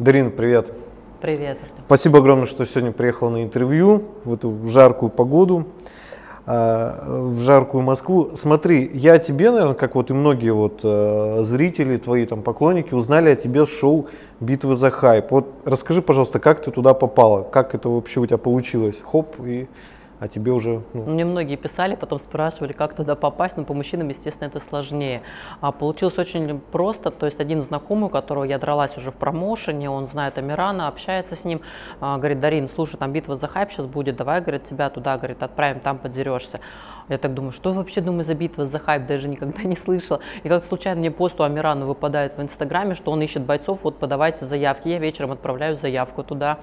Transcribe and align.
Дарин, 0.00 0.32
привет. 0.32 0.72
Привет. 1.20 1.56
Спасибо 1.86 2.18
огромное, 2.18 2.46
что 2.46 2.66
сегодня 2.66 2.90
приехал 2.90 3.30
на 3.30 3.44
интервью 3.44 4.02
в 4.24 4.34
эту 4.34 4.66
жаркую 4.66 5.08
погоду, 5.08 5.68
а, 6.46 7.30
в 7.30 7.38
жаркую 7.42 7.84
Москву. 7.84 8.32
Смотри, 8.34 8.90
я 8.92 9.20
тебе, 9.20 9.52
наверное, 9.52 9.76
как 9.76 9.94
вот 9.94 10.10
и 10.10 10.12
многие 10.12 10.52
вот 10.52 10.80
э, 10.82 11.42
зрители, 11.42 11.96
твои 11.96 12.26
там 12.26 12.42
поклонники, 12.42 12.92
узнали 12.92 13.30
о 13.30 13.36
тебе 13.36 13.66
с 13.66 13.68
шоу 13.68 14.08
«Битвы 14.40 14.74
за 14.74 14.90
хайп». 14.90 15.30
Вот 15.30 15.54
расскажи, 15.64 16.02
пожалуйста, 16.02 16.40
как 16.40 16.64
ты 16.64 16.72
туда 16.72 16.92
попала, 16.92 17.44
как 17.44 17.76
это 17.76 17.88
вообще 17.88 18.18
у 18.18 18.26
тебя 18.26 18.38
получилось? 18.38 19.00
Хоп, 19.00 19.36
и 19.46 19.68
а 20.20 20.28
тебе 20.28 20.52
уже... 20.52 20.82
Ну... 20.92 21.04
Мне 21.04 21.24
многие 21.24 21.56
писали, 21.56 21.94
потом 21.94 22.18
спрашивали, 22.18 22.72
как 22.72 22.94
туда 22.94 23.14
попасть, 23.14 23.56
но 23.56 23.64
по 23.64 23.74
мужчинам, 23.74 24.08
естественно, 24.08 24.48
это 24.48 24.60
сложнее. 24.60 25.22
А 25.60 25.72
получилось 25.72 26.18
очень 26.18 26.60
просто, 26.60 27.10
то 27.10 27.26
есть 27.26 27.40
один 27.40 27.62
знакомый, 27.62 28.06
у 28.06 28.08
которого 28.08 28.44
я 28.44 28.58
дралась 28.58 28.96
уже 28.96 29.10
в 29.10 29.14
промоушене, 29.14 29.90
он 29.90 30.06
знает 30.06 30.38
Амирана, 30.38 30.88
общается 30.88 31.34
с 31.34 31.44
ним, 31.44 31.60
а, 32.00 32.18
говорит, 32.18 32.40
Дарин, 32.40 32.68
слушай, 32.68 32.96
там 32.96 33.12
битва 33.12 33.34
за 33.34 33.48
хайп 33.48 33.70
сейчас 33.70 33.86
будет, 33.86 34.16
давай, 34.16 34.40
говорит, 34.40 34.64
тебя 34.64 34.90
туда, 34.90 35.16
говорит, 35.16 35.42
отправим, 35.42 35.80
там 35.80 35.98
подерешься. 35.98 36.60
Я 37.08 37.18
так 37.18 37.34
думаю, 37.34 37.52
что 37.52 37.72
вообще, 37.72 38.00
думаю, 38.00 38.24
за 38.24 38.34
битва 38.34 38.64
за 38.64 38.78
хайп, 38.78 39.06
даже 39.06 39.28
никогда 39.28 39.62
не 39.64 39.76
слышала. 39.76 40.20
И 40.42 40.48
как-то 40.48 40.66
случайно 40.66 41.00
мне 41.00 41.10
пост 41.10 41.38
у 41.40 41.44
Амирана 41.44 41.84
выпадает 41.86 42.38
в 42.38 42.42
Инстаграме, 42.42 42.94
что 42.94 43.10
он 43.12 43.20
ищет 43.20 43.42
бойцов, 43.42 43.80
вот 43.82 43.98
подавайте 43.98 44.44
заявки. 44.46 44.88
Я 44.88 44.98
вечером 44.98 45.32
отправляю 45.32 45.76
заявку 45.76 46.22
туда. 46.22 46.60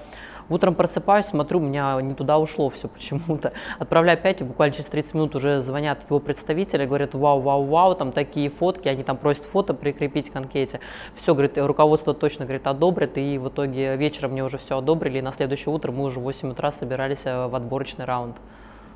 Утром 0.52 0.74
просыпаюсь, 0.74 1.24
смотрю, 1.24 1.60
у 1.60 1.62
меня 1.62 1.98
не 2.02 2.12
туда 2.12 2.38
ушло 2.38 2.68
все 2.68 2.86
почему-то. 2.86 3.54
Отправляю 3.78 4.18
опять, 4.18 4.42
и 4.42 4.44
буквально 4.44 4.74
через 4.74 4.86
30 4.90 5.14
минут 5.14 5.34
уже 5.34 5.60
звонят 5.60 6.00
его 6.10 6.20
представители, 6.20 6.84
говорят, 6.84 7.14
вау, 7.14 7.40
вау, 7.40 7.64
вау, 7.64 7.94
там 7.94 8.12
такие 8.12 8.50
фотки, 8.50 8.86
они 8.86 9.02
там 9.02 9.16
просят 9.16 9.44
фото 9.44 9.72
прикрепить 9.72 10.30
к 10.30 10.36
анкете. 10.36 10.80
Все, 11.14 11.32
говорит, 11.32 11.56
руководство 11.56 12.12
точно, 12.12 12.44
говорит, 12.44 12.66
одобрит, 12.66 13.16
и 13.16 13.38
в 13.38 13.48
итоге 13.48 13.96
вечером 13.96 14.32
мне 14.32 14.44
уже 14.44 14.58
все 14.58 14.76
одобрили, 14.76 15.18
и 15.18 15.22
на 15.22 15.32
следующее 15.32 15.74
утро 15.74 15.90
мы 15.90 16.04
уже 16.04 16.20
в 16.20 16.24
8 16.24 16.50
утра 16.50 16.70
собирались 16.70 17.22
э, 17.24 17.46
в 17.46 17.54
отборочный 17.54 18.04
раунд. 18.04 18.36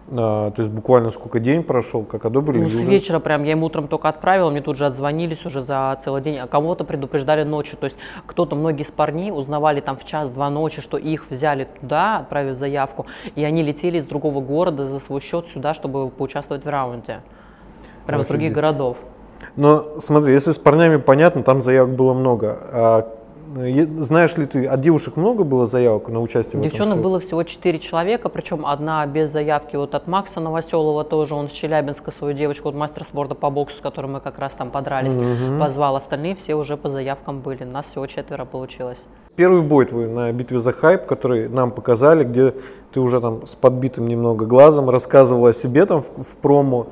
А, 0.09 0.51
то 0.53 0.63
есть 0.63 0.73
буквально 0.73 1.11
сколько 1.11 1.41
день 1.41 1.63
прошел, 1.63 2.05
как 2.05 2.25
одобрили? 2.25 2.63
Ну, 2.63 2.69
с 2.69 2.75
уже... 2.75 2.85
вечера 2.85 3.19
прям, 3.19 3.43
я 3.43 3.53
ему 3.53 3.67
утром 3.67 3.89
только 3.89 4.09
отправила, 4.09 4.51
мне 4.51 4.61
тут 4.61 4.77
же 4.77 4.87
отзвонились 4.87 5.45
уже 5.45 5.63
за 5.63 5.99
целый 6.03 6.23
день, 6.23 6.39
а 6.39 6.47
кого-то 6.47 6.85
предупреждали 6.85 7.43
ночью, 7.43 7.77
то 7.77 7.85
есть 7.85 7.97
кто-то, 8.27 8.55
многие 8.55 8.83
из 8.83 8.91
парней 8.91 9.33
узнавали 9.33 9.81
там 9.81 9.97
в 9.97 10.05
час-два 10.05 10.49
ночи, 10.49 10.81
что 10.81 10.97
их 10.97 11.29
взяли 11.29 11.67
туда, 11.81 12.19
отправив 12.19 12.57
заявку, 12.57 13.07
и 13.35 13.43
они 13.43 13.65
летели 13.65 13.99
из 13.99 14.05
другого 14.05 14.41
города 14.41 14.87
за 14.87 15.01
свой 15.01 15.21
счет 15.21 15.49
сюда, 15.49 15.75
чтобы 15.75 16.09
поучаствовать 16.09 16.65
в 16.65 16.69
раунде, 16.69 17.23
прям 18.07 18.21
из 18.21 18.27
других 18.27 18.53
городов. 18.53 18.99
Но 19.57 19.99
смотри, 19.99 20.33
если 20.33 20.53
с 20.53 20.59
парнями 20.59 20.97
понятно, 20.97 21.43
там 21.43 21.61
заявок 21.61 21.95
было 21.95 22.15
много. 22.15 22.59
А 22.73 23.09
знаешь 23.99 24.37
ли 24.37 24.47
ты, 24.47 24.67
от 24.67 24.81
девушек 24.81 25.17
много 25.17 25.45
было 25.45 25.67
заявок 25.67 26.09
на 26.09 26.21
участие 26.21 26.63
Девчонок 26.63 26.99
в 26.99 27.03
было 27.03 27.21
всего 27.21 27.43
4 27.43 27.79
человека, 27.79 28.29
причем 28.29 28.67
одна 28.67 29.07
без 29.07 29.31
заявки 29.31 29.77
вот 29.77 29.95
от 29.95 30.07
Макса 30.07 30.41
Новоселова 30.41 31.05
тоже, 31.05 31.35
он 31.35 31.49
с 31.49 31.53
Челябинска 31.53 32.11
свою 32.11 32.35
девочку, 32.35 32.65
вот 32.65 32.75
мастер 32.75 33.05
спорта 33.05 33.35
по 33.35 33.51
боксу, 33.51 33.79
с 33.79 33.81
которой 33.81 34.07
мы 34.07 34.21
как 34.21 34.39
раз 34.39 34.53
там 34.53 34.71
подрались, 34.71 35.15
угу. 35.15 35.61
позвал. 35.61 35.97
Остальные 35.97 36.35
все 36.37 36.55
уже 36.55 36.77
по 36.77 36.89
заявкам 36.89 37.41
были, 37.41 37.65
нас 37.65 37.87
всего 37.87 38.07
четверо 38.07 38.45
получилось. 38.45 38.99
Первый 39.37 39.63
бой 39.63 39.87
твой 39.87 40.09
на 40.09 40.33
битве 40.33 40.59
за 40.59 40.73
хайп, 40.73 41.07
который 41.07 41.49
нам 41.49 41.71
показали, 41.71 42.25
где 42.25 42.55
ты 42.93 43.01
уже 43.01 43.21
там 43.21 43.47
с 43.47 43.55
подбитым 43.55 44.09
немного 44.09 44.47
глазом 44.47 44.89
рассказывал 44.89 45.47
о 45.47 45.53
себе 45.53 45.85
там 45.85 46.03
в, 46.03 46.23
в 46.23 46.37
промо. 46.37 46.87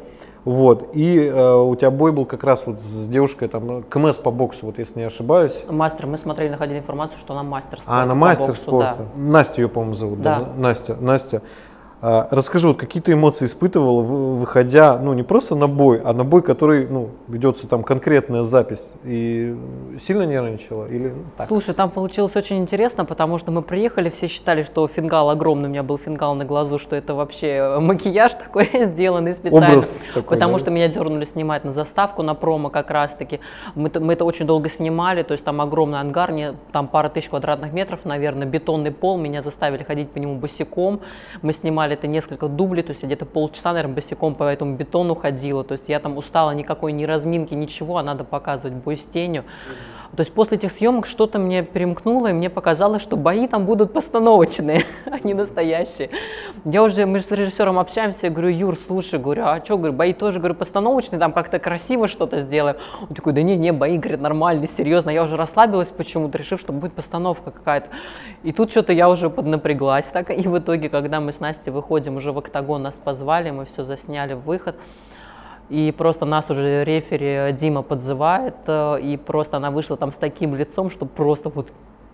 Вот. 0.45 0.91
И 0.93 1.19
э, 1.19 1.55
у 1.55 1.75
тебя 1.75 1.91
бой 1.91 2.13
был 2.13 2.27
как 2.27 2.45
раз 2.45 2.67
вот 2.67 2.79
с 2.79 3.09
девушкой, 3.09 3.49
там, 3.49 3.83
КМС 3.85 4.19
по 4.19 4.31
боксу, 4.31 4.67
вот 4.67 4.79
если 4.79 4.99
не 4.99 5.07
ошибаюсь. 5.07 5.65
Мастер. 5.69 6.07
Мы 6.07 6.19
смотрели, 6.19 6.51
находили 6.51 6.79
информацию, 6.79 7.19
что 7.19 7.33
она 7.33 7.43
мастер 7.43 7.81
спорта. 7.81 8.01
А, 8.01 8.03
она 8.03 8.15
мастер 8.15 8.49
боксу, 8.49 8.61
спорта. 8.61 8.97
Да. 8.99 9.21
Настя 9.21 9.63
ее, 9.63 9.69
по-моему, 9.69 9.95
зовут, 9.95 10.19
да. 10.21 10.41
да? 10.41 10.49
Настя. 10.57 10.97
Настя. 11.01 11.43
А, 12.07 12.29
расскажи, 12.31 12.69
вот 12.69 12.77
какие 12.77 13.03
ты 13.03 13.13
эмоции 13.13 13.47
испытывал, 13.47 14.03
выходя, 14.03 14.99
ну 14.99 15.15
не 15.15 15.23
просто 15.23 15.55
на 15.55 15.69
бой, 15.69 16.03
а 16.05 16.13
на 16.13 16.23
бой, 16.23 16.43
который, 16.43 16.87
ну, 16.87 17.09
ведется 17.29 17.67
там 17.67 17.83
конкретная 17.83 18.43
запись, 18.43 18.93
и 19.05 19.57
сильно 19.99 20.25
нервничала 20.25 20.87
или 20.87 21.09
ну, 21.09 21.25
так? 21.39 21.49
Слушай, 21.49 21.75
там 21.75 21.89
получилось 21.89 22.37
очень 22.37 22.59
интересно, 22.59 23.07
потому 23.07 23.39
что 23.39 23.53
мы 23.53 23.63
приехали, 23.63 24.11
все 24.11 24.27
считали, 24.27 24.65
что 24.65 24.87
фингал 24.87 25.31
огромный, 25.31 25.69
у 25.69 25.71
меня 25.71 25.83
был 25.83 25.97
фингал 25.97 26.35
на 26.35 26.45
глазу, 26.45 26.79
что 26.79 26.95
это 26.95 27.15
вообще 27.15 27.79
макияж 27.81 28.33
такой 28.45 28.69
сделанный 28.85 29.33
специально. 29.33 29.69
Образ 29.69 30.03
такой, 30.09 30.25
потому 30.25 30.53
да? 30.53 30.59
что 30.59 30.71
меня 30.71 30.89
дернули 30.89 31.25
снимать 31.25 31.65
на 31.65 31.73
заставку, 31.73 32.23
на 32.23 32.35
промо 32.35 32.69
как 32.69 32.91
раз-таки. 32.91 33.41
Мы, 33.75 33.91
мы 33.99 34.13
это 34.13 34.27
очень 34.27 34.45
долго 34.45 34.69
снимали, 34.69 35.23
то 35.23 35.33
есть 35.33 35.43
там 35.47 35.59
огромный 35.63 36.01
ангар, 36.01 36.33
не, 36.33 36.53
там 36.71 36.87
пара 36.87 37.09
тысяч 37.09 37.31
квадратных 37.31 37.73
метров, 37.73 38.01
наверное, 38.05 38.47
бетонный 38.47 38.91
пол, 38.91 39.17
меня 39.17 39.41
заставили 39.41 39.85
ходить 39.85 40.11
по 40.11 40.19
нему 40.19 40.35
босиком, 40.35 41.01
мы 41.41 41.55
снимали 41.55 41.94
это 41.95 42.07
несколько 42.07 42.49
дублей, 42.49 42.83
то 42.83 42.91
есть 42.91 43.03
я 43.03 43.07
где-то 43.07 43.27
полчаса, 43.27 43.73
наверное, 43.73 43.95
босиком 43.95 44.35
по 44.35 44.45
этому 44.45 44.77
бетону 44.77 45.15
ходила, 45.15 45.65
то 45.65 45.73
есть 45.73 45.89
я 45.89 46.01
там 46.01 46.17
устала, 46.17 46.51
никакой 46.51 46.93
ни 46.93 47.05
разминки, 47.05 47.55
ничего, 47.55 47.99
а 47.99 48.03
надо 48.03 48.25
показывать 48.25 48.77
бой 48.77 48.97
с 48.97 49.05
тенью. 49.05 49.45
То 50.17 50.21
есть 50.21 50.33
после 50.33 50.59
этих 50.59 50.71
съемок 50.71 51.07
что-то 51.07 51.39
мне 51.39 51.63
перемкнуло, 51.63 52.29
и 52.29 52.33
мне 52.33 52.49
показалось, 52.49 53.03
что 53.03 53.17
бои 53.17 53.49
там 53.49 53.65
будут 53.65 53.93
постановочные, 53.93 54.85
а 55.07 55.19
не 55.25 55.35
настоящие. 55.35 56.11
Я 56.65 56.83
уже, 56.83 57.05
мы 57.07 57.19
же 57.19 57.25
с 57.25 57.31
режиссером 57.31 57.79
общаемся, 57.79 58.27
я 58.27 58.33
говорю, 58.33 58.49
Юр, 58.49 58.79
слушай, 58.79 59.19
говорю, 59.19 59.45
а 59.45 59.65
что, 59.65 59.77
говорю, 59.77 59.93
бои 59.93 60.13
тоже, 60.13 60.39
говорю, 60.39 60.55
постановочные, 60.55 61.19
там 61.19 61.33
как-то 61.33 61.59
красиво 61.59 62.07
что-то 62.07 62.41
сделаем. 62.41 62.77
Он 63.03 63.15
такой, 63.15 63.33
да 63.33 63.43
не, 63.43 63.57
не, 63.57 63.73
бои, 63.73 63.99
говорит, 63.99 64.21
нормальные, 64.21 64.69
серьезно. 64.69 65.11
Я 65.11 65.25
уже 65.25 65.37
расслабилась 65.37 65.89
почему-то, 65.89 66.39
решив, 66.39 66.61
что 66.61 66.73
будет 66.73 66.93
постановка 66.93 67.51
какая-то. 67.51 67.89
И 68.45 68.53
тут 68.53 68.71
что-то 68.71 68.93
я 68.93 69.09
уже 69.09 69.31
поднапряглась, 69.31 70.07
так, 70.07 70.31
и 70.31 70.47
в 70.47 70.59
итоге, 70.59 70.89
когда 70.89 71.21
мы 71.21 71.33
с 71.33 71.41
Настей 71.41 71.73
выходим 71.73 72.17
уже 72.17 72.31
в 72.31 72.39
октагон, 72.39 72.83
нас 72.83 72.95
позвали, 73.03 73.51
мы 73.51 73.65
все 73.65 73.83
засняли 73.83 74.35
выход, 74.35 74.77
и 75.71 75.93
просто 75.97 76.25
нас 76.25 76.51
уже 76.51 76.85
рефери 76.85 77.53
Дима 77.53 77.83
подзывает, 77.83 78.57
э, 78.67 79.01
и 79.01 79.17
просто 79.17 79.57
она 79.57 79.71
вышла 79.71 79.97
там 79.97 80.13
с 80.13 80.17
таким 80.17 80.55
лицом, 80.55 80.91
что 80.91 81.07
просто 81.07 81.49
вот 81.49 81.69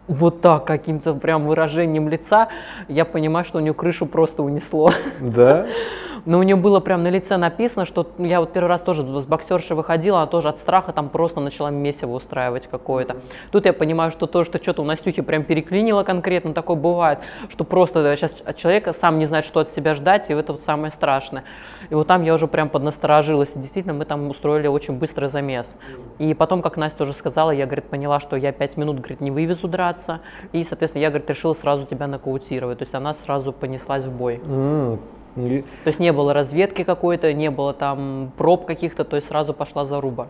вот 0.08 0.40
так, 0.40 0.64
каким-то 0.64 1.14
прям 1.14 1.46
выражением 1.46 2.08
лица, 2.08 2.48
я 2.88 3.04
понимаю, 3.04 3.44
что 3.44 3.58
у 3.58 3.60
нее 3.60 3.74
крышу 3.74 4.06
просто 4.06 4.42
унесло. 4.42 4.90
Да? 5.20 5.66
но 6.24 6.38
у 6.38 6.42
нее 6.42 6.56
было 6.56 6.80
прям 6.80 7.02
на 7.02 7.08
лице 7.08 7.36
написано, 7.36 7.84
что 7.84 8.06
я 8.18 8.40
вот 8.40 8.52
первый 8.52 8.68
раз 8.68 8.82
тоже 8.82 9.02
с 9.20 9.26
боксершей 9.26 9.76
выходила, 9.76 10.18
она 10.18 10.26
тоже 10.26 10.48
от 10.48 10.58
страха 10.58 10.92
там 10.92 11.08
просто 11.08 11.40
начала 11.40 11.68
месиво 11.68 12.12
устраивать 12.12 12.66
какое-то. 12.66 13.16
Тут 13.50 13.66
я 13.66 13.72
понимаю, 13.72 14.10
что 14.10 14.26
то, 14.26 14.44
что 14.44 14.62
что-то 14.62 14.82
у 14.82 14.84
Настюхи 14.84 15.22
прям 15.22 15.44
переклинило 15.44 16.02
конкретно, 16.02 16.54
такое 16.54 16.76
бывает, 16.76 17.20
что 17.48 17.64
просто 17.64 18.16
сейчас 18.16 18.36
человек 18.56 18.94
сам 18.94 19.18
не 19.18 19.26
знает, 19.26 19.44
что 19.44 19.60
от 19.60 19.70
себя 19.70 19.94
ждать, 19.94 20.30
и 20.30 20.32
это 20.32 20.52
вот 20.52 20.62
самое 20.62 20.92
страшное. 20.92 21.44
И 21.88 21.94
вот 21.94 22.06
там 22.06 22.22
я 22.22 22.34
уже 22.34 22.46
прям 22.46 22.68
поднасторожилась, 22.68 23.56
и 23.56 23.58
действительно 23.58 23.94
мы 23.94 24.04
там 24.04 24.28
устроили 24.28 24.66
очень 24.66 24.94
быстрый 24.94 25.28
замес. 25.28 25.76
И 26.18 26.34
потом, 26.34 26.62
как 26.62 26.76
Настя 26.76 27.04
уже 27.04 27.12
сказала, 27.12 27.50
я, 27.50 27.66
говорит, 27.66 27.86
поняла, 27.86 28.20
что 28.20 28.36
я 28.36 28.52
пять 28.52 28.76
минут, 28.76 28.98
говорит, 28.98 29.20
не 29.20 29.30
вывезу 29.30 29.68
драться, 29.68 30.20
и, 30.52 30.64
соответственно, 30.64 31.02
я, 31.02 31.10
говорит, 31.10 31.28
решила 31.28 31.54
сразу 31.54 31.86
тебя 31.86 32.06
нокаутировать, 32.06 32.78
то 32.78 32.82
есть 32.82 32.94
она 32.94 33.14
сразу 33.14 33.52
понеслась 33.52 34.04
в 34.04 34.12
бой. 34.12 34.40
Mm. 34.44 34.98
И... 35.36 35.64
То 35.84 35.88
есть 35.88 36.00
не 36.00 36.12
было 36.12 36.32
разведки 36.32 36.84
какой-то, 36.84 37.32
не 37.32 37.50
было 37.50 37.72
там 37.72 38.32
проб 38.36 38.66
каких-то, 38.66 39.04
то 39.04 39.16
есть 39.16 39.28
сразу 39.28 39.54
пошла 39.54 39.86
заруба. 39.86 40.28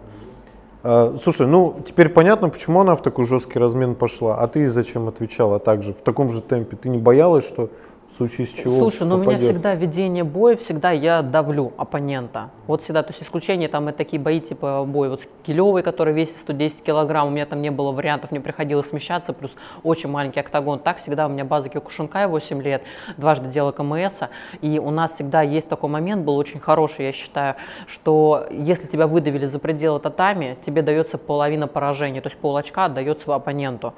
А, 0.83 1.17
слушай, 1.23 1.47
ну 1.47 1.77
теперь 1.87 2.09
понятно, 2.09 2.49
почему 2.49 2.81
она 2.81 2.97
в 2.97 3.03
такой 3.03 3.25
жесткий 3.25 3.59
размен 3.59 3.95
пошла. 3.95 4.37
А 4.37 4.47
ты 4.47 4.67
зачем 4.67 5.09
отвечала 5.09 5.59
также 5.59 5.93
в 5.93 6.01
таком 6.01 6.31
же 6.31 6.41
темпе? 6.41 6.77
Ты 6.77 6.89
не 6.89 6.99
боялась, 6.99 7.47
что 7.47 7.71
в 8.13 8.17
случае 8.17 8.47
с 8.47 8.53
чего 8.53 8.79
Слушай, 8.79 9.07
ну 9.07 9.17
у 9.17 9.19
меня 9.19 9.39
всегда 9.39 9.75
ведение 9.75 10.25
боя, 10.25 10.57
всегда 10.57 10.91
я 10.91 11.23
давлю 11.23 11.73
оппонента. 11.77 12.51
Вот 12.67 12.83
всегда, 12.83 13.03
то 13.03 13.11
есть 13.11 13.23
исключение 13.23 13.69
там 13.69 13.89
и 13.89 13.93
такие 13.93 14.21
бои 14.21 14.41
типа 14.41 14.85
бой 14.87 15.09
вот 15.09 15.23
с 15.23 15.29
Килевой, 15.45 15.83
который 15.83 16.13
весит 16.13 16.37
110 16.39 16.83
килограмм, 16.83 17.29
у 17.29 17.31
меня 17.31 17.47
там 17.47 17.63
не 17.63 17.71
было 17.71 17.93
вариантов, 17.93 18.31
мне 18.31 18.41
приходилось 18.41 18.89
смещаться, 18.89 19.33
плюс 19.33 19.55
очень 19.83 20.09
маленький 20.09 20.41
октагон. 20.41 20.81
Так 20.81 20.99
всегда 20.99 21.27
у 21.27 21.29
меня 21.29 21.45
база 21.45 21.69
Киокушинкай 21.69 22.27
8 22.27 22.63
лет, 22.63 22.83
дважды 23.17 23.49
делала 23.49 23.73
КМС, 23.73 24.23
и 24.61 24.79
у 24.79 24.91
нас 24.91 25.15
всегда 25.15 25.43
есть 25.43 25.69
такой 25.69 25.89
момент, 25.89 26.25
был 26.25 26.37
очень 26.37 26.61
хороший, 26.61 27.07
я 27.07 27.13
считаю, 27.13 27.55
что 27.87 28.47
если 28.51 28.87
тебя 28.87 29.07
выдавили 29.07 29.47
за 29.47 29.59
пределы 29.59 30.01
татами, 30.01 30.59
тебе 30.61 30.83
дается 30.83 31.17
половина 31.17 31.67
поражения, 31.67 32.21
то 32.21 32.29
есть 32.29 32.39
пол 32.39 32.57
очка 32.57 32.87
отдается 32.87 33.35
оппоненту. 33.35 33.95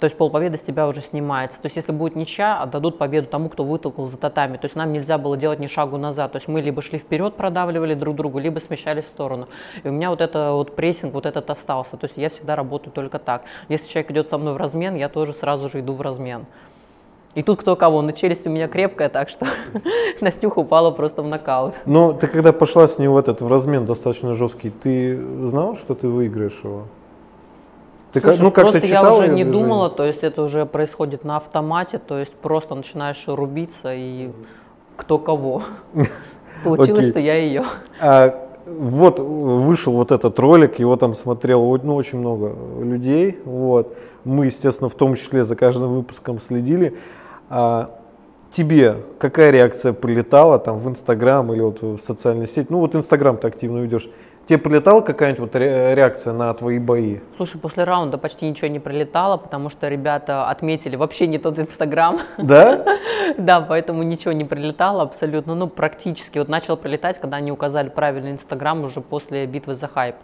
То 0.00 0.04
есть 0.04 0.16
полпобеды 0.16 0.56
с 0.56 0.62
тебя 0.62 0.88
уже 0.88 1.02
снимается. 1.02 1.60
То 1.60 1.66
есть 1.66 1.76
если 1.76 1.92
будет 1.92 2.16
ничья, 2.16 2.62
отдадут 2.62 2.96
победу 2.96 3.26
тому, 3.28 3.50
кто 3.50 3.64
вытолкнул 3.64 4.06
за 4.06 4.16
татами. 4.16 4.56
То 4.56 4.64
есть 4.64 4.74
нам 4.74 4.94
нельзя 4.94 5.18
было 5.18 5.36
делать 5.36 5.58
ни 5.58 5.66
шагу 5.66 5.98
назад. 5.98 6.32
То 6.32 6.36
есть 6.36 6.48
мы 6.48 6.62
либо 6.62 6.80
шли 6.80 6.98
вперед, 6.98 7.34
продавливали 7.34 7.92
друг 7.92 8.16
другу, 8.16 8.38
либо 8.38 8.60
смещались 8.60 9.04
в 9.04 9.08
сторону. 9.08 9.48
И 9.84 9.88
у 9.88 9.92
меня 9.92 10.08
вот 10.08 10.22
это 10.22 10.52
вот 10.52 10.74
прессинг, 10.74 11.12
вот 11.12 11.26
этот 11.26 11.50
остался. 11.50 11.98
То 11.98 12.06
есть 12.06 12.16
я 12.16 12.30
всегда 12.30 12.56
работаю 12.56 12.94
только 12.94 13.18
так. 13.18 13.42
Если 13.68 13.88
человек 13.88 14.10
идет 14.10 14.28
со 14.30 14.38
мной 14.38 14.54
в 14.54 14.56
размен, 14.56 14.96
я 14.96 15.10
тоже 15.10 15.34
сразу 15.34 15.68
же 15.68 15.80
иду 15.80 15.92
в 15.92 16.00
размен. 16.00 16.46
И 17.34 17.42
тут 17.42 17.60
кто 17.60 17.76
кого, 17.76 18.00
но 18.00 18.12
челюсть 18.12 18.46
у 18.46 18.50
меня 18.50 18.68
крепкая, 18.68 19.10
так 19.10 19.28
что 19.28 19.46
Настюха 20.22 20.60
упала 20.60 20.90
просто 20.92 21.22
в 21.22 21.28
нокаут. 21.28 21.74
Но 21.84 22.14
ты 22.14 22.26
когда 22.26 22.54
пошла 22.54 22.88
с 22.88 22.98
ним 22.98 23.12
в 23.12 23.18
этот 23.18 23.42
в 23.42 23.46
размен 23.46 23.84
достаточно 23.84 24.32
жесткий, 24.32 24.70
ты 24.70 25.46
знал, 25.46 25.76
что 25.76 25.94
ты 25.94 26.08
выиграешь 26.08 26.58
его? 26.64 26.86
Ты 28.12 28.20
Слушай, 28.20 28.40
ну, 28.40 28.50
как 28.50 28.64
просто 28.64 28.80
читала 28.86 29.06
я 29.06 29.12
уже 29.12 29.28
не 29.28 29.44
движение? 29.44 29.52
думала, 29.52 29.90
то 29.90 30.04
есть 30.04 30.24
это 30.24 30.42
уже 30.42 30.66
происходит 30.66 31.24
на 31.24 31.36
автомате, 31.36 31.98
то 31.98 32.18
есть 32.18 32.32
просто 32.32 32.74
начинаешь 32.74 33.22
рубиться 33.26 33.94
и 33.94 34.30
кто 34.96 35.18
кого. 35.18 35.62
Получилось, 36.64 37.10
что 37.10 37.20
я 37.20 37.36
ее. 37.36 37.64
А, 38.00 38.48
вот 38.66 39.20
вышел 39.20 39.92
вот 39.92 40.10
этот 40.10 40.38
ролик, 40.38 40.78
его 40.78 40.96
там 40.96 41.14
смотрело 41.14 41.78
ну, 41.82 41.94
очень 41.94 42.18
много 42.18 42.54
людей. 42.82 43.38
Вот. 43.44 43.96
Мы, 44.24 44.46
естественно, 44.46 44.88
в 44.88 44.94
том 44.94 45.14
числе 45.14 45.44
за 45.44 45.56
каждым 45.56 45.94
выпуском 45.94 46.38
следили. 46.38 46.96
А, 47.48 47.90
тебе 48.50 48.98
какая 49.18 49.50
реакция 49.50 49.92
прилетала 49.92 50.58
там 50.58 50.78
в 50.78 50.88
Инстаграм 50.88 51.52
или 51.52 51.60
вот 51.60 51.80
в 51.80 51.98
социальной 51.98 52.46
сети? 52.46 52.66
Ну 52.70 52.78
вот 52.78 52.94
Инстаграм 52.94 53.36
ты 53.36 53.46
активно 53.46 53.78
ведешь. 53.78 54.10
Тебе 54.50 54.58
прилетала 54.58 55.00
какая-нибудь 55.00 55.38
вот 55.38 55.54
ре- 55.54 55.94
реакция 55.94 56.32
на 56.32 56.52
твои 56.54 56.80
бои? 56.80 57.18
Слушай, 57.36 57.60
после 57.60 57.84
раунда 57.84 58.18
почти 58.18 58.48
ничего 58.48 58.66
не 58.66 58.80
прилетало, 58.80 59.36
потому 59.36 59.70
что 59.70 59.86
ребята 59.86 60.48
отметили 60.50 60.96
вообще 60.96 61.28
не 61.28 61.38
тот 61.38 61.60
Инстаграм. 61.60 62.18
Да? 62.36 62.84
Да, 63.38 63.60
поэтому 63.60 64.02
ничего 64.02 64.32
не 64.32 64.44
прилетало 64.44 65.02
абсолютно, 65.02 65.54
ну 65.54 65.68
практически. 65.68 66.38
Вот 66.38 66.48
начал 66.48 66.76
прилетать, 66.76 67.20
когда 67.20 67.36
они 67.36 67.52
указали 67.52 67.88
правильный 67.88 68.32
Инстаграм 68.32 68.82
уже 68.82 69.00
после 69.00 69.46
битвы 69.46 69.76
за 69.76 69.86
хайп 69.86 70.16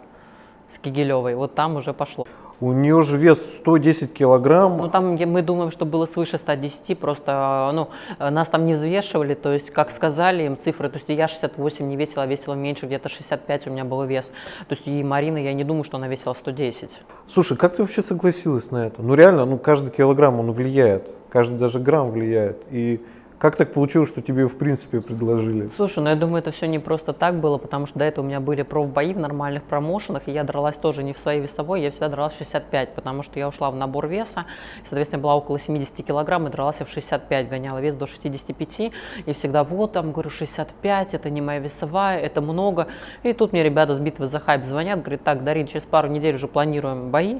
с 0.73 0.77
Кигелевой. 0.79 1.35
Вот 1.35 1.55
там 1.55 1.75
уже 1.75 1.93
пошло. 1.93 2.25
У 2.59 2.71
нее 2.71 3.03
же 3.03 3.17
вес 3.17 3.57
110 3.57 4.13
килограмм. 4.13 4.77
Ну 4.77 4.89
там 4.89 5.15
мы 5.15 5.41
думаем, 5.43 5.69
что 5.69 5.85
было 5.85 6.07
свыше 6.07 6.39
110, 6.39 6.97
просто 6.97 7.69
ну, 7.71 7.89
э, 8.17 8.31
нас 8.31 8.49
там 8.49 8.65
не 8.65 8.73
взвешивали, 8.73 9.35
то 9.35 9.53
есть 9.53 9.69
как 9.69 9.91
сказали 9.91 10.43
им 10.43 10.57
цифры, 10.57 10.89
то 10.89 10.95
есть 10.95 11.07
я 11.09 11.27
68 11.27 11.87
не 11.87 11.95
весила, 11.95 12.23
а 12.23 12.25
весила 12.25 12.55
меньше, 12.55 12.87
где-то 12.87 13.09
65 13.09 13.67
у 13.67 13.69
меня 13.69 13.85
был 13.85 14.03
вес. 14.05 14.31
То 14.67 14.73
есть 14.73 14.87
и 14.87 15.03
Марина, 15.03 15.37
я 15.37 15.53
не 15.53 15.63
думаю, 15.63 15.83
что 15.83 15.97
она 15.97 16.07
весила 16.07 16.33
110. 16.33 16.89
Слушай, 17.27 17.57
как 17.57 17.75
ты 17.75 17.83
вообще 17.83 18.01
согласилась 18.01 18.71
на 18.71 18.87
это? 18.87 19.03
Ну 19.03 19.13
реально, 19.13 19.45
ну 19.45 19.59
каждый 19.59 19.91
килограмм 19.91 20.39
он 20.39 20.51
влияет, 20.51 21.11
каждый 21.29 21.59
даже 21.59 21.79
грамм 21.79 22.09
влияет. 22.09 22.65
И 22.71 23.01
как 23.39 23.55
так 23.55 23.71
получилось, 23.71 24.09
что 24.09 24.21
тебе 24.21 24.47
в 24.47 24.57
принципе 24.57 24.99
предложили? 24.99 25.67
Слушай, 25.67 26.03
ну 26.03 26.09
я 26.09 26.15
думаю, 26.15 26.39
это 26.39 26.51
все 26.51 26.67
не 26.67 26.79
просто 26.79 27.13
так 27.13 27.39
было, 27.39 27.57
потому 27.57 27.85
что 27.85 27.99
до 27.99 28.05
этого 28.05 28.25
у 28.25 28.27
меня 28.27 28.39
были 28.39 28.63
профбои 28.63 29.13
в 29.13 29.19
нормальных 29.19 29.63
промоушенах, 29.63 30.23
и 30.27 30.31
я 30.31 30.43
дралась 30.43 30.77
тоже 30.77 31.03
не 31.03 31.13
в 31.13 31.19
своей 31.19 31.39
весовой, 31.39 31.81
я 31.81 31.91
всегда 31.91 32.09
дралась 32.09 32.35
65, 32.37 32.95
потому 32.95 33.21
что 33.21 33.37
я 33.37 33.47
ушла 33.47 33.69
в 33.69 33.75
набор 33.75 34.07
веса, 34.07 34.45
и, 34.81 34.85
соответственно, 34.85 35.21
была 35.21 35.35
около 35.35 35.59
70 35.59 36.03
килограмм, 36.05 36.47
и 36.47 36.49
дралась 36.49 36.77
я 36.79 36.85
в 36.85 36.89
65, 36.89 37.49
гоняла 37.49 37.79
вес 37.79 37.95
до 37.95 38.07
65, 38.07 38.91
и 39.25 39.33
всегда 39.33 39.63
вот 39.63 39.93
там, 39.93 40.11
говорю, 40.11 40.31
65, 40.31 41.13
это 41.13 41.29
не 41.29 41.41
моя 41.41 41.59
весовая, 41.59 42.17
это 42.17 42.41
много. 42.41 42.87
И 43.21 43.33
тут 43.33 43.51
мне 43.51 43.63
ребята 43.63 43.93
с 43.93 43.99
битвы 43.99 44.25
за 44.25 44.39
хайп 44.39 44.65
звонят, 44.65 45.01
говорят, 45.01 45.23
так, 45.23 45.43
Дарин, 45.43 45.67
через 45.67 45.85
пару 45.85 46.07
недель 46.07 46.35
уже 46.35 46.47
планируем 46.47 47.11
бои, 47.11 47.37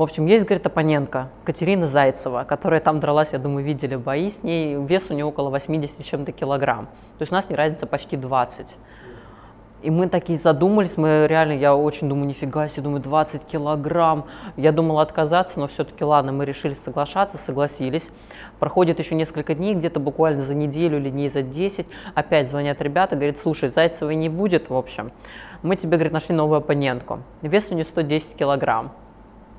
в 0.00 0.02
общем, 0.02 0.24
есть, 0.24 0.46
говорит, 0.46 0.64
оппонентка 0.64 1.28
Катерина 1.44 1.86
Зайцева, 1.86 2.44
которая 2.44 2.80
там 2.80 3.00
дралась, 3.00 3.34
я 3.34 3.38
думаю, 3.38 3.66
видели 3.66 3.96
бои 3.96 4.30
с 4.30 4.42
ней. 4.42 4.74
Вес 4.76 5.10
у 5.10 5.12
нее 5.12 5.26
около 5.26 5.50
80 5.50 6.00
с 6.00 6.02
чем-то 6.02 6.32
килограмм. 6.32 6.86
То 7.18 7.20
есть 7.20 7.32
у 7.32 7.34
нас 7.34 7.50
не 7.50 7.54
разница 7.54 7.86
почти 7.86 8.16
20. 8.16 8.76
И 9.82 9.90
мы 9.90 10.08
такие 10.08 10.38
задумались, 10.38 10.96
мы 10.96 11.26
реально, 11.28 11.52
я 11.52 11.76
очень 11.76 12.08
думаю, 12.08 12.26
нифига 12.28 12.66
себе, 12.66 12.84
думаю, 12.84 13.02
20 13.02 13.44
килограмм. 13.44 14.24
Я 14.56 14.72
думала 14.72 15.02
отказаться, 15.02 15.60
но 15.60 15.68
все-таки 15.68 16.02
ладно, 16.02 16.32
мы 16.32 16.46
решили 16.46 16.72
соглашаться, 16.72 17.36
согласились. 17.36 18.08
Проходит 18.58 19.00
еще 19.00 19.14
несколько 19.14 19.54
дней, 19.54 19.74
где-то 19.74 20.00
буквально 20.00 20.40
за 20.40 20.54
неделю 20.54 20.96
или 20.96 21.10
дней 21.10 21.28
за 21.28 21.42
10, 21.42 21.86
опять 22.14 22.48
звонят 22.48 22.80
ребята, 22.80 23.16
говорят, 23.16 23.36
слушай, 23.36 23.68
Зайцевой 23.68 24.14
не 24.14 24.30
будет, 24.30 24.70
в 24.70 24.74
общем. 24.74 25.12
Мы 25.60 25.76
тебе, 25.76 25.98
говорит, 25.98 26.14
нашли 26.14 26.34
новую 26.34 26.56
оппонентку. 26.56 27.18
Вес 27.42 27.68
у 27.70 27.74
нее 27.74 27.84
110 27.84 28.34
килограмм. 28.34 28.92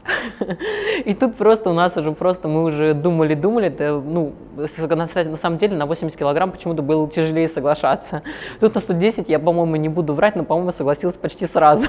И 1.06 1.14
тут 1.14 1.36
просто 1.36 1.70
у 1.70 1.74
нас 1.74 1.98
уже 1.98 2.12
просто, 2.12 2.48
мы 2.48 2.64
уже 2.64 2.94
думали-думали, 2.94 3.68
это, 3.68 4.02
ну, 4.04 4.34
на 4.56 5.38
самом 5.38 5.58
деле 5.58 5.76
на 5.76 5.86
80 5.86 6.18
килограмм 6.18 6.52
почему-то 6.52 6.82
было 6.82 7.08
тяжелее 7.10 7.48
соглашаться. 7.48 8.22
Тут 8.60 8.76
на 8.76 8.82
110 8.82 9.30
я, 9.30 9.40
по-моему, 9.40 9.76
не 9.76 9.90
буду 9.90 10.14
врать, 10.14 10.36
но, 10.36 10.44
по-моему, 10.44 10.72
согласилась 10.72 11.18
почти 11.18 11.48
сразу. 11.48 11.88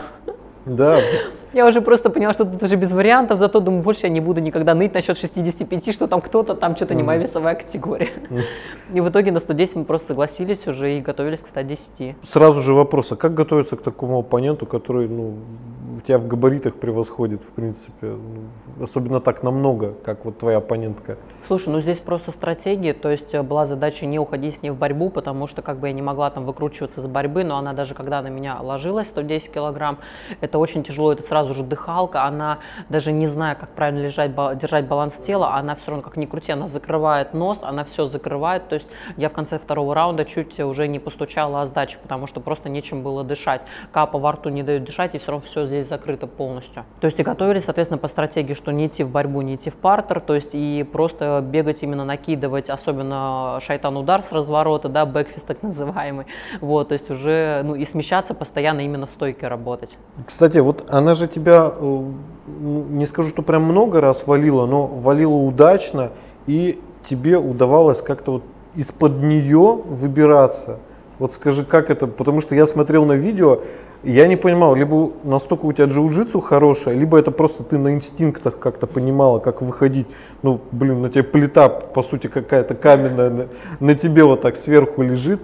Да, 0.67 1.00
Я 1.53 1.67
уже 1.67 1.82
просто 1.82 2.09
поняла, 2.09 2.32
что 2.32 2.44
тут 2.44 2.62
уже 2.62 2.76
без 2.76 2.93
вариантов, 2.93 3.38
зато 3.38 3.61
думаю, 3.61 3.82
больше 3.82 4.06
я 4.06 4.09
не 4.09 4.20
буду 4.20 4.41
никогда 4.41 4.75
ныть 4.75 4.94
насчет 4.94 5.19
65, 5.19 5.94
что 5.94 6.06
там 6.06 6.23
кто-то, 6.23 6.55
там 6.55 6.76
что-то 6.76 6.94
не 6.94 7.03
моя 7.03 7.20
весовая 7.20 7.55
категория. 7.55 8.11
И 8.94 9.00
в 9.00 9.09
итоге 9.09 9.32
на 9.32 9.41
110 9.41 9.76
мы 9.76 9.85
просто 9.85 10.09
согласились 10.09 10.67
уже 10.67 10.97
и 10.97 11.00
готовились 11.00 11.41
к 11.41 11.49
110. 11.49 12.17
сразу 12.23 12.61
же 12.61 12.73
вопрос, 12.73 13.12
а 13.12 13.17
как 13.17 13.35
готовиться 13.35 13.76
к 13.76 13.82
такому 13.82 14.19
оппоненту, 14.19 14.64
который 14.64 15.09
ну, 15.09 15.35
тебя 16.04 16.19
в 16.19 16.26
габаритах 16.26 16.76
превосходит, 16.76 17.43
в 17.43 17.52
принципе, 17.52 18.16
особенно 18.81 19.20
так 19.20 19.43
намного, 19.43 19.94
как 20.04 20.25
вот 20.25 20.38
твоя 20.38 20.58
оппонентка? 20.58 21.16
Слушай, 21.46 21.70
ну 21.70 21.81
здесь 21.81 22.00
просто 22.00 22.32
стратегия, 22.32 22.94
то 22.94 23.10
есть 23.10 23.34
э, 23.34 23.43
была 23.43 23.64
задача 23.64 24.06
не 24.06 24.19
уходить 24.19 24.56
с 24.56 24.62
ней 24.62 24.70
в 24.70 24.76
борьбу, 24.76 25.10
потому 25.10 25.46
что 25.46 25.62
как 25.62 25.78
бы 25.78 25.88
я 25.88 25.93
не 25.93 26.02
могла 26.02 26.31
там 26.31 26.44
выкручиваться 26.44 27.00
с 27.00 27.06
борьбы, 27.06 27.44
но 27.44 27.56
она 27.56 27.72
даже 27.72 27.94
когда 27.94 28.22
на 28.22 28.28
меня 28.28 28.60
ложилась 28.60 29.08
110 29.08 29.52
килограмм, 29.52 29.99
это 30.40 30.58
очень 30.58 30.82
тяжело, 30.82 31.12
это 31.12 31.22
сразу 31.22 31.54
же 31.54 31.62
дыхалка, 31.62 32.25
она 32.25 32.58
даже 32.88 33.12
не 33.12 33.26
зная, 33.26 33.54
как 33.54 33.70
правильно 33.70 34.00
лежать, 34.00 34.34
держать 34.58 34.87
баланс 34.87 35.16
тела, 35.16 35.54
она 35.54 35.75
все 35.75 35.90
равно 35.90 36.02
как 36.02 36.16
ни 36.16 36.26
крути, 36.26 36.52
она 36.52 36.66
закрывает 36.66 37.34
нос, 37.34 37.60
она 37.62 37.84
все 37.84 38.06
закрывает, 38.06 38.69
то 38.69 38.75
есть 38.75 38.88
я 39.16 39.28
в 39.28 39.32
конце 39.32 39.58
второго 39.58 39.94
раунда 39.94 40.25
чуть 40.25 40.58
уже 40.60 40.88
не 40.88 40.99
постучала 40.99 41.62
о 41.62 41.66
сдачу, 41.66 41.99
потому 42.02 42.26
что 42.26 42.40
просто 42.40 42.69
нечем 42.69 43.02
было 43.02 43.25
дышать, 43.25 43.62
капа 43.93 44.19
во 44.19 44.32
рту 44.32 44.49
не 44.49 44.62
дает 44.62 44.84
дышать, 44.84 45.14
и 45.14 45.19
все 45.19 45.32
равно 45.32 45.46
все 45.46 45.66
здесь 45.66 45.92
закрыто 45.93 46.27
полностью. 46.27 46.85
То 47.00 47.05
есть 47.05 47.21
и 47.21 47.23
готовились, 47.23 47.65
соответственно, 47.65 47.99
по 47.99 48.09
стратегии, 48.09 48.55
что 48.55 48.73
не 48.73 48.87
идти 48.87 49.05
в 49.05 49.11
борьбу, 49.11 49.43
не 49.43 49.56
идти 49.56 49.69
в 49.69 49.75
партер, 49.75 50.21
то 50.21 50.35
есть 50.35 50.55
и 50.55 50.85
просто 50.91 51.44
бегать 51.47 51.83
именно 51.83 52.05
накидывать, 52.05 52.71
особенно 52.71 53.59
шайтан-удар 53.61 54.23
с 54.23 54.33
разворота, 54.33 54.89
да, 54.89 55.05
бэкфист 55.05 55.47
так 55.47 55.62
называемый, 55.62 56.27
вот, 56.62 56.89
то 56.89 56.94
есть 56.94 57.11
уже, 57.11 57.62
ну, 57.65 57.75
и 57.75 57.85
смещаться 57.85 58.33
постоянно 58.33 58.81
именно 58.81 59.05
в 59.05 59.11
стойке 59.11 59.49
работать. 59.49 59.91
Кстати, 60.27 60.59
вот 60.59 60.87
она 60.89 61.12
же 61.12 61.27
тебя, 61.27 61.73
э, 61.77 61.81
ну, 61.81 62.85
не 62.88 63.05
скажу, 63.05 63.29
что 63.29 63.43
прям 63.43 63.65
много 63.65 64.00
раз 64.00 64.27
валила, 64.27 64.65
но 64.65 64.87
валила 64.87 65.35
удачно, 65.35 66.12
и 66.47 66.81
тебе 67.05 67.37
удавалось 67.37 68.00
как-то 68.00 68.33
вот 68.33 68.45
из-под 68.75 69.23
нее 69.23 69.79
выбираться. 69.85 70.79
Вот 71.19 71.33
скажи, 71.33 71.65
как 71.65 71.91
это, 71.91 72.06
потому 72.06 72.41
что 72.41 72.55
я 72.55 72.65
смотрел 72.67 73.05
на 73.05 73.12
видео, 73.12 73.61
я 74.02 74.26
не 74.26 74.37
понимал, 74.37 74.75
либо 74.75 75.12
настолько 75.22 75.66
у 75.66 75.72
тебя 75.72 75.87
джиу-джитсу 75.87 76.40
хорошая, 76.40 76.94
либо 76.94 77.19
это 77.19 77.31
просто 77.31 77.62
ты 77.62 77.78
на 77.78 77.94
инстинктах 77.94 78.59
как-то 78.59 78.87
понимала, 78.87 79.38
как 79.38 79.62
выходить. 79.62 80.06
Ну, 80.42 80.61
блин, 80.73 81.02
на 81.02 81.09
тебе 81.09 81.23
плита, 81.23 81.68
по 81.68 82.02
сути, 82.02 82.26
какая-то 82.26 82.75
каменная, 82.75 83.30
на, 83.30 83.49
на 83.80 83.94
тебе 83.94 84.25
вот 84.25 84.42
так 84.42 84.56
сверху 84.56 85.02
лежит. 85.02 85.40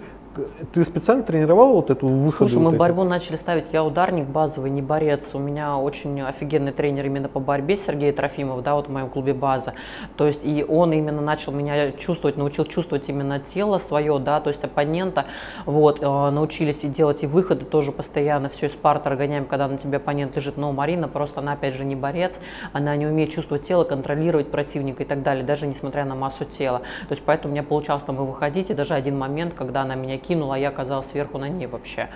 Ты 0.73 0.85
специально 0.85 1.23
тренировала 1.23 1.75
вот 1.75 1.91
эту 1.91 2.07
выходы? 2.07 2.51
Слушай, 2.51 2.63
вот 2.63 2.65
мы 2.65 2.71
эти? 2.71 2.79
борьбу 2.79 3.05
начали 3.05 3.37
ставить, 3.37 3.67
я 3.73 3.83
ударник 3.85 4.27
базовый, 4.27 4.71
не 4.71 4.83
борец. 4.83 5.35
У 5.35 5.39
меня 5.39 5.79
очень 5.79 6.21
офигенный 6.21 6.73
тренер 6.73 7.07
именно 7.07 7.29
по 7.29 7.41
борьбе, 7.41 7.77
Сергей 7.77 8.13
Трофимов, 8.13 8.63
да, 8.63 8.75
вот 8.75 8.89
в 8.89 8.91
моем 8.91 9.09
клубе 9.09 9.35
база. 9.35 9.75
То 10.17 10.27
есть 10.27 10.45
и 10.45 10.65
он 10.67 10.93
именно 10.93 11.21
начал 11.21 11.53
меня 11.53 11.93
чувствовать, 11.93 12.37
научил 12.37 12.65
чувствовать 12.65 13.09
именно 13.09 13.41
тело 13.41 13.79
свое, 13.79 14.19
да, 14.19 14.41
то 14.41 14.51
есть 14.51 14.63
оппонента. 14.63 15.27
Вот, 15.67 16.03
э, 16.03 16.31
научились 16.31 16.85
и 16.85 16.89
делать 16.89 17.23
и 17.23 17.27
выходы 17.27 17.65
тоже 17.65 17.93
постоянно, 17.93 18.49
все 18.49 18.67
из 18.67 18.75
партера 18.75 19.17
гоняем, 19.17 19.45
когда 19.45 19.67
на 19.67 19.79
тебе 19.79 19.97
оппонент 19.97 20.37
лежит. 20.37 20.57
Но 20.57 20.73
Марина 20.73 21.09
просто, 21.09 21.41
она 21.41 21.53
опять 21.53 21.75
же 21.75 21.85
не 21.85 21.97
борец, 21.97 22.39
она 22.73 22.95
не 22.97 23.07
умеет 23.07 23.33
чувствовать 23.33 23.67
тело, 23.67 23.85
контролировать 23.85 24.51
противника 24.51 25.03
и 25.03 25.07
так 25.07 25.23
далее, 25.23 25.45
даже 25.45 25.67
несмотря 25.67 26.05
на 26.05 26.15
массу 26.15 26.45
тела. 26.45 26.81
То 27.09 27.13
есть 27.13 27.23
поэтому 27.25 27.53
у 27.53 27.55
меня 27.55 27.63
получалось 27.63 28.05
там 28.05 28.17
и 28.17 28.21
выходить, 28.21 28.71
и 28.71 28.75
даже 28.75 28.95
один 28.95 29.19
момент, 29.19 29.55
когда 29.55 29.83
она 29.83 29.95
меня 29.95 30.19
кинула, 30.29 30.57
а 30.57 30.59
я 30.59 30.69
оказалась 30.69 31.07
сверху 31.07 31.39
на 31.39 31.49
ней 31.49 31.67
вообще. 31.67 32.09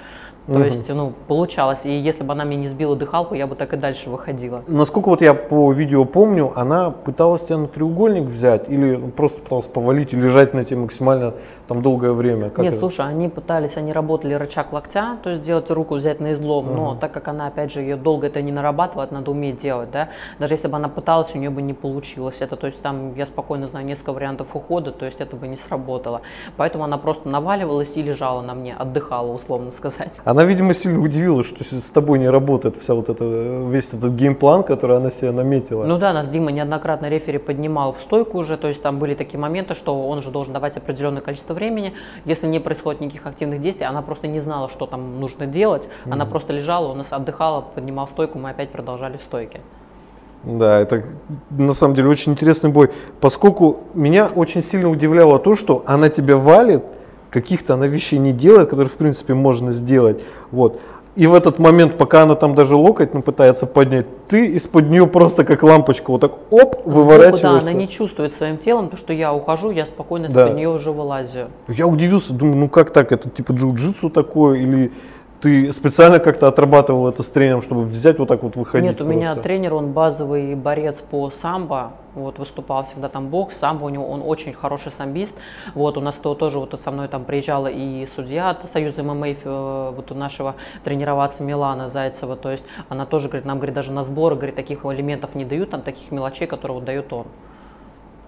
То 0.47 0.55
Мгм. 0.55 0.65
есть, 0.65 0.89
ну, 0.89 1.13
получалось. 1.29 1.81
И 1.85 1.91
если 1.91 2.25
бы 2.25 2.33
она 2.33 2.45
мне 2.45 2.57
не 2.57 2.69
сбила 2.69 2.97
дыхалку, 2.97 3.35
я 3.35 3.47
бы 3.47 3.55
так 3.55 3.73
и 3.75 3.77
дальше 3.77 4.11
выходила. 4.11 4.63
Насколько 4.67 5.11
вот 5.11 5.23
я 5.23 5.35
по 5.35 5.71
видео 5.71 6.05
помню, 6.05 6.53
она 6.57 6.91
пыталась 6.91 7.45
тебя 7.45 7.59
на 7.59 7.69
треугольник 7.69 8.25
взять 8.25 8.69
или 8.69 8.97
просто 9.17 9.41
пыталась 9.41 9.67
повалить 9.67 10.13
и 10.13 10.17
лежать 10.17 10.53
на 10.53 10.65
тебе 10.65 10.81
максимально 10.81 11.35
там 11.69 11.83
долгое 11.83 12.13
время? 12.13 12.51
Как 12.51 12.65
Нет, 12.65 12.73
это? 12.73 12.81
слушай, 12.81 13.07
они 13.07 13.29
пытались, 13.29 13.77
они 13.77 13.93
работали 13.93 14.35
рычаг 14.35 14.73
локтя, 14.73 15.19
то 15.23 15.31
есть 15.31 15.43
сделать 15.43 15.71
руку 15.71 15.95
взять 15.95 16.21
на 16.21 16.33
излом, 16.33 16.75
но 16.75 16.95
так 16.95 17.13
как 17.13 17.29
она, 17.29 17.47
опять 17.47 17.73
же, 17.73 17.81
ее 17.81 17.97
долго 17.97 18.27
это 18.27 18.43
не 18.43 18.53
нарабатывает, 18.53 19.13
надо 19.13 19.31
уметь 19.31 19.57
делать, 19.61 19.91
да. 19.91 20.09
Даже 20.39 20.55
если 20.55 20.69
бы 20.69 20.77
она 20.77 20.89
пыталась, 20.89 21.35
у 21.35 21.39
нее 21.39 21.51
бы 21.51 21.63
не 21.63 21.75
получилось 21.75 22.41
это, 22.41 22.57
то 22.57 22.67
есть 22.67 22.83
там, 22.83 23.15
я 23.15 23.27
спокойно 23.27 23.69
знаю 23.69 23.87
несколько 23.87 24.13
вариантов 24.13 24.55
ухода, 24.55 24.93
то 24.93 25.05
есть 25.05 25.21
это 25.21 25.37
бы 25.37 25.49
не 25.49 25.57
сработало. 25.57 26.23
Поэтому 26.57 26.85
она 26.85 26.99
просто 26.99 27.29
наваливалась 27.29 27.93
и 27.97 28.03
лежала 28.03 28.41
на 28.41 28.55
мне, 28.55 28.75
отдыхала, 28.75 29.33
условно 29.33 29.71
сказать. 29.73 30.13
Она, 30.25 30.45
видимо, 30.45 30.75
сильно 30.75 31.01
удивилась, 31.01 31.47
что 31.47 31.65
с 31.65 31.73
с 31.83 31.91
тобой 31.91 32.19
не 32.19 32.29
работает 32.29 32.77
вся 32.77 32.95
вот 32.95 33.09
эта, 33.09 33.25
весь 33.25 33.93
этот 33.93 34.15
геймплан, 34.15 34.63
который 34.63 34.97
она 34.97 35.11
себе 35.11 35.31
наметила. 35.33 35.85
Ну 35.85 35.99
да, 35.99 36.13
нас 36.13 36.29
Дима 36.29 36.53
неоднократно 36.53 37.09
рефери 37.09 37.39
поднимал 37.39 37.93
в 37.93 38.01
стойку 38.03 38.39
уже, 38.39 38.57
то 38.57 38.69
есть 38.69 38.83
там 38.83 38.99
были 38.99 39.15
такие 39.15 39.39
моменты, 39.39 39.75
что 39.75 40.09
он 40.09 40.23
же 40.23 40.31
должен 40.31 40.53
давать 40.53 40.77
определенное 40.77 41.23
количество 41.23 41.55
времени, 41.55 41.62
если 42.25 42.47
не 42.47 42.61
происходит 42.61 43.01
никаких 43.01 43.27
активных 43.27 43.61
действий, 43.61 43.87
она 43.87 44.03
просто 44.03 44.27
не 44.27 44.41
знала, 44.41 44.69
что 44.69 44.87
там 44.87 45.21
нужно 45.21 45.47
делать, 45.47 45.89
она 46.09 46.27
просто 46.27 46.53
лежала, 46.53 46.91
у 46.91 46.95
нас 46.95 47.13
отдыхала, 47.13 47.61
поднимал 47.61 48.09
стойку, 48.09 48.39
мы 48.39 48.51
опять 48.51 48.71
продолжали 48.71 49.17
в 49.17 49.23
стойке. 49.23 49.61
Да, 50.45 50.81
это 50.81 51.05
на 51.51 51.73
самом 51.73 51.95
деле 51.95 52.09
очень 52.09 52.33
интересный 52.33 52.71
бой, 52.71 52.91
поскольку 53.21 53.85
меня 53.95 54.27
очень 54.27 54.61
сильно 54.61 54.91
удивляло 54.91 55.39
то, 55.39 55.55
что 55.55 55.85
она 55.87 56.09
тебя 56.09 56.37
валит, 56.37 56.83
каких-то 57.31 57.75
она 57.75 57.87
вещей 57.87 58.19
не 58.19 58.33
делает, 58.33 58.69
которые 58.69 58.91
в 58.91 58.97
принципе 58.97 59.35
можно 59.35 59.73
сделать. 59.73 60.23
Вот. 60.51 60.81
И 61.15 61.27
в 61.27 61.35
этот 61.35 61.59
момент, 61.59 61.99
пока 61.99 62.23
она 62.23 62.35
там 62.37 62.55
даже 62.55 62.75
локоть 62.75 63.13
ну, 63.13 63.21
пытается 63.21 63.67
поднять, 63.67 64.07
ты 64.29 64.47
из-под 64.57 64.89
нее 64.89 65.07
просто 65.07 65.45
как 65.45 65.63
лампочка 65.63 66.11
вот 66.11 66.23
так 66.23 66.33
оп, 66.51 66.87
выворачиваешься. 66.87 67.43
Да, 67.43 67.59
она 67.59 67.73
не 67.75 67.87
чувствует 67.87 68.33
своим 68.33 68.57
телом, 68.57 68.89
то, 68.89 68.97
что 68.97 69.13
я 69.13 69.35
ухожу, 69.35 69.71
я 69.71 69.85
спокойно 69.85 70.29
да. 70.29 70.45
из-под 70.45 70.57
нее 70.57 70.71
уже 70.71 70.91
вылазю. 70.91 71.49
Я 71.69 71.87
удивился, 71.87 72.33
думаю, 72.33 72.57
ну 72.57 72.69
как 72.71 72.93
так, 72.93 73.13
это 73.13 73.29
типа 73.29 73.53
джиу-джитсу 73.53 74.09
такое 74.09 74.59
или 74.61 74.91
ты 75.43 75.73
специально 75.73 76.21
как-то 76.21 76.47
отрабатывал 76.47 77.09
это 77.09 77.25
с 77.25 77.29
тренером, 77.29 77.63
чтобы 77.63 77.83
взять 77.83 78.19
вот 78.21 78.29
так 78.29 78.45
вот 78.45 78.55
выходить? 78.55 78.91
Нет, 78.91 79.01
у 79.01 79.05
просто? 79.05 79.13
меня 79.13 79.35
тренер, 79.35 79.75
он 79.75 79.93
базовый 79.93 80.55
борец 80.55 81.01
по 81.01 81.31
самбо, 81.31 81.95
вот 82.15 82.39
выступал 82.39 82.85
всегда 82.85 83.09
там 83.09 83.27
бокс, 83.27 83.57
самбо 83.57 83.87
у 83.87 83.89
него, 83.89 84.07
он 84.07 84.23
очень 84.25 84.53
хороший 84.53 84.93
самбист, 84.93 85.35
вот 85.75 85.97
у 85.99 86.01
нас 86.01 86.17
то, 86.19 86.37
тоже 86.37 86.61
вот 86.61 86.79
со 86.81 86.91
мной 86.93 87.09
там 87.09 87.25
приезжала 87.25 87.67
и 87.67 88.07
судья 88.07 88.51
от 88.51 88.69
Союза 88.69 89.03
ММА, 89.03 89.29
э, 89.31 89.93
вот 89.97 90.13
у 90.13 90.15
нашего 90.15 90.55
тренироваться 90.85 91.43
Милана 91.43 91.89
Зайцева, 91.89 92.37
то 92.37 92.53
есть 92.53 92.65
она 92.89 93.05
тоже 93.05 93.27
говорит, 93.27 93.45
нам 93.45 93.59
говорит, 93.59 93.75
даже 93.75 93.91
на 93.91 94.05
сборы, 94.05 94.37
говорит, 94.37 94.55
таких 94.55 94.85
элементов 94.85 95.35
не 95.35 95.45
дают, 95.45 95.71
там 95.71 95.83
таких 95.83 96.13
мелочей, 96.13 96.47
которые 96.47 96.77
вот 96.77 96.85
дает 96.85 97.13
он. 97.13 97.27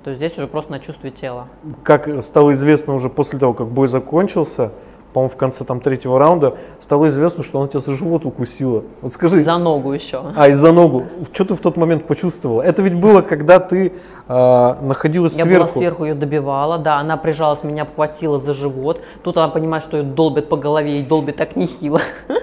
То 0.03 0.11
есть 0.11 0.19
здесь 0.19 0.37
уже 0.37 0.49
просто 0.49 0.73
на 0.73 0.81
чувстве 0.81 1.13
тела. 1.13 1.47
Как 1.83 2.23
стало 2.23 2.53
известно 2.53 2.93
уже 2.93 3.09
после 3.09 3.39
того, 3.39 3.55
как 3.55 3.69
бой 3.69 3.87
закончился, 3.89 4.73
по-моему, 5.15 5.31
в 5.31 5.37
конце 5.37 5.65
там 5.65 5.81
третьего 5.81 6.19
раунда 6.19 6.57
стало 6.81 7.07
известно, 7.07 7.45
что 7.45 7.61
она 7.61 7.69
тебя 7.69 7.79
за 7.79 7.93
живот 7.93 8.27
укусила. 8.27 8.83
Вот 9.01 9.13
скажи. 9.13 9.45
За 9.45 9.59
ногу 9.59 9.93
еще. 9.93 10.21
А, 10.35 10.49
и 10.49 10.55
за 10.55 10.73
ногу. 10.73 11.05
Что 11.33 11.45
ты 11.45 11.55
в 11.55 11.61
тот 11.61 11.77
момент 11.77 12.05
почувствовала? 12.07 12.63
Это 12.63 12.83
ведь 12.83 12.95
было, 12.95 13.23
когда 13.23 13.61
ты 13.61 13.93
э, 14.27 14.75
находилась 14.83 15.37
Я 15.37 15.45
сверху. 15.45 15.53
Я 15.53 15.59
была 15.61 15.69
сверху, 15.69 16.05
ее 16.05 16.15
добивала, 16.15 16.79
да, 16.79 16.99
она 16.99 17.17
прижалась, 17.17 17.63
меня 17.63 17.83
обхватила 17.83 18.39
за 18.39 18.55
живот. 18.55 19.03
Тут 19.23 19.37
она 19.37 19.49
понимает, 19.49 19.85
что 19.85 19.97
ее 19.97 20.03
долбит 20.03 20.49
по 20.49 20.57
голове, 20.57 20.99
и 20.99 21.05
долбит 21.05 21.37
так 21.37 21.55
нехило. 21.55 22.01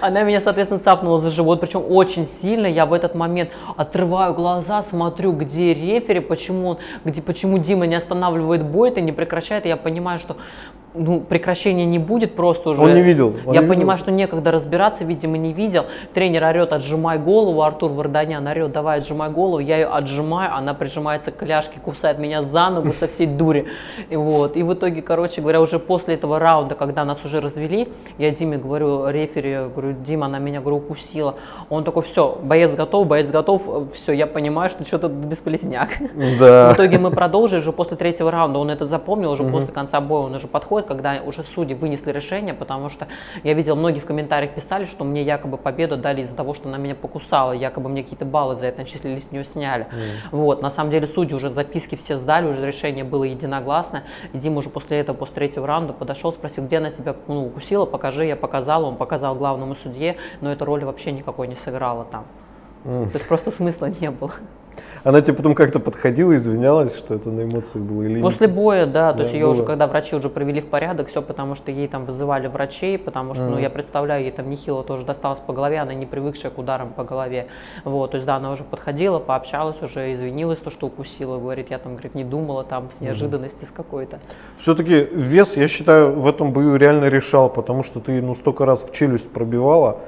Она 0.00 0.22
меня, 0.22 0.40
соответственно, 0.40 0.80
цапнула 0.80 1.18
за 1.18 1.30
живот, 1.30 1.60
причем 1.60 1.82
очень 1.88 2.26
сильно. 2.26 2.66
Я 2.66 2.86
в 2.86 2.92
этот 2.92 3.14
момент 3.14 3.50
отрываю 3.76 4.34
глаза, 4.34 4.82
смотрю, 4.82 5.32
где 5.32 5.74
рефери, 5.74 6.20
почему, 6.20 6.68
он, 6.68 6.78
где, 7.04 7.20
почему 7.20 7.58
Дима 7.58 7.86
не 7.86 7.96
останавливает 7.96 8.64
бой, 8.64 8.90
это 8.90 9.00
не 9.00 9.12
прекращает. 9.12 9.66
И 9.66 9.68
я 9.68 9.76
понимаю, 9.76 10.18
что 10.18 10.36
ну, 10.98 11.20
прекращения 11.20 11.86
не 11.86 11.98
будет 11.98 12.34
просто 12.34 12.70
уже. 12.70 12.82
Он 12.82 12.92
не 12.92 13.02
видел. 13.02 13.34
Он 13.46 13.54
я 13.54 13.62
не 13.62 13.68
понимаю, 13.68 13.98
видел. 13.98 14.04
что 14.04 14.12
некогда 14.12 14.50
разбираться, 14.50 15.04
видимо, 15.04 15.38
не 15.38 15.52
видел. 15.52 15.86
Тренер 16.14 16.44
орет, 16.44 16.72
отжимай 16.72 17.18
голову, 17.18 17.62
Артур 17.62 17.92
Варданян 17.92 18.46
орет, 18.46 18.72
давай 18.72 18.98
отжимай 18.98 19.30
голову, 19.30 19.58
я 19.60 19.76
ее 19.76 19.86
отжимаю, 19.86 20.54
она 20.54 20.74
прижимается 20.74 21.30
к 21.30 21.36
коляшке, 21.36 21.80
кусает 21.80 22.18
меня 22.18 22.42
за 22.42 22.68
ногу 22.70 22.92
со 22.92 23.06
всей 23.06 23.26
дури. 23.26 23.66
И, 24.10 24.16
вот. 24.16 24.56
и 24.56 24.62
в 24.62 24.74
итоге, 24.74 25.02
короче 25.02 25.40
говоря, 25.40 25.60
уже 25.60 25.78
после 25.78 26.14
этого 26.14 26.38
раунда, 26.38 26.74
когда 26.74 27.04
нас 27.04 27.24
уже 27.24 27.40
развели, 27.40 27.88
я 28.18 28.30
Диме 28.30 28.58
говорю, 28.58 29.08
рефери, 29.08 29.68
говорю, 29.74 29.94
Дима, 30.04 30.26
она 30.26 30.38
меня, 30.38 30.60
говорю, 30.60 30.78
укусила. 30.78 31.36
Он 31.68 31.84
такой, 31.84 32.02
все, 32.02 32.38
боец 32.42 32.74
готов, 32.74 33.06
боец 33.06 33.30
готов, 33.30 33.62
все, 33.94 34.12
я 34.12 34.26
понимаю, 34.26 34.70
что 34.70 34.84
что-то 34.84 35.08
бесполезняк. 35.08 35.90
Да. 36.38 36.72
В 36.72 36.74
итоге 36.74 36.98
мы 36.98 37.10
продолжили, 37.10 37.58
уже 37.60 37.72
после 37.72 37.96
третьего 37.96 38.30
раунда 38.30 38.58
он 38.58 38.70
это 38.70 38.84
запомнил, 38.84 39.30
уже 39.32 39.44
угу. 39.44 39.52
после 39.52 39.72
конца 39.72 40.00
боя 40.00 40.22
он 40.22 40.34
уже 40.34 40.46
подходит, 40.46 40.87
когда 40.88 41.22
уже 41.22 41.44
судьи 41.44 41.74
вынесли 41.74 42.10
решение, 42.10 42.54
потому 42.54 42.88
что 42.88 43.06
я 43.44 43.54
видел, 43.54 43.76
многие 43.76 44.00
в 44.00 44.06
комментариях 44.06 44.54
писали, 44.54 44.86
что 44.86 45.04
мне 45.04 45.22
якобы 45.22 45.58
победу 45.58 45.96
дали 45.96 46.22
из-за 46.22 46.34
того, 46.34 46.54
что 46.54 46.68
она 46.68 46.78
меня 46.78 46.94
покусала, 46.94 47.52
якобы 47.52 47.88
мне 47.90 48.02
какие-то 48.02 48.24
баллы 48.24 48.56
за 48.56 48.66
это 48.66 48.80
начислили, 48.80 49.20
с 49.20 49.30
нее 49.30 49.44
сняли. 49.44 49.84
Mm. 49.84 50.28
Вот, 50.32 50.62
на 50.62 50.70
самом 50.70 50.90
деле 50.90 51.06
судьи 51.06 51.36
уже 51.36 51.50
записки 51.50 51.94
все 51.94 52.16
сдали, 52.16 52.48
уже 52.48 52.66
решение 52.66 53.04
было 53.04 53.24
единогласно. 53.24 54.04
И 54.32 54.38
Дима 54.38 54.58
уже 54.58 54.70
после 54.70 54.98
этого, 54.98 55.16
после 55.16 55.34
третьего 55.36 55.66
раунда 55.66 55.92
подошел, 55.92 56.32
спросил, 56.32 56.64
где 56.64 56.78
она 56.78 56.90
тебя 56.90 57.14
ну, 57.26 57.46
укусила, 57.46 57.84
покажи, 57.84 58.24
я 58.24 58.36
показал, 58.36 58.84
он 58.84 58.96
показал 58.96 59.34
главному 59.34 59.74
судье, 59.74 60.16
но 60.40 60.50
эта 60.50 60.64
роль 60.64 60.84
вообще 60.84 61.12
никакой 61.12 61.46
не 61.46 61.54
сыграла 61.54 62.04
там. 62.04 62.24
Mm. 62.84 63.10
То 63.10 63.18
есть 63.18 63.28
просто 63.28 63.50
смысла 63.50 63.92
не 64.00 64.10
было. 64.10 64.32
Она 65.04 65.20
тебе 65.20 65.34
потом 65.34 65.54
как-то 65.54 65.80
подходила, 65.80 66.34
извинялась, 66.36 66.96
что 66.96 67.14
это 67.14 67.30
на 67.30 67.42
эмоциях 67.42 67.84
было 67.84 68.02
или 68.02 68.20
После 68.20 68.46
нет? 68.46 68.56
боя, 68.56 68.86
да, 68.86 69.12
то 69.12 69.20
есть 69.20 69.32
ее 69.32 69.46
было. 69.46 69.52
уже, 69.52 69.64
когда 69.64 69.86
врачи 69.86 70.16
уже 70.16 70.28
привели 70.28 70.60
в 70.60 70.66
порядок, 70.66 71.08
все 71.08 71.22
потому 71.22 71.54
что 71.54 71.70
ей 71.70 71.88
там 71.88 72.04
вызывали 72.04 72.46
врачей, 72.46 72.98
потому 72.98 73.34
что, 73.34 73.44
mm. 73.44 73.50
ну, 73.50 73.58
я 73.58 73.70
представляю, 73.70 74.22
ей 74.22 74.32
там 74.32 74.50
нехило 74.50 74.82
тоже 74.82 75.04
досталось 75.04 75.40
по 75.40 75.52
голове, 75.52 75.78
она 75.78 75.94
не 75.94 76.06
привыкшая 76.06 76.50
к 76.50 76.58
ударам 76.58 76.90
по 76.90 77.04
голове, 77.04 77.46
вот, 77.84 78.10
то 78.12 78.16
есть, 78.16 78.26
да, 78.26 78.36
она 78.36 78.52
уже 78.52 78.64
подходила, 78.64 79.18
пообщалась 79.18 79.80
уже, 79.82 80.12
извинилась, 80.12 80.58
то, 80.58 80.70
что 80.70 80.86
укусила, 80.86 81.38
говорит, 81.38 81.70
я 81.70 81.78
там, 81.78 81.92
говорит, 81.92 82.14
не 82.14 82.24
думала 82.24 82.64
там 82.64 82.90
с 82.90 83.00
неожиданности 83.00 83.64
mm. 83.64 83.68
с 83.68 83.70
какой-то. 83.70 84.18
Все-таки 84.58 85.06
вес, 85.12 85.56
я 85.56 85.68
считаю, 85.68 86.12
в 86.12 86.26
этом 86.26 86.52
бою 86.52 86.76
реально 86.76 87.08
решал, 87.08 87.48
потому 87.50 87.82
что 87.82 88.00
ты, 88.00 88.20
ну, 88.22 88.34
столько 88.34 88.66
раз 88.66 88.82
в 88.82 88.92
челюсть 88.92 89.30
пробивала, 89.30 90.00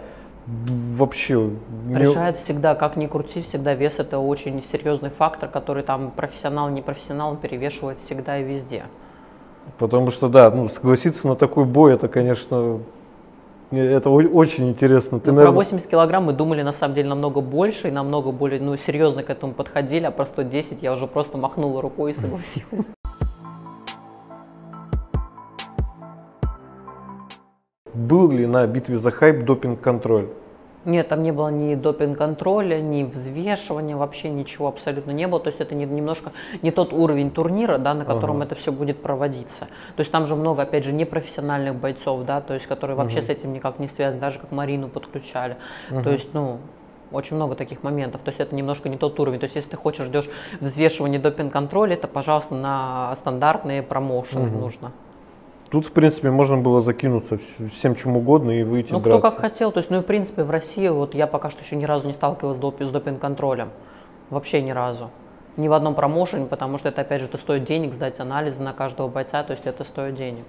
вообще... 0.47 1.51
Решает 1.91 2.37
не... 2.37 2.41
всегда, 2.41 2.75
как 2.75 2.97
ни 2.97 3.07
крути, 3.07 3.43
всегда 3.43 3.75
вес 3.75 3.99
это 3.99 4.19
очень 4.19 4.63
серьезный 4.63 5.11
фактор, 5.11 5.49
который 5.49 5.83
там 5.83 6.11
профессионал, 6.11 6.69
не 6.71 6.83
профессионал 6.83 7.37
перевешивает 7.37 7.99
всегда 7.99 8.39
и 8.39 8.45
везде. 8.45 8.85
Потому 9.79 10.11
что, 10.11 10.29
да, 10.29 10.51
ну, 10.51 10.69
согласиться 10.69 11.29
на 11.29 11.37
такой 11.37 11.65
бой, 11.65 11.95
это, 11.95 12.09
конечно, 12.09 12.81
это 13.71 14.11
очень 14.11 14.69
интересно. 14.69 15.21
Ты, 15.21 15.31
ну, 15.31 15.37
наверное... 15.37 15.55
Про 15.55 15.65
80 15.65 15.89
килограмм 15.89 16.25
мы 16.25 16.33
думали 16.33 16.63
на 16.63 16.73
самом 16.73 16.95
деле 16.95 17.09
намного 17.09 17.41
больше 17.41 17.89
и 17.89 17.91
намного 17.91 18.33
более 18.33 18.61
ну, 18.61 18.77
серьезно 18.77 19.23
к 19.23 19.31
этому 19.31 19.53
подходили, 19.53 20.05
а 20.05 20.11
про 20.11 20.27
110 20.27 20.83
я 20.83 20.93
уже 20.93 21.07
просто 21.07 21.39
махнула 21.39 21.81
рукой 21.81 22.13
и 22.13 22.15
согласилась. 22.15 22.87
Был 28.01 28.31
ли 28.31 28.47
на 28.47 28.67
битве 28.67 28.97
за 28.97 29.11
хайп 29.11 29.45
допинг-контроль? 29.45 30.29
Нет, 30.87 31.09
там 31.09 31.23
не 31.23 31.33
было 31.33 31.49
ни 31.49 31.75
допинг-контроля, 31.75 32.81
ни 32.81 33.05
взвешивания, 33.05 33.95
вообще 33.95 34.31
ничего 34.31 34.69
абсолютно 34.69 35.11
не 35.11 35.27
было. 35.27 35.39
То 35.39 35.49
есть 35.49 35.61
это 35.61 35.75
не, 35.75 35.85
немножко 35.85 36.33
не 36.63 36.71
тот 36.71 36.95
уровень 36.95 37.31
турнира, 37.31 37.77
да, 37.77 37.93
на 37.93 38.07
котором 38.07 38.37
ага. 38.37 38.45
это 38.47 38.55
все 38.55 38.73
будет 38.73 39.03
проводиться. 39.03 39.67
То 39.97 40.01
есть 40.01 40.11
там 40.11 40.27
же 40.27 40.35
много, 40.35 40.63
опять 40.63 40.85
же, 40.85 40.93
непрофессиональных 40.93 41.75
бойцов, 41.75 42.25
да, 42.25 42.41
то 42.41 42.55
есть 42.55 42.67
которые 42.67 42.97
вообще 42.97 43.19
ага. 43.19 43.27
с 43.27 43.29
этим 43.29 43.53
никак 43.53 43.79
не 43.79 43.89
связаны, 43.89 44.23
даже 44.23 44.39
как 44.39 44.51
Марину 44.51 44.89
подключали. 44.89 45.59
Ага. 45.91 46.03
То 46.03 46.11
есть, 46.11 46.33
ну, 46.33 46.61
очень 47.13 47.37
много 47.37 47.55
таких 47.55 47.83
моментов. 47.83 48.23
То 48.23 48.31
есть 48.31 48.41
это 48.41 48.55
немножко 48.55 48.89
не 48.89 48.97
тот 48.97 49.21
уровень. 49.21 49.41
То 49.41 49.45
есть 49.45 49.57
если 49.57 49.73
ты 49.73 49.77
хочешь, 49.77 50.07
ждешь 50.07 50.31
взвешивания 50.61 51.21
допинг-контроля, 51.21 51.93
это, 51.93 52.09
пожалуйста, 52.09 52.55
на 52.55 53.15
стандартные 53.17 53.83
промоушены 53.83 54.49
угу. 54.49 54.59
нужно. 54.59 54.93
Тут, 55.71 55.87
в 55.87 55.93
принципе, 55.93 56.33
можно 56.33 56.57
было 56.57 56.81
закинуться 56.81 57.39
всем 57.73 57.95
чем 57.95 58.17
угодно 58.17 58.51
и 58.51 58.65
выйти 58.65 58.93
ну, 58.93 58.99
драться. 58.99 59.21
кто 59.21 59.31
как 59.31 59.41
хотел. 59.41 59.71
То 59.71 59.79
есть, 59.79 59.89
ну 59.89 59.99
и 59.99 60.01
в 60.01 60.05
принципе 60.05 60.43
в 60.43 60.51
России 60.51 60.89
вот 60.89 61.15
я 61.15 61.29
пока 61.29 61.49
что 61.49 61.63
еще 61.63 61.77
ни 61.77 61.85
разу 61.85 62.09
не 62.09 62.13
сталкивалась 62.13 62.59
с, 62.59 62.61
доп- 62.61 62.85
с 62.85 62.91
допинг-контролем. 62.91 63.71
Вообще 64.31 64.63
ни 64.63 64.73
разу. 64.73 65.11
Ни 65.57 65.69
в 65.69 65.73
одном 65.73 65.95
промоушене, 65.95 66.47
потому 66.47 66.79
что 66.79 66.89
это, 66.89 67.03
опять 67.03 67.21
же, 67.21 67.27
это 67.29 67.39
стоит 67.39 67.65
денег, 67.65 67.95
сдать 67.95 68.19
анализы 68.19 68.63
на 68.63 68.73
каждого 68.73 69.07
бойца, 69.07 69.45
то 69.45 69.53
есть 69.53 69.65
это 69.65 69.85
стоит 69.85 70.17
денег. 70.17 70.45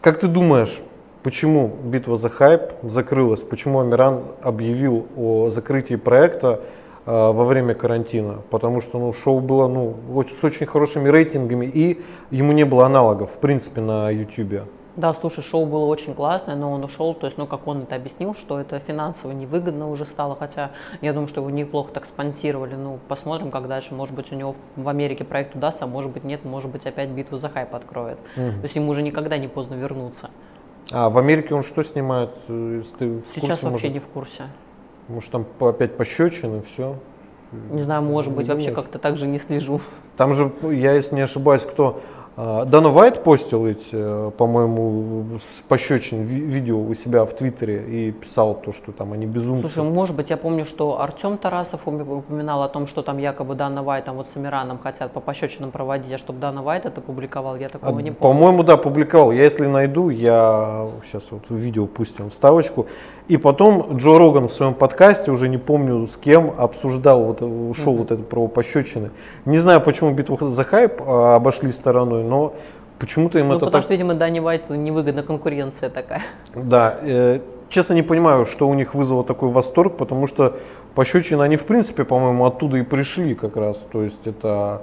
Как 0.00 0.20
ты 0.20 0.28
думаешь, 0.28 0.80
почему 1.24 1.66
битва 1.66 2.16
за 2.16 2.28
хайп 2.28 2.74
закрылась? 2.84 3.42
Почему 3.42 3.80
Амиран 3.80 4.22
объявил 4.40 5.08
о 5.16 5.50
закрытии 5.50 5.96
проекта 5.96 6.60
во 7.06 7.44
время 7.44 7.74
карантина, 7.74 8.42
потому 8.50 8.80
что 8.80 8.98
ну, 8.98 9.12
шоу 9.12 9.40
было 9.40 9.68
ну, 9.68 9.96
с 10.22 10.44
очень 10.44 10.66
хорошими 10.66 11.08
рейтингами 11.08 11.66
и 11.66 12.00
ему 12.30 12.52
не 12.52 12.64
было 12.64 12.86
аналогов 12.86 13.30
в 13.32 13.38
принципе 13.38 13.80
на 13.80 14.10
YouTube. 14.10 14.62
Да, 14.96 15.14
слушай, 15.14 15.42
шоу 15.42 15.66
было 15.66 15.86
очень 15.86 16.14
классное, 16.14 16.56
но 16.56 16.72
он 16.72 16.84
ушел, 16.84 17.14
то 17.14 17.26
есть, 17.26 17.38
ну, 17.38 17.46
как 17.46 17.66
он 17.66 17.82
это 17.82 17.94
объяснил, 17.94 18.34
что 18.34 18.60
это 18.60 18.80
финансово 18.80 19.32
невыгодно 19.32 19.88
уже 19.88 20.04
стало, 20.04 20.34
хотя 20.34 20.72
я 21.00 21.12
думаю, 21.12 21.28
что 21.28 21.40
его 21.40 21.50
неплохо 21.50 21.92
так 21.92 22.06
спонсировали, 22.06 22.74
ну, 22.74 22.98
посмотрим, 23.08 23.50
как 23.50 23.68
дальше, 23.68 23.94
может 23.94 24.14
быть, 24.14 24.32
у 24.32 24.34
него 24.34 24.56
в 24.76 24.88
Америке 24.88 25.24
проект 25.24 25.54
удастся, 25.54 25.84
а 25.84 25.86
может 25.86 26.10
быть, 26.10 26.24
нет, 26.24 26.44
может 26.44 26.70
быть, 26.70 26.86
опять 26.86 27.08
битву 27.10 27.38
за 27.38 27.48
хайп 27.48 27.74
откроет, 27.74 28.18
угу. 28.36 28.50
то 28.50 28.62
есть 28.62 28.76
ему 28.76 28.90
уже 28.90 29.02
никогда 29.02 29.38
не 29.38 29.48
поздно 29.48 29.74
вернуться. 29.74 30.30
А 30.92 31.08
в 31.08 31.18
Америке 31.18 31.54
он 31.54 31.62
что 31.62 31.82
снимает? 31.84 32.36
Э, 32.48 32.82
ты 32.98 33.20
в 33.20 33.24
Сейчас 33.34 33.60
курсе, 33.60 33.66
вообще 33.66 33.88
может? 33.88 33.92
не 33.92 34.00
в 34.00 34.08
курсе. 34.08 34.42
Может, 35.10 35.30
там 35.30 35.44
опять 35.60 35.96
пощечины, 35.96 36.62
все? 36.62 36.96
Не 37.70 37.82
знаю, 37.82 38.02
может 38.02 38.32
быть, 38.32 38.48
вообще 38.48 38.70
как-то 38.70 38.98
так 38.98 39.18
же 39.18 39.26
не 39.26 39.40
слежу. 39.40 39.80
Там 40.16 40.34
же, 40.34 40.52
я 40.62 40.92
если 40.92 41.16
не 41.16 41.22
ошибаюсь, 41.22 41.62
кто 41.62 42.00
А, 42.42 42.64
Дана 42.64 42.88
Вайт 42.88 43.22
постил 43.22 43.66
эти, 43.66 43.90
э, 43.92 44.30
по-моему, 44.36 45.26
пощечин 45.68 46.22
видео 46.22 46.80
у 46.80 46.94
себя 46.94 47.26
в 47.26 47.34
Твиттере 47.34 47.84
и 47.86 48.12
писал 48.12 48.54
то, 48.54 48.72
что 48.72 48.92
там 48.92 49.12
они 49.12 49.26
безумцы. 49.26 49.68
Слушай, 49.68 49.90
может 49.90 50.16
быть, 50.16 50.30
я 50.30 50.38
помню, 50.38 50.64
что 50.64 51.02
Артем 51.02 51.36
Тарасов 51.36 51.86
упоминал 51.86 52.62
о 52.62 52.68
том, 52.68 52.86
что 52.86 53.02
там 53.02 53.18
якобы 53.18 53.56
Дана 53.56 53.82
Вайт 53.82 54.06
там 54.06 54.16
вот 54.16 54.28
с 54.28 54.36
Амираном 54.38 54.78
хотят 54.78 55.12
по 55.12 55.20
пощечинам 55.20 55.70
проводить, 55.70 56.12
а 56.12 56.16
чтобы 56.16 56.38
Дана 56.38 56.62
Вайт 56.62 56.86
это 56.86 57.02
публиковал, 57.02 57.56
я 57.56 57.68
такого 57.68 57.98
а, 57.98 58.02
не 58.02 58.10
помню. 58.10 58.34
По-моему, 58.34 58.62
да, 58.62 58.78
публиковал. 58.78 59.32
Я 59.32 59.42
если 59.42 59.66
найду, 59.66 60.08
я 60.08 60.88
сейчас 61.04 61.32
вот 61.32 61.42
в 61.50 61.54
видео 61.54 61.86
пустим 61.86 62.30
вставочку. 62.30 62.86
И 63.30 63.36
потом 63.36 63.96
Джо 63.96 64.18
Роган 64.18 64.48
в 64.48 64.52
своем 64.52 64.74
подкасте, 64.74 65.30
уже 65.30 65.48
не 65.48 65.56
помню 65.56 66.04
с 66.08 66.16
кем, 66.16 66.52
обсуждал, 66.56 67.22
вот, 67.22 67.42
ушел 67.42 67.94
uh-huh. 67.94 67.98
вот 67.98 68.10
это 68.10 68.24
про 68.24 68.48
пощечины. 68.48 69.10
Не 69.44 69.60
знаю, 69.60 69.80
почему 69.80 70.10
битву 70.10 70.48
за 70.48 70.64
хайп 70.64 71.00
а, 71.00 71.36
обошли 71.36 71.70
стороной, 71.70 72.24
но 72.24 72.54
почему-то 72.98 73.38
им 73.38 73.46
ну, 73.46 73.54
это 73.54 73.66
потому 73.66 73.82
так... 73.82 73.82
что, 73.84 73.92
видимо, 73.92 74.14
Дани 74.14 74.40
Вайту 74.40 74.74
невыгодна 74.74 75.22
конкуренция 75.22 75.90
такая. 75.90 76.22
Да, 76.56 76.98
э, 77.02 77.38
честно 77.68 77.94
не 77.94 78.02
понимаю, 78.02 78.46
что 78.46 78.68
у 78.68 78.74
них 78.74 78.96
вызвало 78.96 79.22
такой 79.22 79.50
восторг, 79.50 79.96
потому 79.96 80.26
что 80.26 80.56
пощечины, 80.96 81.42
они 81.42 81.54
в 81.54 81.66
принципе, 81.66 82.02
по-моему, 82.04 82.46
оттуда 82.46 82.78
и 82.78 82.82
пришли 82.82 83.36
как 83.36 83.54
раз. 83.54 83.76
То 83.92 84.02
есть 84.02 84.26
это 84.26 84.82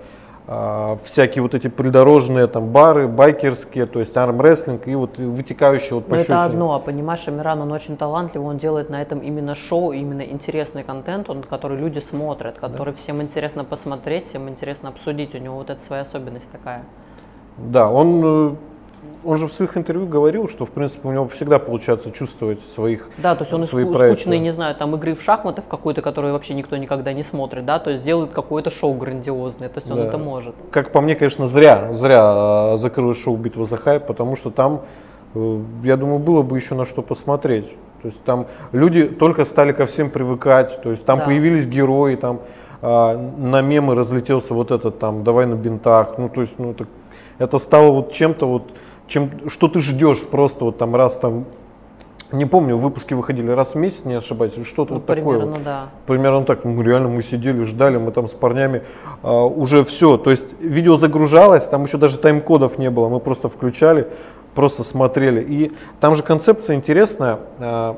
всякие 1.04 1.42
вот 1.42 1.54
эти 1.54 1.68
придорожные 1.68 2.48
там 2.48 2.70
бары, 2.70 3.10
байкерские, 3.10 3.86
то 3.86 4.00
есть 4.00 4.16
армрестлинг 4.16 4.88
и 4.88 4.96
вот 4.96 5.18
вытекающие 5.18 5.96
вот 5.96 6.06
пощечины. 6.06 6.36
это 6.36 6.44
одно, 6.46 6.74
а 6.74 6.80
понимаешь, 6.80 7.28
Амиран, 7.28 7.62
он 7.62 7.72
очень 7.74 7.98
талантливый, 7.98 8.48
он 8.48 8.58
делает 8.58 8.90
на 8.90 9.02
этом 9.02 9.20
именно 9.20 9.56
шоу, 9.56 9.92
именно 9.92 10.22
интересный 10.22 10.84
контент, 10.84 11.30
он, 11.30 11.44
который 11.44 11.78
люди 11.78 12.00
смотрят, 12.00 12.60
который 12.60 12.94
да. 12.94 12.98
всем 12.98 13.22
интересно 13.22 13.66
посмотреть, 13.66 14.28
всем 14.30 14.48
интересно 14.48 14.88
обсудить, 14.88 15.36
у 15.36 15.38
него 15.38 15.56
вот 15.56 15.70
эта 15.70 15.82
своя 15.82 16.04
особенность 16.04 16.50
такая. 16.50 16.84
Да, 17.58 17.90
он 17.90 18.22
э, 18.24 18.56
он 19.28 19.38
же 19.38 19.48
в 19.48 19.54
своих 19.54 19.76
интервью 19.76 20.08
говорил, 20.08 20.48
что 20.48 20.66
в 20.66 20.72
принципе 20.72 21.08
у 21.08 21.12
него 21.12 21.28
всегда 21.28 21.60
получается 21.60 22.12
чувствовать 22.12 22.62
своих 22.62 23.10
Да, 23.18 23.36
то 23.36 23.42
есть 23.42 23.54
он 23.54 23.64
свои 23.64 23.84
проекты. 23.84 24.22
скучный, 24.22 24.40
не 24.40 24.52
знаю, 24.52 24.74
там 24.74 24.96
игры 24.96 25.16
в 25.16 25.22
шахматы 25.22 25.62
в 25.62 25.68
какой-то, 25.68 26.02
которую 26.02 26.32
вообще 26.32 26.54
никто 26.54 26.78
никогда 26.78 27.12
не 27.12 27.24
смотрит, 27.24 27.66
да, 27.66 27.78
то 27.80 27.90
есть 27.90 28.04
делает 28.04 28.32
какое-то 28.32 28.72
шоу 28.72 28.94
грандиозное, 28.94 29.68
то 29.68 29.80
есть 29.80 29.92
он 29.92 29.98
да. 29.98 30.06
это 30.06 30.18
может. 30.18 30.56
Как 30.72 30.94
по 30.94 31.02
мне, 31.02 31.16
конечно, 31.16 31.46
зря, 31.46 31.92
зря 31.92 32.74
э, 32.74 32.78
закрыл 32.78 33.14
шоу 33.14 33.36
«Битва 33.36 33.66
за 33.66 33.76
хайп», 33.76 34.06
потому 34.06 34.38
что 34.38 34.50
там, 34.50 34.84
э, 35.36 35.60
я 35.84 35.98
думаю, 35.98 36.20
было 36.20 36.42
бы 36.42 36.58
еще 36.58 36.76
на 36.76 36.86
что 36.86 37.02
посмотреть. 37.02 37.68
То 38.02 38.08
есть 38.08 38.24
там 38.24 38.46
люди 38.72 39.04
только 39.04 39.44
стали 39.44 39.74
ко 39.74 39.86
всем 39.86 40.10
привыкать, 40.10 40.80
то 40.82 40.92
есть 40.92 41.06
там 41.06 41.20
да. 41.20 41.26
появились 41.26 41.68
герои, 41.68 42.16
там 42.16 42.40
а, 42.82 43.18
на 43.18 43.62
мемы 43.62 43.96
разлетелся 43.96 44.54
вот 44.54 44.72
этот 44.72 45.00
там 45.00 45.24
«давай 45.26 45.48
на 45.48 45.56
бинтах», 45.56 46.18
ну 46.18 46.30
то 46.30 46.42
есть 46.42 46.60
ну, 46.60 46.72
это, 46.72 46.86
это 47.40 47.58
стало 47.58 47.92
вот 47.92 48.14
чем-то 48.14 48.48
вот 48.48 48.72
чем, 49.08 49.50
что 49.50 49.68
ты 49.68 49.82
ждешь 49.82 50.22
просто 50.22 50.66
вот 50.66 50.78
там 50.78 50.96
раз 50.96 51.18
там 51.18 51.46
не 52.32 52.46
помню, 52.46 52.76
выпуски 52.76 53.14
выходили 53.14 53.52
раз 53.52 53.74
в 53.74 53.78
месяц, 53.78 54.04
не 54.04 54.16
ошибаюсь, 54.16 54.58
или 54.58 54.64
что-то 54.64 54.96
ну, 54.96 55.00
вот 55.00 55.08
примерно, 55.08 55.48
такое. 55.48 55.64
Да. 55.64 55.90
Примерно 56.06 56.44
так. 56.44 56.66
Мы 56.66 56.84
реально 56.84 57.08
мы 57.08 57.22
сидели, 57.22 57.64
ждали, 57.64 57.98
мы 57.98 58.12
там 58.12 58.28
с 58.28 58.34
парнями 58.34 58.84
а, 59.24 59.46
уже 59.46 59.86
все. 59.86 60.18
То 60.18 60.30
есть 60.30 60.62
видео 60.62 60.98
загружалось, 60.98 61.66
там 61.68 61.84
еще 61.86 61.98
даже 61.98 62.18
тайм-кодов 62.18 62.78
не 62.78 62.90
было, 62.90 63.08
мы 63.08 63.22
просто 63.22 63.48
включали, 63.48 64.08
просто 64.56 64.84
смотрели. 64.84 65.42
И 65.42 65.72
там 66.02 66.16
же 66.16 66.24
концепция 66.24 66.76
интересная. 66.76 67.40
А, 67.60 67.98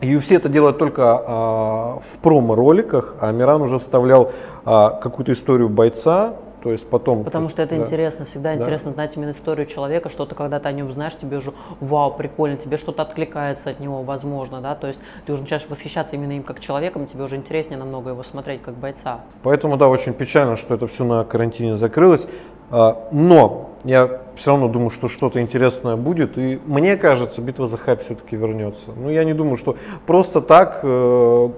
UFC 0.00 0.34
это 0.34 0.48
делает 0.48 0.78
только 0.78 1.02
а, 1.04 1.98
в 2.00 2.18
промо-роликах, 2.18 3.14
а 3.20 3.30
Миран 3.30 3.62
уже 3.62 3.78
вставлял 3.78 4.32
а, 4.64 4.90
какую-то 4.90 5.32
историю 5.32 5.68
бойца, 5.68 6.34
то 6.62 6.70
есть 6.70 6.88
потом. 6.88 7.24
Потому 7.24 7.48
что 7.48 7.62
это 7.62 7.74
да. 7.74 7.82
интересно, 7.82 8.24
всегда 8.24 8.54
да. 8.54 8.60
интересно 8.60 8.92
знать 8.92 9.16
именно 9.16 9.30
историю 9.30 9.66
человека, 9.66 10.08
что 10.08 10.26
ты 10.26 10.34
когда-то 10.34 10.68
о 10.68 10.72
нем 10.72 10.92
знаешь, 10.92 11.14
тебе 11.20 11.38
уже 11.38 11.52
вау, 11.80 12.12
прикольно, 12.14 12.56
тебе 12.56 12.76
что-то 12.76 13.02
откликается 13.02 13.70
от 13.70 13.80
него, 13.80 14.02
возможно, 14.02 14.60
да, 14.60 14.74
то 14.74 14.86
есть 14.86 15.00
ты 15.26 15.32
уже 15.32 15.42
начинаешь 15.42 15.66
восхищаться 15.68 16.16
именно 16.16 16.32
им 16.32 16.42
как 16.42 16.60
человеком, 16.60 17.06
тебе 17.06 17.24
уже 17.24 17.36
интереснее 17.36 17.78
намного 17.78 18.10
его 18.10 18.22
смотреть 18.22 18.62
как 18.62 18.74
бойца. 18.74 19.20
Поэтому, 19.42 19.76
да, 19.76 19.88
очень 19.88 20.12
печально, 20.12 20.56
что 20.56 20.74
это 20.74 20.86
все 20.86 21.04
на 21.04 21.24
карантине 21.24 21.76
закрылось, 21.76 22.28
а, 22.70 23.08
но 23.10 23.70
я 23.84 24.20
все 24.36 24.52
равно 24.52 24.68
думаю, 24.68 24.90
что 24.90 25.08
что-то 25.08 25.40
интересное 25.40 25.96
будет, 25.96 26.38
и 26.38 26.60
мне 26.64 26.96
кажется, 26.96 27.42
битва 27.42 27.66
за 27.66 27.76
хайп 27.76 28.00
все-таки 28.00 28.36
вернется. 28.36 28.90
Ну, 28.96 29.10
я 29.10 29.24
не 29.24 29.34
думаю, 29.34 29.56
что 29.56 29.76
просто 30.06 30.40
так, 30.40 30.80
э, 30.82 31.50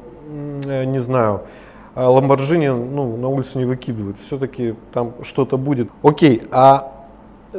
не 0.86 0.98
знаю, 0.98 1.42
а 1.94 2.10
ну, 2.74 3.16
на 3.16 3.28
улицу 3.28 3.58
не 3.58 3.64
выкидывают. 3.64 4.16
Все-таки 4.18 4.74
там 4.92 5.14
что-то 5.22 5.56
будет. 5.56 5.88
Окей, 6.02 6.42
а 6.50 6.92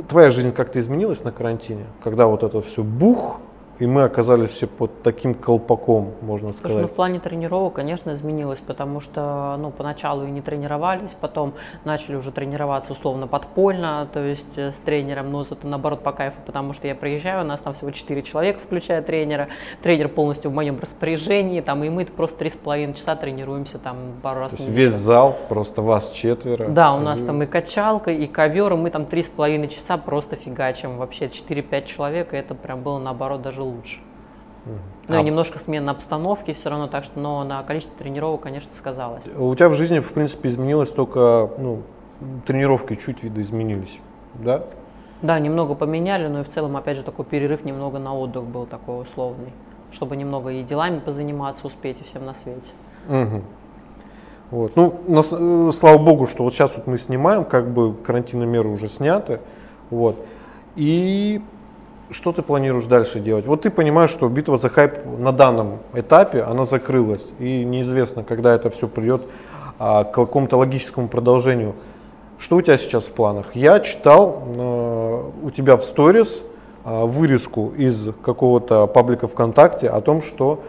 твоя 0.08 0.30
жизнь 0.30 0.52
как-то 0.52 0.80
изменилась 0.80 1.24
на 1.24 1.32
карантине, 1.32 1.86
когда 2.04 2.28
вот 2.28 2.44
это 2.44 2.62
все 2.62 2.84
бух, 2.84 3.40
и 3.80 3.86
мы 3.86 4.04
оказались 4.04 4.52
все 4.52 4.68
под 4.68 5.04
таким 5.04 5.34
колпаком, 5.34 6.14
можно 6.22 6.52
сказать. 6.52 6.72
Слушай, 6.72 6.82
ну, 6.84 6.88
в 6.88 6.96
плане 6.96 7.20
тренировок, 7.20 7.74
конечно, 7.74 8.14
изменилось, 8.14 8.60
потому 8.66 9.02
что 9.02 9.58
ну, 9.60 9.72
поначалу 9.72 10.26
и 10.26 10.32
не 10.32 10.42
тренировались, 10.42 11.12
потом 11.20 11.54
начали 11.84 12.16
уже 12.16 12.32
тренироваться 12.32 12.94
условно 12.94 13.28
подпольно, 13.28 14.08
то 14.14 14.22
есть 14.22 14.58
э, 14.58 14.72
с 14.72 14.76
тренером, 14.76 15.32
но 15.32 15.44
зато 15.44 15.68
наоборот 15.68 16.04
по 16.04 16.14
кайфу, 16.14 16.40
потому 16.46 16.74
что 16.74 16.88
я 16.88 16.96
приезжаю, 16.96 17.44
у 17.44 17.48
нас 17.48 17.60
там 17.60 17.74
всего 17.74 17.92
4 17.92 18.24
человека, 18.24 18.60
включая 18.64 19.02
тренера, 19.02 19.50
тренер 19.84 20.08
полностью 20.08 20.52
в 20.52 20.54
моем 20.54 20.80
распоряжении, 20.80 21.60
там, 21.60 21.84
и 21.84 21.90
мы 21.90 22.06
просто 22.06 22.46
3,5 22.46 22.94
часа 22.94 23.16
тренируемся 23.16 23.78
там 23.78 23.98
пару 24.22 24.42
раз 24.42 24.52
то 24.52 24.58
есть 24.58 24.70
весь 24.70 24.94
зал, 24.94 25.36
просто 25.50 25.82
вас 25.82 26.12
четверо? 26.12 26.70
Да, 26.70 26.94
у 26.94 27.00
нас 27.00 27.20
там 27.20 27.44
и 27.44 27.46
качалка, 27.46 28.12
и 28.12 28.26
ковер, 28.28 28.74
и 28.74 28.76
мы 28.78 28.90
там 28.90 29.04
3,5 29.04 29.68
часа 29.68 29.98
просто 29.98 30.38
фигачим, 30.38 30.98
вообще 30.98 31.26
4-5 31.26 31.86
человек, 31.86 32.34
и 32.34 32.38
это 32.38 32.56
прям 32.56 32.82
было 32.82 33.00
наоборот 33.00 33.42
даже 33.42 33.65
лучше. 33.66 34.00
Ну 35.08 35.18
а... 35.18 35.22
и 35.22 35.24
немножко 35.24 35.60
смена 35.60 35.92
обстановки 35.92 36.54
все 36.54 36.70
равно, 36.70 36.88
так 36.88 37.04
что, 37.04 37.20
но 37.20 37.44
на 37.44 37.62
количество 37.64 37.96
тренировок, 37.98 38.42
конечно, 38.42 38.72
сказалось. 38.76 39.24
У 39.38 39.54
тебя 39.56 39.70
в 39.70 39.76
жизни, 39.76 40.00
в 40.00 40.12
принципе, 40.12 40.50
изменилось 40.50 40.90
только, 40.90 41.52
ну, 41.58 41.82
тренировки 42.46 42.96
чуть 42.96 43.24
видоизменились, 43.24 44.00
да? 44.34 44.64
Да, 45.22 45.40
немного 45.40 45.76
поменяли, 45.76 46.28
но 46.28 46.42
и 46.42 46.44
в 46.44 46.50
целом, 46.50 46.76
опять 46.78 46.98
же, 46.98 47.04
такой 47.04 47.26
перерыв 47.26 47.64
немного 47.64 48.00
на 48.00 48.18
отдых 48.18 48.44
был 48.44 48.66
такой 48.66 49.02
условный, 49.02 49.54
чтобы 49.92 50.16
немного 50.16 50.50
и 50.50 50.64
делами 50.64 51.00
позаниматься, 51.00 51.66
успеть 51.68 52.02
и 52.02 52.04
всем 52.04 52.26
на 52.26 52.34
свете. 52.34 52.70
Угу. 53.08 53.42
Вот. 54.52 54.76
Ну, 54.76 55.00
на, 55.08 55.20
э, 55.20 55.72
слава 55.72 55.98
богу, 55.98 56.28
что 56.28 56.44
вот 56.44 56.54
сейчас 56.54 56.76
вот 56.76 56.88
мы 56.88 56.98
снимаем, 56.98 57.46
как 57.46 57.70
бы 57.70 57.94
карантинные 57.96 58.48
меры 58.48 58.70
уже 58.70 58.88
сняты, 58.88 59.40
вот. 59.90 60.24
И 60.76 61.42
что 62.12 62.32
ты 62.32 62.42
планируешь 62.42 62.86
дальше 62.86 63.20
делать? 63.20 63.46
Вот 63.46 63.64
ты 63.64 63.70
понимаешь, 63.70 64.10
что 64.10 64.30
битва 64.30 64.58
за 64.58 64.70
хайп 64.70 65.06
на 65.18 65.32
данном 65.32 65.80
этапе, 65.94 66.42
она 66.42 66.66
закрылась, 66.66 67.32
и 67.40 67.64
неизвестно, 67.64 68.24
когда 68.24 68.54
это 68.54 68.70
все 68.70 68.88
придет 68.88 69.24
а, 69.80 70.04
к 70.04 70.12
какому-то 70.14 70.58
логическому 70.58 71.08
продолжению. 71.08 71.74
Что 72.38 72.58
у 72.58 72.62
тебя 72.62 72.78
сейчас 72.78 73.08
в 73.08 73.14
планах? 73.14 73.56
Я 73.56 73.80
читал 73.80 74.44
э, 74.56 75.24
у 75.44 75.52
тебя 75.52 75.78
в 75.78 75.84
сторис 75.84 76.44
э, 76.84 77.06
вырезку 77.06 77.74
из 77.78 78.10
какого-то 78.24 78.88
паблика 78.88 79.28
ВКонтакте 79.28 79.90
о 79.90 80.02
том, 80.02 80.22
что 80.22 80.62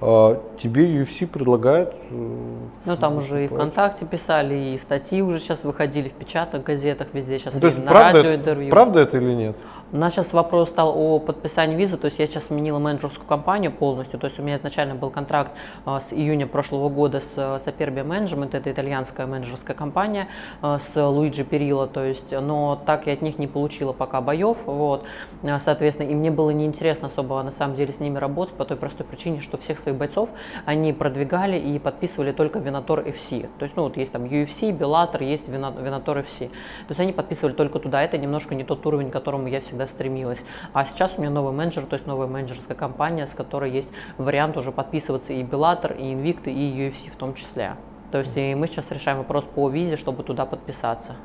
э, 0.00 0.36
тебе 0.58 0.86
UFC 0.86 1.26
предлагает. 1.26 1.94
Э, 2.10 2.56
ну 2.84 2.96
там 2.96 3.16
уже 3.16 3.44
и 3.44 3.48
ВКонтакте 3.48 4.06
писали, 4.06 4.54
и 4.54 4.78
статьи 4.78 5.22
уже 5.22 5.38
сейчас 5.38 5.64
выходили 5.64 6.08
в 6.08 6.12
печатных 6.12 6.64
газетах, 6.64 7.08
везде 7.12 7.38
сейчас 7.38 7.54
ну, 7.54 7.60
то 7.60 7.66
есть, 7.66 7.78
на 7.78 7.90
правда, 7.90 8.18
радио 8.18 8.34
интервью. 8.34 8.70
Правда 8.70 9.00
это 9.00 9.18
или 9.18 9.32
нет? 9.32 9.56
У 9.92 9.98
нас 9.98 10.14
сейчас 10.14 10.32
вопрос 10.32 10.70
стал 10.70 10.92
о 10.96 11.20
подписании 11.20 11.76
визы, 11.76 11.96
то 11.96 12.06
есть 12.06 12.18
я 12.18 12.26
сейчас 12.26 12.46
сменила 12.46 12.80
менеджерскую 12.80 13.24
компанию 13.28 13.70
полностью, 13.70 14.18
то 14.18 14.26
есть 14.26 14.36
у 14.40 14.42
меня 14.42 14.56
изначально 14.56 14.96
был 14.96 15.10
контракт 15.10 15.52
а, 15.84 16.00
с 16.00 16.12
июня 16.12 16.48
прошлого 16.48 16.88
года 16.88 17.20
с 17.20 17.38
Superbia 17.38 18.04
Management, 18.04 18.56
это 18.56 18.72
итальянская 18.72 19.28
менеджерская 19.28 19.76
компания 19.76 20.26
а, 20.60 20.80
с 20.80 21.00
Луиджи 21.00 21.44
Перило, 21.44 21.86
то 21.86 22.04
есть, 22.04 22.32
но 22.32 22.82
так 22.84 23.06
я 23.06 23.12
от 23.12 23.22
них 23.22 23.38
не 23.38 23.46
получила 23.46 23.92
пока 23.92 24.20
боев, 24.20 24.56
вот, 24.66 25.04
а, 25.44 25.60
соответственно, 25.60 26.08
и 26.08 26.16
мне 26.16 26.32
было 26.32 26.50
неинтересно 26.50 27.06
особо 27.06 27.40
на 27.44 27.52
самом 27.52 27.76
деле 27.76 27.92
с 27.92 28.00
ними 28.00 28.18
работать 28.18 28.56
по 28.56 28.64
той 28.64 28.76
простой 28.76 29.06
причине, 29.06 29.40
что 29.40 29.56
всех 29.56 29.78
своих 29.78 29.96
бойцов 29.96 30.30
они 30.64 30.92
продвигали 30.92 31.58
и 31.58 31.78
подписывали 31.78 32.32
только 32.32 32.58
Винатор 32.58 33.00
FC, 33.00 33.48
то 33.58 33.64
есть, 33.64 33.76
ну 33.76 33.84
вот 33.84 33.96
есть 33.96 34.12
там 34.12 34.24
UFC, 34.24 34.76
Bellator, 34.76 35.22
есть 35.22 35.48
Винатор 35.48 36.18
FC, 36.18 36.48
то 36.48 36.90
есть 36.90 37.00
они 37.00 37.12
подписывали 37.12 37.54
только 37.54 37.78
туда, 37.78 38.02
это 38.02 38.18
немножко 38.18 38.54
не 38.54 38.64
тот 38.64 38.84
уровень, 38.86 39.10
к 39.10 39.12
которому 39.12 39.48
я 39.48 39.60
всегда 39.60 39.86
стремилась. 39.86 40.44
А 40.72 40.84
сейчас 40.84 41.14
у 41.16 41.20
меня 41.20 41.30
новый 41.30 41.52
менеджер, 41.52 41.84
то 41.84 41.94
есть 41.94 42.06
новая 42.06 42.26
менеджерская 42.26 42.76
компания, 42.76 43.26
с 43.26 43.34
которой 43.34 43.70
есть 43.70 43.92
вариант 44.18 44.56
уже 44.56 44.72
подписываться 44.72 45.32
и 45.32 45.42
Bellator, 45.42 45.96
и 45.96 46.14
Invicta, 46.14 46.50
и 46.50 46.88
UFC 46.88 47.10
в 47.10 47.16
том 47.16 47.34
числе. 47.34 47.76
То 48.12 48.18
есть 48.18 48.36
и 48.36 48.54
мы 48.54 48.66
сейчас 48.66 48.90
решаем 48.92 49.18
вопрос 49.18 49.44
по 49.44 49.68
визе, 49.68 49.96
чтобы 49.96 50.22
туда 50.22 50.46
подписаться. 50.46 51.16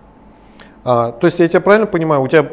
А, 0.83 1.11
то 1.11 1.25
есть 1.25 1.39
я 1.39 1.47
тебя 1.47 1.61
правильно 1.61 1.85
понимаю, 1.85 2.21
у 2.21 2.27
тебя 2.27 2.43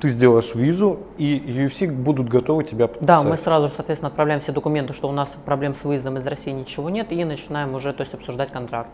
ты 0.00 0.08
сделаешь 0.08 0.54
визу, 0.54 0.98
и 1.16 1.38
UFC 1.38 1.90
будут 1.90 2.28
готовы 2.28 2.64
тебя 2.64 2.88
подписать? 2.88 3.06
Да, 3.06 3.22
мы 3.22 3.36
сразу 3.36 3.68
же, 3.68 3.74
соответственно, 3.74 4.08
отправляем 4.08 4.40
все 4.40 4.52
документы, 4.52 4.92
что 4.92 5.08
у 5.08 5.12
нас 5.12 5.36
проблем 5.44 5.74
с 5.74 5.84
выездом 5.84 6.16
из 6.16 6.26
России 6.26 6.50
ничего 6.50 6.90
нет, 6.90 7.12
и 7.12 7.24
начинаем 7.24 7.74
уже 7.74 7.92
то 7.92 8.02
есть, 8.02 8.14
обсуждать 8.14 8.50
контракт. 8.50 8.90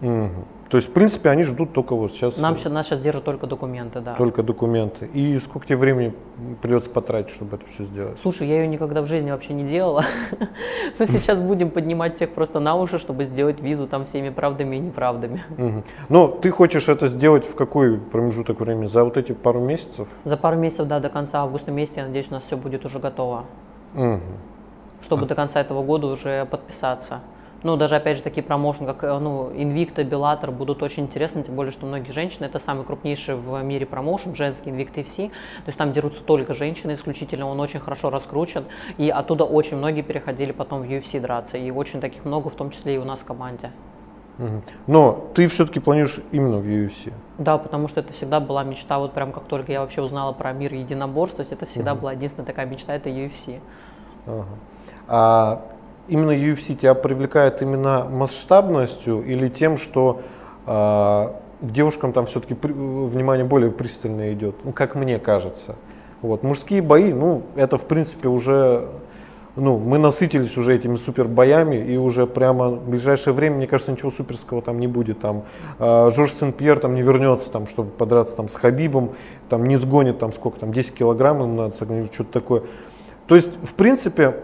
Угу. 0.00 0.30
То 0.68 0.78
есть, 0.78 0.88
в 0.88 0.92
принципе, 0.92 1.30
они 1.30 1.44
ждут 1.44 1.72
только 1.72 1.94
вот 1.94 2.10
сейчас. 2.10 2.38
Нам 2.38 2.56
сейчас, 2.56 2.72
нас 2.72 2.86
сейчас 2.86 2.98
держат 2.98 3.24
только 3.24 3.46
документы, 3.46 4.00
да. 4.00 4.14
Только 4.14 4.42
документы. 4.42 5.06
И 5.06 5.38
сколько 5.38 5.66
тебе 5.66 5.76
времени 5.78 6.12
придется 6.60 6.90
потратить, 6.90 7.30
чтобы 7.30 7.56
это 7.56 7.66
все 7.68 7.84
сделать? 7.84 8.18
Слушай, 8.20 8.48
я 8.48 8.62
ее 8.62 8.66
никогда 8.66 9.02
в 9.02 9.06
жизни 9.06 9.30
вообще 9.30 9.52
не 9.52 9.62
делала. 9.62 10.04
Мы 10.98 11.06
сейчас 11.06 11.40
будем 11.40 11.70
поднимать 11.70 12.16
всех 12.16 12.30
просто 12.30 12.58
на 12.58 12.74
уши, 12.74 12.98
чтобы 12.98 13.24
сделать 13.24 13.60
визу 13.60 13.86
там 13.86 14.06
всеми 14.06 14.30
правдами 14.30 14.76
и 14.76 14.78
неправдами. 14.80 15.44
Угу. 15.56 15.82
Но 16.08 16.28
ты 16.28 16.50
хочешь 16.50 16.88
это 16.88 17.06
сделать 17.06 17.46
в 17.46 17.54
какой 17.54 17.98
промежуток 17.98 18.58
времени? 18.58 18.86
За 18.86 19.04
вот 19.04 19.16
эти 19.16 19.32
пару 19.32 19.60
месяцев? 19.60 20.08
За 20.24 20.36
пару 20.36 20.56
месяцев, 20.56 20.88
да, 20.88 20.98
до 20.98 21.10
конца 21.10 21.42
августа 21.42 21.70
месяца, 21.70 22.00
я 22.00 22.06
надеюсь, 22.06 22.26
у 22.30 22.34
нас 22.34 22.44
все 22.44 22.56
будет 22.56 22.84
уже 22.84 22.98
готово. 22.98 23.44
Угу. 23.94 24.20
Чтобы 25.04 25.26
до 25.26 25.36
конца 25.36 25.60
этого 25.60 25.84
года 25.84 26.08
уже 26.08 26.44
подписаться. 26.46 27.20
Ну, 27.62 27.76
даже, 27.76 27.96
опять 27.96 28.18
же, 28.18 28.22
такие 28.22 28.42
промоушены, 28.42 28.86
как 28.86 29.02
э, 29.04 29.18
ну, 29.18 29.50
Invicta, 29.50 30.08
Bellator 30.08 30.50
будут 30.50 30.82
очень 30.82 31.04
интересны, 31.04 31.42
тем 31.42 31.54
более, 31.54 31.72
что 31.72 31.86
многие 31.86 32.12
женщины, 32.12 32.44
это 32.44 32.58
самый 32.58 32.84
крупнейший 32.84 33.34
в 33.34 33.62
мире 33.62 33.86
промоушен, 33.86 34.36
женский 34.36 34.70
Invicta 34.70 35.02
FC, 35.02 35.28
то 35.28 35.68
есть 35.68 35.78
там 35.78 35.92
дерутся 35.92 36.20
только 36.22 36.54
женщины 36.54 36.92
исключительно, 36.92 37.48
он 37.48 37.58
очень 37.60 37.80
хорошо 37.80 38.10
раскручен, 38.10 38.64
и 38.98 39.08
оттуда 39.08 39.44
очень 39.44 39.76
многие 39.78 40.02
переходили 40.02 40.52
потом 40.52 40.82
в 40.82 40.84
UFC 40.84 41.18
драться, 41.20 41.56
и 41.56 41.70
очень 41.70 42.00
таких 42.00 42.24
много, 42.24 42.50
в 42.50 42.54
том 42.54 42.70
числе 42.70 42.96
и 42.96 42.98
у 42.98 43.04
нас 43.04 43.20
в 43.20 43.24
команде. 43.24 43.70
Но 44.86 45.30
ты 45.34 45.46
все-таки 45.46 45.80
планируешь 45.80 46.20
именно 46.30 46.58
в 46.58 46.66
UFC? 46.66 47.12
Да, 47.38 47.56
потому 47.56 47.88
что 47.88 48.00
это 48.00 48.12
всегда 48.12 48.38
была 48.38 48.64
мечта, 48.64 48.98
вот 48.98 49.12
прям 49.12 49.32
как 49.32 49.44
только 49.44 49.72
я 49.72 49.80
вообще 49.80 50.02
узнала 50.02 50.32
про 50.32 50.52
мир 50.52 50.74
единоборств, 50.74 51.36
то 51.36 51.40
есть 51.40 51.52
это 51.52 51.64
всегда 51.66 51.94
угу. 51.94 52.02
была 52.02 52.12
единственная 52.12 52.46
такая 52.46 52.66
мечта, 52.66 52.94
это 52.94 53.08
UFC. 53.08 53.60
Ага. 54.26 54.44
А 55.08 55.62
именно 56.08 56.30
UFC 56.30 56.74
тебя 56.74 56.94
привлекает 56.94 57.62
именно 57.62 58.04
масштабностью 58.04 59.22
или 59.22 59.48
тем, 59.48 59.76
что 59.76 60.22
э, 60.66 60.70
к 60.70 61.70
девушкам 61.70 62.12
там 62.12 62.26
все-таки 62.26 62.54
при, 62.54 62.72
внимание 62.72 63.44
более 63.44 63.70
пристальное 63.70 64.32
идет, 64.32 64.56
ну, 64.64 64.72
как 64.72 64.94
мне 64.94 65.18
кажется. 65.18 65.76
Вот. 66.22 66.42
Мужские 66.42 66.82
бои, 66.82 67.12
ну, 67.12 67.42
это 67.56 67.78
в 67.78 67.84
принципе 67.84 68.28
уже, 68.28 68.88
ну, 69.54 69.78
мы 69.78 69.98
насытились 69.98 70.56
уже 70.56 70.74
этими 70.74 70.96
супер 70.96 71.28
боями, 71.28 71.76
и 71.76 71.96
уже 71.96 72.26
прямо 72.26 72.70
в 72.70 72.88
ближайшее 72.88 73.34
время, 73.34 73.56
мне 73.56 73.66
кажется, 73.66 73.92
ничего 73.92 74.10
суперского 74.10 74.62
там 74.62 74.78
не 74.78 74.86
будет. 74.86 75.20
Там 75.20 75.44
э, 75.78 76.10
Жорж 76.14 76.32
Сен-Пьер 76.32 76.78
там 76.78 76.94
не 76.94 77.02
вернется, 77.02 77.50
там, 77.50 77.66
чтобы 77.66 77.90
подраться 77.90 78.36
там 78.36 78.48
с 78.48 78.56
Хабибом, 78.56 79.10
там 79.48 79.66
не 79.66 79.76
сгонит 79.76 80.18
там 80.18 80.32
сколько 80.32 80.60
там, 80.60 80.72
10 80.72 80.94
килограмм 80.94 81.40
ему 81.42 81.54
надо 81.54 81.74
согнать, 81.74 82.12
что-то 82.12 82.32
такое. 82.32 82.62
То 83.26 83.34
есть, 83.34 83.58
в 83.62 83.74
принципе, 83.74 84.36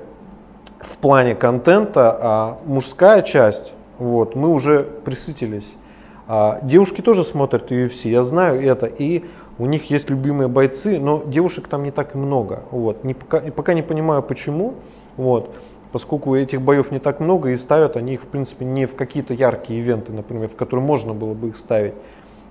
в 0.83 0.97
плане 0.99 1.35
контента, 1.35 2.17
а 2.21 2.59
мужская 2.65 3.23
часть, 3.23 3.73
вот, 3.99 4.35
мы 4.35 4.49
уже 4.49 4.83
присытились. 5.05 5.77
А 6.27 6.61
девушки 6.63 7.01
тоже 7.01 7.25
смотрят 7.25 7.71
UFC, 7.71 8.09
я 8.09 8.23
знаю 8.23 8.63
это, 8.63 8.87
и 8.87 9.25
у 9.59 9.67
них 9.67 9.91
есть 9.91 10.09
любимые 10.11 10.49
бойцы, 10.49 10.99
но 10.99 11.23
девушек 11.27 11.69
там 11.69 11.83
не 11.83 11.91
так 11.91 12.15
много. 12.15 12.63
Вот. 12.71 13.05
Не, 13.05 13.15
пока, 13.15 13.41
пока 13.41 13.75
не 13.75 13.83
понимаю 13.83 14.23
почему, 14.23 14.75
вот, 15.17 15.55
поскольку 15.93 16.35
этих 16.35 16.63
боев 16.63 16.91
не 16.91 16.99
так 16.99 17.21
много, 17.21 17.51
и 17.51 17.57
ставят 17.57 17.97
они 17.97 18.15
их, 18.15 18.23
в 18.23 18.27
принципе, 18.27 18.65
не 18.65 18.87
в 18.87 18.95
какие-то 18.95 19.35
яркие 19.35 19.81
ивенты, 19.81 20.13
например, 20.13 20.49
в 20.49 20.57
которые 20.57 20.85
можно 20.85 21.13
было 21.13 21.35
бы 21.35 21.49
их 21.49 21.57
ставить. 21.57 21.95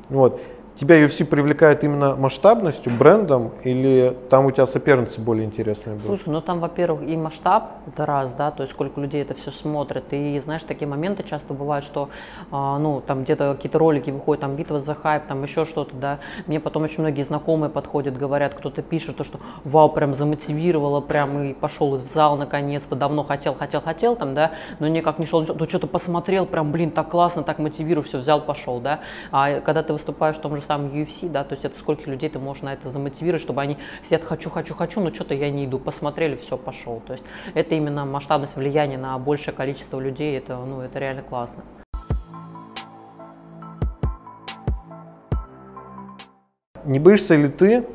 Вот. 0.10 0.39
Тебя 0.75 1.03
UFC 1.03 1.25
привлекает 1.25 1.84
именно 1.84 2.15
масштабностью, 2.15 2.91
брендом, 2.97 3.51
или 3.63 4.17
там 4.29 4.45
у 4.45 4.51
тебя 4.51 4.65
соперницы 4.65 5.19
более 5.19 5.45
интересные 5.45 5.95
будут? 5.95 6.21
Слушай, 6.21 6.29
ну 6.34 6.41
там, 6.41 6.60
во-первых, 6.60 7.03
и 7.03 7.17
масштаб, 7.17 7.71
это 7.88 8.05
раз, 8.05 8.34
да, 8.36 8.51
то 8.51 8.63
есть 8.63 8.73
сколько 8.73 8.99
людей 9.01 9.21
это 9.21 9.34
все 9.34 9.51
смотрят, 9.51 10.05
и 10.12 10.39
знаешь, 10.39 10.63
такие 10.63 10.88
моменты 10.88 11.23
часто 11.23 11.53
бывают, 11.53 11.86
что, 11.86 12.10
а, 12.51 12.79
ну, 12.79 13.01
там 13.05 13.23
где-то 13.23 13.53
какие-то 13.53 13.77
ролики 13.79 14.10
выходят, 14.12 14.41
там 14.41 14.55
битва 14.55 14.79
за 14.79 14.95
хайп, 14.95 15.23
там 15.27 15.43
еще 15.43 15.65
что-то, 15.65 15.93
да, 15.95 16.19
мне 16.47 16.60
потом 16.60 16.84
очень 16.84 17.01
многие 17.01 17.21
знакомые 17.21 17.69
подходят, 17.69 18.17
говорят, 18.17 18.53
кто-то 18.53 18.81
пишет, 18.81 19.17
то, 19.17 19.23
что 19.23 19.39
вау, 19.65 19.89
прям 19.89 20.13
замотивировало, 20.13 21.01
прям 21.01 21.43
и 21.43 21.53
пошел 21.53 21.91
в 21.91 21.99
зал 21.99 22.38
наконец-то, 22.38 22.95
давно 22.95 23.23
хотел, 23.23 23.53
хотел, 23.55 23.81
хотел, 23.81 24.15
там, 24.15 24.34
да, 24.34 24.53
но 24.79 24.88
никак 24.88 25.19
не 25.19 25.25
шел, 25.25 25.45
то 25.45 25.67
что-то 25.67 25.88
посмотрел, 25.88 26.45
прям, 26.45 26.71
блин, 26.71 26.91
так 26.91 27.10
классно, 27.10 27.43
так 27.43 27.60
мотивирую, 27.60 28.03
все, 28.03 28.19
взял, 28.19 28.41
пошел, 28.41 28.79
да, 28.79 29.01
а 29.31 29.60
когда 29.60 29.84
ты 29.84 29.91
выступаешь 29.93 30.38
в 30.38 30.39
том 30.39 30.55
же 30.55 30.61
самом 30.62 30.93
UFC, 30.93 31.30
да, 31.30 31.43
то 31.43 31.54
есть 31.54 31.65
это 31.65 31.78
сколько 31.78 32.10
людей 32.10 32.30
ты 32.30 32.39
можешь 32.39 32.63
на 32.63 32.74
это 32.74 32.89
замотивировать, 32.89 33.41
чтобы 33.41 33.62
они 33.62 33.78
сидят 34.04 34.24
хочу, 34.24 34.50
хочу, 34.50 34.74
хочу, 34.74 35.02
но 35.02 35.13
что-то 35.13 35.34
я 35.34 35.50
не 35.50 35.65
иду, 35.65 35.80
посмотрели, 35.80 36.36
все, 36.36 36.58
пошел. 36.58 37.02
То 37.06 37.13
есть 37.13 37.26
это 37.54 37.76
именно 37.76 38.06
масштабность 38.06 38.56
влияния 38.56 38.97
на 38.97 39.17
большее 39.17 39.54
количество 39.54 40.00
людей, 40.00 40.38
это, 40.38 40.58
ну, 40.58 40.82
это 40.82 41.00
реально 41.00 41.24
классно. 41.24 41.63
Не 46.84 47.00
боишься 47.00 47.36
ли 47.36 47.47
ты 47.47 47.86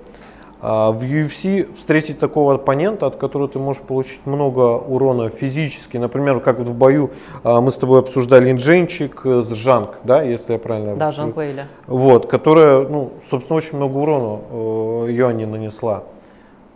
в 0.61 1.03
UFC 1.03 1.75
встретить 1.75 2.19
такого 2.19 2.55
оппонента, 2.55 3.07
от 3.07 3.17
которого 3.17 3.49
ты 3.49 3.59
можешь 3.59 3.83
получить 3.83 4.25
много 4.25 4.79
урона 4.79 5.29
физически. 5.29 5.99
Например, 5.99 6.41
как 6.41 6.59
в 6.61 6.75
бою 6.75 7.11
а, 7.45 7.61
мы 7.61 7.71
с 7.71 7.77
тобой 7.77 8.01
обсуждали 8.01 8.51
Инженчик 8.51 9.21
с 9.25 9.53
Жанк, 9.53 9.99
да, 10.05 10.23
если 10.23 10.55
я 10.55 10.59
правильно... 10.59 10.97
Да, 10.97 11.13
Жанк 11.13 11.37
Вейля. 11.37 11.69
Вот, 11.87 12.27
которая, 12.27 12.81
ну, 12.89 13.13
собственно, 13.31 13.57
очень 13.59 13.77
много 13.77 13.99
урона 13.99 15.09
ее 15.09 15.33
не 15.35 15.45
нанесла. 15.45 16.05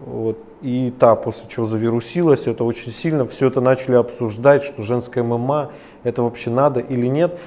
Вот. 0.00 0.38
И 0.62 0.92
та, 0.98 1.14
после 1.14 1.48
чего 1.48 1.66
завирусилась, 1.66 2.46
это 2.46 2.64
очень 2.64 2.92
сильно, 2.92 3.24
все 3.24 3.48
это 3.48 3.60
начали 3.60 3.94
обсуждать, 3.94 4.62
что 4.62 4.82
женская 4.82 5.22
ММА, 5.22 5.70
это 6.04 6.22
вообще 6.22 6.50
надо 6.50 6.80
или 6.80 7.06
нет. 7.06 7.38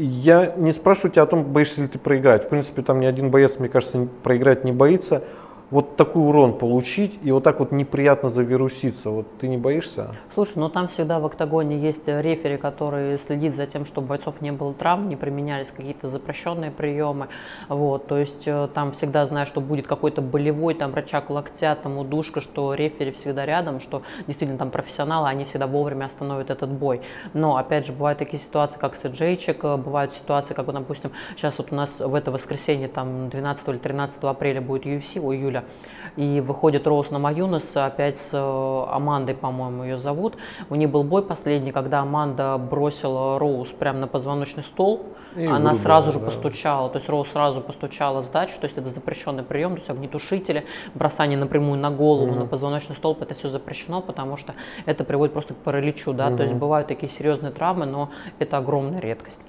Я 0.00 0.54
не 0.56 0.70
спрашиваю 0.70 1.10
тебя 1.10 1.22
о 1.22 1.26
том, 1.26 1.42
боишься 1.42 1.82
ли 1.82 1.88
ты 1.88 1.98
проиграть. 1.98 2.44
В 2.44 2.48
принципе, 2.48 2.82
там 2.82 3.00
ни 3.00 3.06
один 3.06 3.30
боец, 3.30 3.58
мне 3.58 3.68
кажется, 3.68 4.06
проиграть 4.22 4.62
не 4.62 4.70
боится 4.70 5.24
вот 5.70 5.96
такой 5.96 6.22
урон 6.22 6.56
получить 6.56 7.18
и 7.22 7.30
вот 7.30 7.44
так 7.44 7.60
вот 7.60 7.72
неприятно 7.72 8.28
завируситься, 8.28 9.10
вот 9.10 9.38
ты 9.38 9.48
не 9.48 9.56
боишься? 9.56 10.14
Слушай, 10.32 10.54
ну 10.56 10.68
там 10.68 10.88
всегда 10.88 11.18
в 11.20 11.26
октагоне 11.26 11.78
есть 11.78 12.08
рефери, 12.08 12.56
который 12.56 13.18
следит 13.18 13.54
за 13.54 13.66
тем, 13.66 13.84
чтобы 13.84 14.08
бойцов 14.08 14.40
не 14.40 14.52
было 14.52 14.72
травм, 14.72 15.08
не 15.08 15.16
применялись 15.16 15.70
какие-то 15.70 16.08
запрещенные 16.08 16.70
приемы, 16.70 17.28
вот, 17.68 18.06
то 18.06 18.16
есть 18.16 18.46
э, 18.46 18.68
там 18.72 18.92
всегда 18.92 19.26
знаешь, 19.26 19.48
что 19.48 19.60
будет 19.60 19.86
какой-то 19.86 20.22
болевой 20.22 20.74
там 20.74 20.94
рычаг 20.94 21.30
локтя, 21.30 21.74
там 21.74 21.98
удушка, 21.98 22.40
что 22.40 22.74
рефери 22.74 23.12
всегда 23.12 23.44
рядом, 23.44 23.80
что 23.80 24.02
действительно 24.26 24.58
там 24.58 24.70
профессионалы, 24.70 25.28
они 25.28 25.44
всегда 25.44 25.66
вовремя 25.66 26.06
остановят 26.06 26.50
этот 26.50 26.70
бой. 26.70 27.02
Но 27.34 27.56
опять 27.56 27.86
же, 27.86 27.92
бывают 27.92 28.18
такие 28.18 28.42
ситуации, 28.42 28.78
как 28.78 28.94
с 28.94 29.04
Эджейчик, 29.04 29.64
э, 29.64 29.76
бывают 29.76 30.12
ситуации, 30.12 30.54
как, 30.54 30.66
допустим, 30.66 31.12
сейчас 31.36 31.58
вот 31.58 31.72
у 31.72 31.74
нас 31.74 32.00
в 32.00 32.14
это 32.14 32.30
воскресенье, 32.30 32.88
там 32.88 33.28
12 33.28 33.68
или 33.68 33.78
13 33.78 34.24
апреля 34.24 34.60
будет 34.60 34.86
UFC, 34.86 35.20
у 35.20 35.32
июля, 35.32 35.57
и 36.16 36.40
выходит 36.40 36.86
Роуз 36.86 37.10
на 37.10 37.20
Маюнес 37.20 37.76
опять 37.76 38.16
с 38.16 38.30
э, 38.32 38.84
Амандой, 38.92 39.36
по-моему, 39.36 39.84
ее 39.84 39.98
зовут. 39.98 40.36
У 40.68 40.74
них 40.74 40.90
был 40.90 41.04
бой 41.04 41.22
последний, 41.22 41.70
когда 41.70 42.00
Аманда 42.00 42.58
бросила 42.58 43.38
Роуз 43.38 43.68
прямо 43.70 44.00
на 44.00 44.06
позвоночный 44.08 44.64
стол. 44.64 45.06
И 45.36 45.44
она 45.44 45.56
вырубила, 45.58 45.74
сразу 45.74 46.12
же 46.12 46.18
да. 46.18 46.24
постучала, 46.26 46.88
то 46.88 46.96
есть 46.96 47.08
Роуз 47.08 47.30
сразу 47.30 47.60
постучала 47.60 48.22
сдачу, 48.22 48.54
то 48.58 48.64
есть 48.64 48.76
это 48.76 48.88
запрещенный 48.88 49.44
прием, 49.44 49.72
то 49.72 49.76
есть 49.76 49.90
огнетушители, 49.90 50.64
бросание 50.94 51.38
напрямую 51.38 51.78
на 51.78 51.90
голову, 51.90 52.32
угу. 52.32 52.40
на 52.40 52.46
позвоночный 52.46 52.96
столб, 52.96 53.22
это 53.22 53.34
все 53.34 53.48
запрещено, 53.48 54.00
потому 54.00 54.36
что 54.36 54.54
это 54.86 55.04
приводит 55.04 55.34
просто 55.34 55.54
к 55.54 55.58
параличу, 55.58 56.12
да, 56.14 56.28
угу. 56.28 56.38
то 56.38 56.42
есть 56.42 56.54
бывают 56.54 56.88
такие 56.88 57.12
серьезные 57.12 57.52
травмы, 57.52 57.86
но 57.86 58.10
это 58.38 58.56
огромная 58.56 59.00
редкость. 59.00 59.42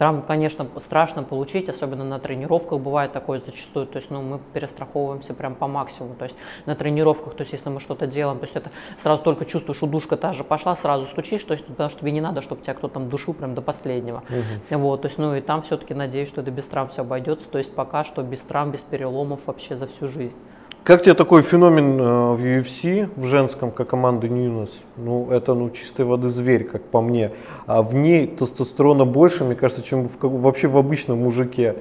Травм, 0.00 0.22
конечно, 0.22 0.66
страшно 0.78 1.24
получить, 1.24 1.68
особенно 1.68 2.04
на 2.04 2.18
тренировках 2.18 2.80
бывает 2.80 3.12
такое 3.12 3.38
зачастую, 3.38 3.84
то 3.84 3.98
есть 3.98 4.10
ну, 4.10 4.22
мы 4.22 4.40
перестраховываемся 4.54 5.34
прям 5.34 5.54
по 5.54 5.66
максимуму, 5.66 6.14
то 6.14 6.24
есть 6.24 6.34
на 6.64 6.74
тренировках, 6.74 7.34
то 7.34 7.42
есть 7.42 7.52
если 7.52 7.68
мы 7.68 7.80
что-то 7.80 8.06
делаем, 8.06 8.38
то 8.38 8.44
есть 8.44 8.56
это 8.56 8.70
сразу 8.96 9.22
только 9.22 9.44
чувствуешь, 9.44 9.82
удушка 9.82 10.16
та 10.16 10.32
же 10.32 10.42
пошла, 10.42 10.74
сразу 10.74 11.04
стучишь, 11.04 11.44
то 11.44 11.52
есть 11.52 11.66
потому 11.66 11.90
что 11.90 12.00
тебе 12.00 12.12
не 12.12 12.22
надо, 12.22 12.40
чтобы 12.40 12.62
тебя 12.62 12.72
кто-то 12.72 12.94
там 12.94 13.10
душил 13.10 13.34
прям 13.34 13.54
до 13.54 13.60
последнего. 13.60 14.22
Угу. 14.70 14.78
Вот, 14.78 15.02
то 15.02 15.08
есть 15.08 15.18
ну 15.18 15.34
и 15.34 15.42
там 15.42 15.60
все-таки 15.60 15.92
надеюсь, 15.92 16.28
что 16.28 16.40
это 16.40 16.50
без 16.50 16.64
травм 16.64 16.88
все 16.88 17.02
обойдется, 17.02 17.50
то 17.50 17.58
есть 17.58 17.74
пока 17.74 18.02
что 18.02 18.22
без 18.22 18.40
травм, 18.40 18.70
без 18.70 18.80
переломов 18.80 19.40
вообще 19.44 19.76
за 19.76 19.86
всю 19.86 20.08
жизнь. 20.08 20.38
Как 20.82 21.02
тебе 21.02 21.12
такой 21.12 21.42
феномен 21.42 22.00
э, 22.00 22.32
в 22.32 22.40
UFC, 22.42 23.10
в 23.14 23.26
женском, 23.26 23.70
как 23.70 23.88
команда 23.88 24.28
Ньюнес? 24.28 24.80
Ну, 24.96 25.30
это 25.30 25.52
ну, 25.52 25.68
чистой 25.68 26.06
воды 26.06 26.30
зверь, 26.30 26.64
как 26.64 26.82
по 26.82 27.02
мне. 27.02 27.32
А 27.66 27.82
в 27.82 27.94
ней 27.94 28.26
тестостерона 28.26 29.04
больше, 29.04 29.44
мне 29.44 29.54
кажется, 29.54 29.82
чем 29.82 30.08
в, 30.08 30.16
вообще 30.22 30.68
в 30.68 30.78
обычном 30.78 31.18
мужике. 31.18 31.76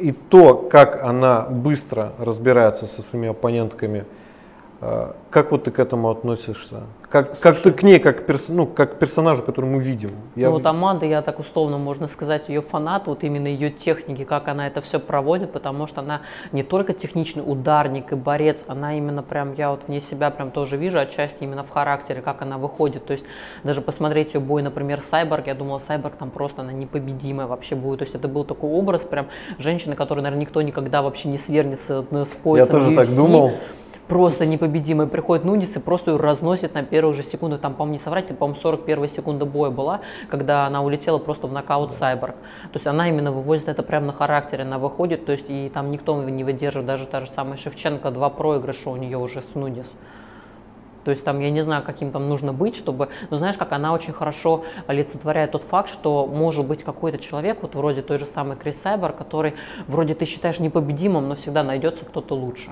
И 0.00 0.10
то, 0.10 0.56
как 0.56 1.04
она 1.04 1.42
быстро 1.42 2.14
разбирается 2.18 2.86
со 2.86 3.00
своими 3.00 3.28
оппонентками, 3.28 4.06
как 5.30 5.50
вот 5.50 5.64
ты 5.64 5.70
к 5.70 5.78
этому 5.78 6.10
относишься? 6.10 6.82
Как, 7.08 7.38
как 7.38 7.60
ты 7.60 7.72
к 7.72 7.82
ней, 7.82 8.00
как, 8.00 8.26
перс, 8.26 8.48
ну, 8.48 8.66
как 8.66 8.98
персонажу, 8.98 9.42
который 9.42 9.66
мы 9.66 9.80
видим? 9.80 10.10
Я... 10.34 10.48
Ну 10.48 10.54
вот 10.54 10.66
Аманда, 10.66 11.06
я 11.06 11.22
так 11.22 11.38
условно, 11.38 11.78
можно 11.78 12.08
сказать, 12.08 12.48
ее 12.48 12.60
фанат, 12.60 13.06
вот 13.06 13.22
именно 13.24 13.46
ее 13.46 13.70
техники, 13.70 14.24
как 14.24 14.48
она 14.48 14.66
это 14.66 14.80
все 14.80 14.98
проводит, 14.98 15.52
потому 15.52 15.86
что 15.86 16.00
она 16.00 16.22
не 16.52 16.62
только 16.62 16.92
техничный 16.92 17.42
ударник 17.46 18.12
и 18.12 18.16
борец, 18.16 18.64
она 18.66 18.98
именно 18.98 19.22
прям, 19.22 19.54
я 19.54 19.70
вот 19.70 19.82
вне 19.86 20.00
себя 20.00 20.30
прям 20.30 20.50
тоже 20.50 20.76
вижу 20.76 20.98
отчасти 20.98 21.44
именно 21.44 21.62
в 21.62 21.70
характере, 21.70 22.20
как 22.20 22.42
она 22.42 22.58
выходит. 22.58 23.06
То 23.06 23.12
есть 23.12 23.24
даже 23.62 23.80
посмотреть 23.80 24.34
ее 24.34 24.40
бой, 24.40 24.62
например, 24.62 25.00
Сайборг, 25.00 25.46
я 25.46 25.54
думала, 25.54 25.78
Сайборг 25.78 26.16
там 26.16 26.30
просто 26.30 26.62
она 26.62 26.72
непобедимая 26.72 27.46
вообще 27.46 27.76
будет. 27.76 28.00
То 28.00 28.04
есть 28.04 28.14
это 28.14 28.28
был 28.28 28.44
такой 28.44 28.70
образ 28.70 29.02
прям 29.02 29.28
женщины, 29.58 29.94
которой, 29.94 30.20
наверное, 30.20 30.42
никто 30.42 30.62
никогда 30.62 31.00
вообще 31.00 31.28
не 31.28 31.38
свернется 31.38 32.04
с 32.10 32.34
поясом. 32.34 32.74
Я 32.74 32.80
тоже 32.80 32.94
UFC. 32.94 32.96
так 32.96 33.16
думал 33.16 33.52
просто 34.08 34.46
непобедимый. 34.46 35.06
Приходит 35.06 35.44
Нунис 35.44 35.76
и 35.76 35.80
просто 35.80 36.12
ее 36.12 36.16
разносит 36.18 36.74
на 36.74 36.82
первых 36.82 37.16
же 37.16 37.22
секундах. 37.22 37.60
Там, 37.60 37.74
по-моему, 37.74 37.98
не 37.98 38.02
соврать, 38.02 38.26
это, 38.26 38.34
по-моему, 38.34 38.60
41 38.60 39.08
секунда 39.08 39.44
боя 39.44 39.70
была, 39.70 40.00
когда 40.28 40.66
она 40.66 40.82
улетела 40.82 41.18
просто 41.18 41.46
в 41.46 41.52
нокаут 41.52 41.92
Сайборг. 41.92 42.34
То 42.34 42.74
есть 42.74 42.86
она 42.86 43.08
именно 43.08 43.32
вывозит 43.32 43.68
это 43.68 43.82
прямо 43.82 44.06
на 44.06 44.12
характере, 44.12 44.64
она 44.64 44.78
выходит, 44.78 45.26
то 45.26 45.32
есть 45.32 45.46
и 45.48 45.70
там 45.72 45.90
никто 45.90 46.20
не 46.22 46.44
выдерживает, 46.44 46.86
даже 46.86 47.06
та 47.06 47.20
же 47.20 47.30
самая 47.30 47.56
Шевченко, 47.56 48.10
два 48.10 48.30
проигрыша 48.30 48.90
у 48.90 48.96
нее 48.96 49.18
уже 49.18 49.42
с 49.42 49.54
Нунис. 49.54 49.96
То 51.04 51.10
есть 51.10 51.22
там, 51.22 51.38
я 51.40 51.50
не 51.50 51.60
знаю, 51.60 51.82
каким 51.82 52.10
там 52.12 52.28
нужно 52.30 52.54
быть, 52.54 52.76
чтобы, 52.76 53.10
ну 53.28 53.36
знаешь, 53.36 53.56
как 53.56 53.72
она 53.72 53.92
очень 53.92 54.14
хорошо 54.14 54.64
олицетворяет 54.86 55.52
тот 55.52 55.62
факт, 55.62 55.90
что 55.90 56.26
может 56.26 56.64
быть 56.64 56.82
какой-то 56.82 57.18
человек, 57.18 57.58
вот 57.60 57.74
вроде 57.74 58.00
той 58.00 58.18
же 58.18 58.24
самой 58.24 58.56
Крис 58.56 58.80
Сайбер, 58.80 59.12
который 59.12 59.54
вроде 59.86 60.14
ты 60.14 60.24
считаешь 60.24 60.58
непобедимым, 60.58 61.28
но 61.28 61.34
всегда 61.34 61.62
найдется 61.62 62.06
кто-то 62.06 62.34
лучше. 62.34 62.70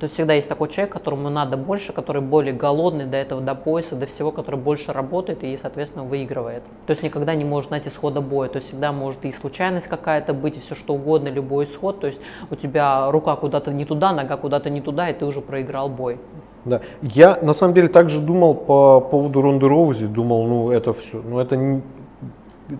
То 0.00 0.04
есть 0.04 0.14
всегда 0.14 0.32
есть 0.32 0.48
такой 0.48 0.68
человек, 0.70 0.94
которому 0.94 1.28
надо 1.28 1.58
больше, 1.58 1.92
который 1.92 2.22
более 2.22 2.54
голодный 2.54 3.04
до 3.04 3.18
этого, 3.18 3.42
до 3.42 3.54
пояса, 3.54 3.96
до 3.96 4.06
всего, 4.06 4.32
который 4.32 4.58
больше 4.58 4.94
работает 4.94 5.44
и, 5.44 5.54
соответственно, 5.58 6.06
выигрывает. 6.06 6.62
То 6.86 6.92
есть 6.92 7.02
никогда 7.02 7.34
не 7.34 7.44
может 7.44 7.68
знать 7.68 7.86
исхода 7.86 8.22
боя. 8.22 8.48
То 8.48 8.56
есть 8.56 8.68
всегда 8.68 8.92
может 8.92 9.22
и 9.26 9.32
случайность 9.32 9.88
какая-то 9.88 10.32
быть, 10.32 10.56
и 10.56 10.60
все 10.60 10.74
что 10.74 10.94
угодно, 10.94 11.28
любой 11.28 11.66
исход. 11.66 12.00
То 12.00 12.06
есть 12.06 12.18
у 12.50 12.56
тебя 12.56 13.10
рука 13.10 13.36
куда-то 13.36 13.74
не 13.74 13.84
туда, 13.84 14.12
нога 14.12 14.38
куда-то 14.38 14.70
не 14.70 14.80
туда, 14.80 15.10
и 15.10 15.12
ты 15.12 15.26
уже 15.26 15.42
проиграл 15.42 15.90
бой. 15.90 16.18
Да. 16.64 16.80
Я 17.02 17.38
на 17.42 17.52
самом 17.52 17.74
деле 17.74 17.88
также 17.88 18.20
думал 18.20 18.54
по 18.54 19.02
поводу 19.02 19.42
Ронды 19.42 19.68
Роузи, 19.68 20.06
думал, 20.06 20.46
ну 20.46 20.70
это 20.70 20.94
все, 20.94 21.20
ну 21.22 21.38
это 21.38 21.56
не, 21.56 21.82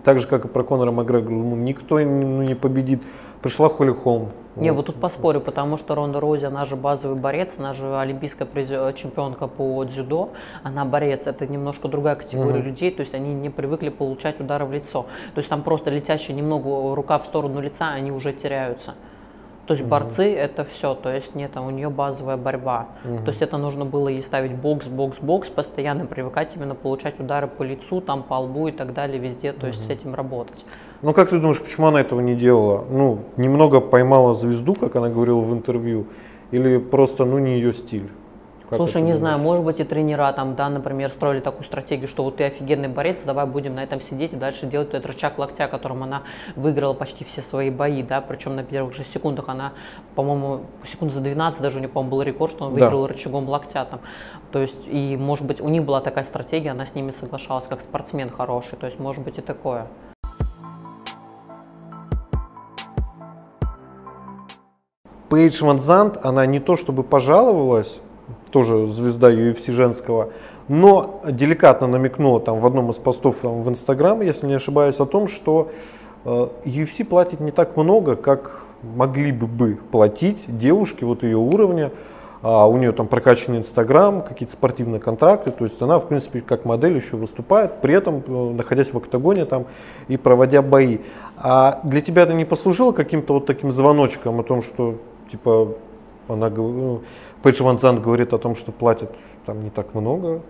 так 0.03 0.19
же, 0.19 0.27
как 0.27 0.45
и 0.45 0.47
про 0.47 0.63
Конора 0.63 0.91
Макгрегора, 0.91 1.33
ну, 1.33 1.55
никто 1.55 1.99
ну, 1.99 2.41
не 2.41 2.55
победит. 2.55 3.01
Пришла 3.41 3.69
Холли 3.69 3.91
Холм, 3.91 4.31
не, 4.57 4.71
вот 4.71 4.87
тут 4.87 4.99
поспорю, 4.99 5.39
потому 5.39 5.77
что 5.77 5.95
Ронда 5.95 6.19
Роузи, 6.19 6.45
она 6.45 6.65
же 6.65 6.75
базовый 6.75 7.17
борец, 7.17 7.53
она 7.57 7.73
же 7.73 7.97
олимпийская 7.97 8.47
чемпионка 8.93 9.47
по 9.47 9.83
дзюдо, 9.85 10.31
она 10.61 10.83
борец, 10.83 11.25
это 11.25 11.47
немножко 11.47 11.87
другая 11.87 12.15
категория 12.15 12.59
угу. 12.59 12.67
людей, 12.67 12.91
то 12.91 12.99
есть 12.99 13.13
они 13.13 13.33
не 13.33 13.49
привыкли 13.49 13.89
получать 13.89 14.41
удары 14.41 14.65
в 14.65 14.73
лицо. 14.73 15.05
То 15.33 15.39
есть 15.39 15.49
там 15.49 15.63
просто 15.63 15.89
летящая 15.89 16.35
немного 16.35 16.93
рука 16.95 17.17
в 17.17 17.25
сторону 17.25 17.61
лица, 17.61 17.91
они 17.91 18.11
уже 18.11 18.33
теряются. 18.33 18.95
То 19.67 19.73
есть 19.73 19.83
угу. 19.83 19.89
борцы 19.89 20.33
это 20.33 20.65
все, 20.65 20.95
то 20.95 21.13
есть 21.13 21.35
нет, 21.35 21.51
у 21.55 21.69
нее 21.69 21.89
базовая 21.89 22.37
борьба. 22.37 22.87
Угу. 23.05 23.23
То 23.23 23.29
есть 23.29 23.41
это 23.41 23.57
нужно 23.57 23.85
было 23.85 24.07
ей 24.07 24.21
ставить 24.21 24.53
бокс, 24.53 24.87
бокс, 24.87 25.19
бокс, 25.19 25.49
постоянно 25.49 26.05
привыкать 26.05 26.55
именно 26.55 26.75
получать 26.75 27.19
удары 27.19 27.47
по 27.47 27.63
лицу, 27.63 28.01
там 28.01 28.23
по 28.23 28.39
лбу 28.39 28.67
и 28.67 28.71
так 28.71 28.93
далее, 28.93 29.19
везде, 29.19 29.53
то 29.53 29.59
угу. 29.59 29.67
есть 29.67 29.85
с 29.85 29.89
этим 29.89 30.15
работать. 30.15 30.65
Ну 31.01 31.13
как 31.13 31.29
ты 31.29 31.39
думаешь, 31.39 31.61
почему 31.61 31.87
она 31.87 32.01
этого 32.01 32.19
не 32.19 32.35
делала? 32.35 32.85
Ну, 32.89 33.19
немного 33.37 33.81
поймала 33.81 34.33
звезду, 34.35 34.75
как 34.75 34.95
она 34.95 35.09
говорила 35.09 35.39
в 35.39 35.53
интервью, 35.53 36.05
или 36.51 36.77
просто, 36.77 37.25
ну, 37.25 37.39
не 37.39 37.55
ее 37.55 37.73
стиль? 37.73 38.09
Как 38.71 38.77
Слушай, 38.77 39.01
не 39.01 39.11
знаю, 39.11 39.37
может 39.37 39.65
быть 39.65 39.81
и 39.81 39.83
тренера 39.83 40.31
там, 40.31 40.55
да, 40.55 40.69
например, 40.69 41.11
строили 41.11 41.41
такую 41.41 41.65
стратегию, 41.65 42.07
что 42.07 42.23
вот 42.23 42.37
ты 42.37 42.45
офигенный 42.45 42.87
борец, 42.87 43.19
давай 43.25 43.45
будем 43.45 43.75
на 43.75 43.83
этом 43.83 43.99
сидеть 43.99 44.31
и 44.31 44.37
дальше 44.37 44.65
делать 44.65 44.87
этот 44.93 45.07
рычаг 45.07 45.37
локтя, 45.37 45.67
которым 45.67 46.03
она 46.03 46.23
выиграла 46.55 46.93
почти 46.93 47.25
все 47.25 47.41
свои 47.41 47.69
бои, 47.69 48.01
да, 48.01 48.21
причем 48.21 48.55
на 48.55 48.63
первых 48.63 48.95
же 48.95 49.03
секундах 49.03 49.49
она, 49.49 49.73
по-моему, 50.15 50.61
секунд 50.89 51.11
за 51.11 51.19
12 51.19 51.61
даже 51.61 51.75
у 51.75 51.79
нее, 51.81 51.89
по-моему, 51.89 52.11
был 52.11 52.21
рекорд, 52.21 52.53
что 52.53 52.63
она 52.63 52.73
выиграла 52.73 53.09
да. 53.09 53.13
рычагом 53.13 53.49
локтя 53.49 53.83
там. 53.83 53.99
То 54.53 54.59
есть, 54.59 54.87
и, 54.87 55.17
может 55.17 55.45
быть, 55.45 55.59
у 55.59 55.67
них 55.67 55.83
была 55.83 55.99
такая 55.99 56.23
стратегия, 56.23 56.71
она 56.71 56.85
с 56.85 56.95
ними 56.95 57.11
соглашалась 57.11 57.65
как 57.65 57.81
спортсмен 57.81 58.29
хороший, 58.29 58.77
то 58.77 58.85
есть, 58.85 58.99
может 58.99 59.21
быть 59.21 59.37
и 59.37 59.41
такое. 59.41 59.87
Пейдж 65.27 65.61
Ван 65.61 65.79
Зант, 65.79 66.17
она 66.23 66.45
не 66.45 66.61
то 66.61 66.77
чтобы 66.77 67.03
пожаловалась, 67.03 67.99
тоже 68.51 68.87
звезда 68.87 69.31
UFC 69.31 69.71
женского, 69.71 70.29
но 70.67 71.21
деликатно 71.27 71.87
намекнула 71.87 72.39
там 72.39 72.59
в 72.59 72.65
одном 72.65 72.89
из 72.91 72.97
постов 72.97 73.37
там, 73.41 73.61
в 73.63 73.69
Инстаграм, 73.69 74.21
если 74.21 74.47
не 74.47 74.53
ошибаюсь, 74.53 74.99
о 74.99 75.05
том, 75.05 75.27
что 75.27 75.71
э, 76.25 76.47
UFC 76.65 77.03
платит 77.03 77.39
не 77.39 77.51
так 77.51 77.75
много, 77.77 78.15
как 78.15 78.61
могли 78.83 79.31
бы, 79.31 79.47
бы 79.47 79.77
платить 79.91 80.45
девушке 80.47 81.05
вот 81.05 81.23
ее 81.23 81.37
уровня, 81.37 81.91
а 82.43 82.67
у 82.67 82.77
нее 82.77 82.91
там 82.91 83.07
прокачанный 83.07 83.59
Инстаграм, 83.59 84.23
какие-то 84.23 84.53
спортивные 84.53 84.99
контракты, 84.99 85.51
то 85.51 85.63
есть 85.63 85.79
она, 85.81 85.99
в 85.99 86.07
принципе, 86.07 86.41
как 86.41 86.65
модель 86.65 86.95
еще 86.95 87.15
выступает, 87.15 87.81
при 87.81 87.93
этом 87.93 88.23
э, 88.25 88.53
находясь 88.53 88.93
в 88.93 88.97
октагоне 88.97 89.45
там 89.45 89.65
и 90.07 90.17
проводя 90.17 90.61
бои. 90.61 90.99
А 91.37 91.81
для 91.83 92.01
тебя 92.01 92.23
это 92.23 92.33
не 92.33 92.45
послужило 92.45 92.93
каким-то 92.93 93.33
вот 93.35 93.45
таким 93.45 93.71
звоночком 93.71 94.39
о 94.39 94.43
том, 94.43 94.61
что 94.61 94.95
типа, 95.31 95.75
она, 96.27 96.49
ну, 96.49 97.01
Пейдж 97.43 97.63
Ван 97.63 97.79
Зант 97.79 97.99
говорит 98.01 98.33
о 98.33 98.37
том, 98.37 98.55
что 98.55 98.71
платят 98.71 99.15
там 99.45 99.63
не 99.63 99.71
так 99.71 99.95
много, 99.95 100.41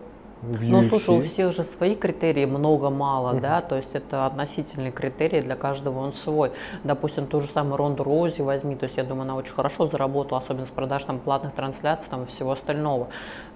в 0.41 0.63
ну, 0.63 0.83
слушай, 0.89 1.15
у 1.15 1.23
всех 1.23 1.53
же 1.53 1.63
свои 1.63 1.95
критерии, 1.95 2.45
много-мало, 2.45 3.35
uh-huh. 3.35 3.41
да, 3.41 3.61
то 3.61 3.75
есть 3.75 3.93
это 3.93 4.25
относительный 4.25 4.91
критерий, 4.91 5.41
для 5.41 5.55
каждого 5.55 5.99
он 5.99 6.13
свой. 6.13 6.51
Допустим, 6.83 7.27
ту 7.27 7.41
же 7.41 7.47
самую 7.47 7.77
Ронду 7.77 8.03
Роузи 8.03 8.41
возьми, 8.41 8.75
то 8.75 8.85
есть 8.85 8.97
я 8.97 9.03
думаю, 9.03 9.23
она 9.23 9.35
очень 9.35 9.53
хорошо 9.53 9.85
заработала, 9.85 10.39
особенно 10.39 10.65
с 10.65 10.69
продаж 10.69 11.03
там 11.03 11.19
платных 11.19 11.53
трансляций 11.53 12.09
там 12.09 12.23
и 12.23 12.25
всего 12.25 12.51
остального. 12.51 13.07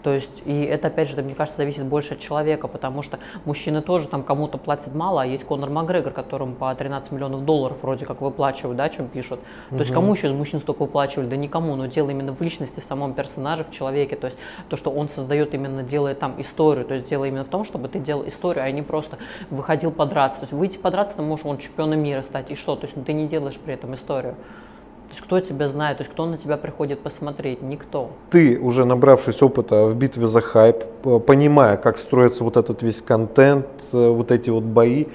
То 0.04 0.14
есть, 0.14 0.44
и 0.46 0.62
это, 0.62 0.90
опять 0.90 1.10
же, 1.10 1.20
мне 1.24 1.34
кажется, 1.34 1.58
зависит 1.58 1.84
больше 1.86 2.14
от 2.14 2.20
человека, 2.20 2.68
потому 2.68 3.02
что 3.02 3.18
мужчины 3.44 3.82
тоже 3.82 4.08
там 4.08 4.22
кому-то 4.22 4.60
платят 4.60 4.94
мало, 4.94 5.24
а 5.24 5.26
есть 5.26 5.44
Конор 5.46 5.72
Макгрегор, 5.72 6.14
которому 6.14 6.54
по 6.54 6.76
13 6.76 7.12
миллионов 7.12 7.44
долларов 7.44 7.80
вроде 7.82 8.06
как 8.06 8.22
выплачивают, 8.22 8.78
да, 8.78 8.90
чем 8.90 9.08
пишут. 9.08 9.40
То 9.70 9.76
uh-huh. 9.76 9.80
есть 9.80 9.92
кому 9.92 10.14
еще 10.14 10.28
из 10.28 10.34
мужчин 10.34 10.60
столько 10.60 10.84
выплачивали? 10.84 11.26
Да 11.26 11.36
никому, 11.36 11.76
но 11.76 11.88
дело 11.88 12.12
именно 12.12 12.36
в 12.36 12.42
личности, 12.42 12.82
в 12.82 12.84
самом 12.84 13.16
персонаже, 13.16 13.64
в 13.64 13.72
человеке, 13.72 14.16
то 14.16 14.28
есть 14.28 14.38
то, 14.70 14.78
что 14.78 14.92
он 14.92 15.10
создает 15.10 15.56
именно, 15.56 15.82
делает 15.82 16.20
там 16.20 16.40
историю, 16.40 16.75
историю. 16.76 16.88
То 16.88 16.94
есть 16.96 17.10
дело 17.10 17.26
именно 17.26 17.44
в 17.44 17.48
том, 17.48 17.66
чтобы 17.66 17.88
ты 17.88 18.00
делал 18.00 18.28
историю, 18.28 18.64
а 18.64 18.72
не 18.72 18.82
просто 18.82 19.18
выходил 19.50 19.92
подраться. 19.92 20.42
То 20.42 20.46
есть 20.46 20.54
выйти 20.54 20.78
подраться, 20.78 21.16
ты 21.16 21.22
можешь 21.22 21.46
он 21.46 21.58
чемпионом 21.58 22.00
мира 22.00 22.22
стать, 22.22 22.52
и 22.52 22.56
что? 22.56 22.76
То 22.76 22.86
есть 22.86 22.98
ну, 22.98 23.04
ты 23.04 23.14
не 23.14 23.28
делаешь 23.28 23.58
при 23.64 23.74
этом 23.74 23.96
историю. 23.96 24.34
То 24.34 25.12
есть 25.12 25.22
кто 25.22 25.40
тебя 25.40 25.68
знает, 25.68 25.98
то 25.98 26.04
есть 26.04 26.12
кто 26.12 26.26
на 26.26 26.38
тебя 26.38 26.58
приходит 26.58 27.00
посмотреть? 27.00 27.62
Никто. 27.62 28.10
Ты, 28.32 28.60
уже 28.60 28.86
набравшись 28.86 29.42
опыта 29.42 29.86
в 29.86 29.96
битве 29.96 30.28
за 30.28 30.42
хайп, 30.42 30.84
понимая, 31.28 31.78
как 31.78 31.98
строится 31.98 32.44
вот 32.44 32.58
этот 32.58 32.82
весь 32.82 33.02
контент, 33.02 33.68
э, 33.94 34.10
вот 34.10 34.32
эти 34.32 34.50
вот 34.50 34.64
бои, 34.64 35.06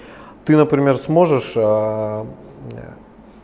ты, 0.44 0.56
например, 0.56 0.96
сможешь 0.96 1.54
а, 1.56 2.24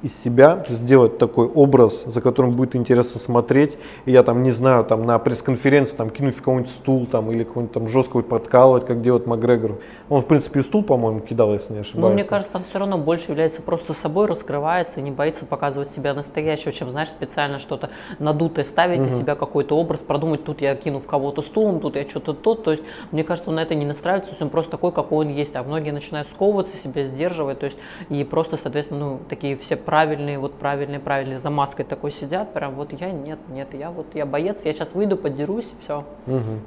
из 0.02 0.16
себя 0.16 0.64
сделать 0.68 1.18
такой 1.18 1.46
образ, 1.46 2.04
за 2.04 2.20
которым 2.20 2.52
будет 2.52 2.76
интересно 2.76 3.18
смотреть. 3.18 3.78
И 4.04 4.12
я 4.12 4.22
там, 4.22 4.42
не 4.42 4.50
знаю, 4.50 4.84
там 4.84 5.04
на 5.04 5.18
пресс-конференции 5.18 5.96
там 5.96 6.10
кинуть 6.10 6.34
в 6.34 6.38
какой-нибудь 6.38 6.70
стул 6.70 7.06
там 7.06 7.30
или 7.32 7.44
какой-нибудь 7.44 7.72
там 7.72 7.88
жестко 7.88 8.20
подкалывать, 8.22 8.86
как 8.86 9.02
делает 9.02 9.26
Макгрегор. 9.26 9.78
Он, 10.08 10.22
в 10.22 10.26
принципе, 10.26 10.60
и 10.60 10.62
стул, 10.62 10.82
по-моему, 10.82 11.20
кидал, 11.20 11.52
если 11.52 11.72
не 11.72 11.80
ошибаюсь. 11.80 12.08
Ну, 12.08 12.12
мне 12.12 12.24
кажется, 12.24 12.52
там 12.52 12.64
все 12.64 12.78
равно 12.78 12.98
больше 12.98 13.30
является 13.30 13.62
просто 13.62 13.92
собой, 13.92 14.26
раскрывается 14.26 15.00
не 15.00 15.10
боится 15.10 15.46
показывать 15.46 15.90
себя 15.90 16.14
настоящего, 16.14 16.72
чем, 16.72 16.90
знаешь, 16.90 17.08
специально 17.08 17.58
что-то 17.58 17.90
надутое 18.18 18.64
ставить 18.64 19.00
угу. 19.00 19.08
из 19.08 19.18
себя 19.18 19.34
какой-то 19.34 19.76
образ, 19.76 20.00
продумать, 20.00 20.44
тут 20.44 20.60
я 20.60 20.74
кину 20.76 21.00
в 21.00 21.06
кого-то 21.06 21.42
стулом, 21.42 21.80
тут 21.80 21.96
я 21.96 22.08
что-то 22.08 22.34
тот. 22.34 22.64
То 22.64 22.72
есть, 22.72 22.82
мне 23.12 23.24
кажется, 23.24 23.50
он 23.50 23.56
на 23.56 23.60
это 23.60 23.74
не 23.74 23.86
настраивается, 23.86 24.30
то 24.30 24.34
есть 24.34 24.42
он 24.42 24.50
просто 24.50 24.72
такой, 24.72 24.92
какой 24.92 25.26
он 25.26 25.32
есть. 25.32 25.56
А 25.56 25.62
многие 25.62 25.90
начинают 25.90 26.28
сковываться, 26.28 26.76
себя 26.76 27.04
сдерживать, 27.04 27.60
то 27.60 27.66
есть, 27.66 27.78
и 28.08 28.24
просто, 28.24 28.56
соответственно, 28.56 29.00
ну, 29.00 29.20
такие 29.28 29.56
все 29.56 29.76
правильные, 29.86 30.38
вот 30.38 30.54
правильные, 30.54 31.00
правильные, 31.00 31.38
за 31.38 31.48
маской 31.48 31.84
такой 31.84 32.10
сидят, 32.10 32.52
прям 32.52 32.74
вот 32.74 32.92
я 32.92 33.10
нет, 33.10 33.38
нет, 33.48 33.68
я 33.72 33.90
вот, 33.90 34.06
я 34.14 34.26
боец, 34.26 34.64
я 34.64 34.72
сейчас 34.72 34.92
выйду, 34.92 35.16
подерусь, 35.16 35.72
все. 35.80 36.04
Угу. 36.26 36.60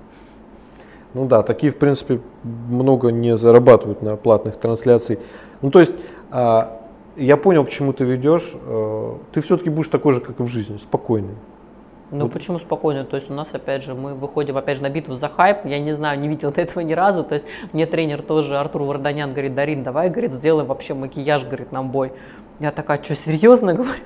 Ну 1.14 1.26
да, 1.26 1.44
такие, 1.44 1.72
в 1.72 1.78
принципе, 1.78 2.22
много 2.44 3.12
не 3.12 3.36
зарабатывают 3.36 4.02
на 4.02 4.16
платных 4.16 4.58
трансляциях. 4.58 5.20
Ну 5.62 5.70
то 5.70 5.80
есть, 5.80 5.98
а, 6.32 6.82
я 7.16 7.36
понял, 7.36 7.66
к 7.66 7.70
чему 7.70 7.94
ты 7.94 8.06
ведешь. 8.06 8.54
А, 8.66 9.18
ты 9.32 9.42
все-таки 9.42 9.70
будешь 9.70 9.90
такой 9.90 10.14
же, 10.14 10.22
как 10.22 10.40
и 10.40 10.44
в 10.44 10.48
жизни, 10.48 10.78
спокойный. 10.78 11.36
Ну 12.12 12.24
вот. 12.24 12.34
почему 12.34 12.58
спокойно? 12.58 13.04
То 13.04 13.18
есть 13.18 13.30
у 13.30 13.34
нас 13.34 13.50
опять 13.54 13.84
же 13.84 13.94
мы 13.94 14.16
выходим 14.16 14.58
опять 14.58 14.78
же 14.78 14.84
на 14.84 14.90
битву 14.90 15.14
за 15.14 15.30
хайп. 15.30 15.66
Я 15.66 15.80
не 15.80 15.96
знаю, 15.96 16.20
не 16.20 16.28
видел 16.28 16.50
этого 16.56 16.82
ни 16.82 16.94
разу. 16.94 17.24
То 17.24 17.36
есть 17.36 17.46
мне 17.74 17.86
тренер 17.86 18.22
тоже 18.22 18.58
Артур 18.58 18.84
Варданян 18.84 19.32
говорит, 19.32 19.54
Дарин, 19.54 19.84
давай, 19.84 20.10
говорит, 20.10 20.34
сделаем 20.34 20.68
вообще 20.68 20.94
макияж, 20.94 21.46
говорит, 21.46 21.72
нам 21.72 21.92
бой. 21.92 22.12
Я 22.60 22.72
такая, 22.72 23.02
что, 23.02 23.16
серьезно 23.16 23.74
говорю? 23.76 24.04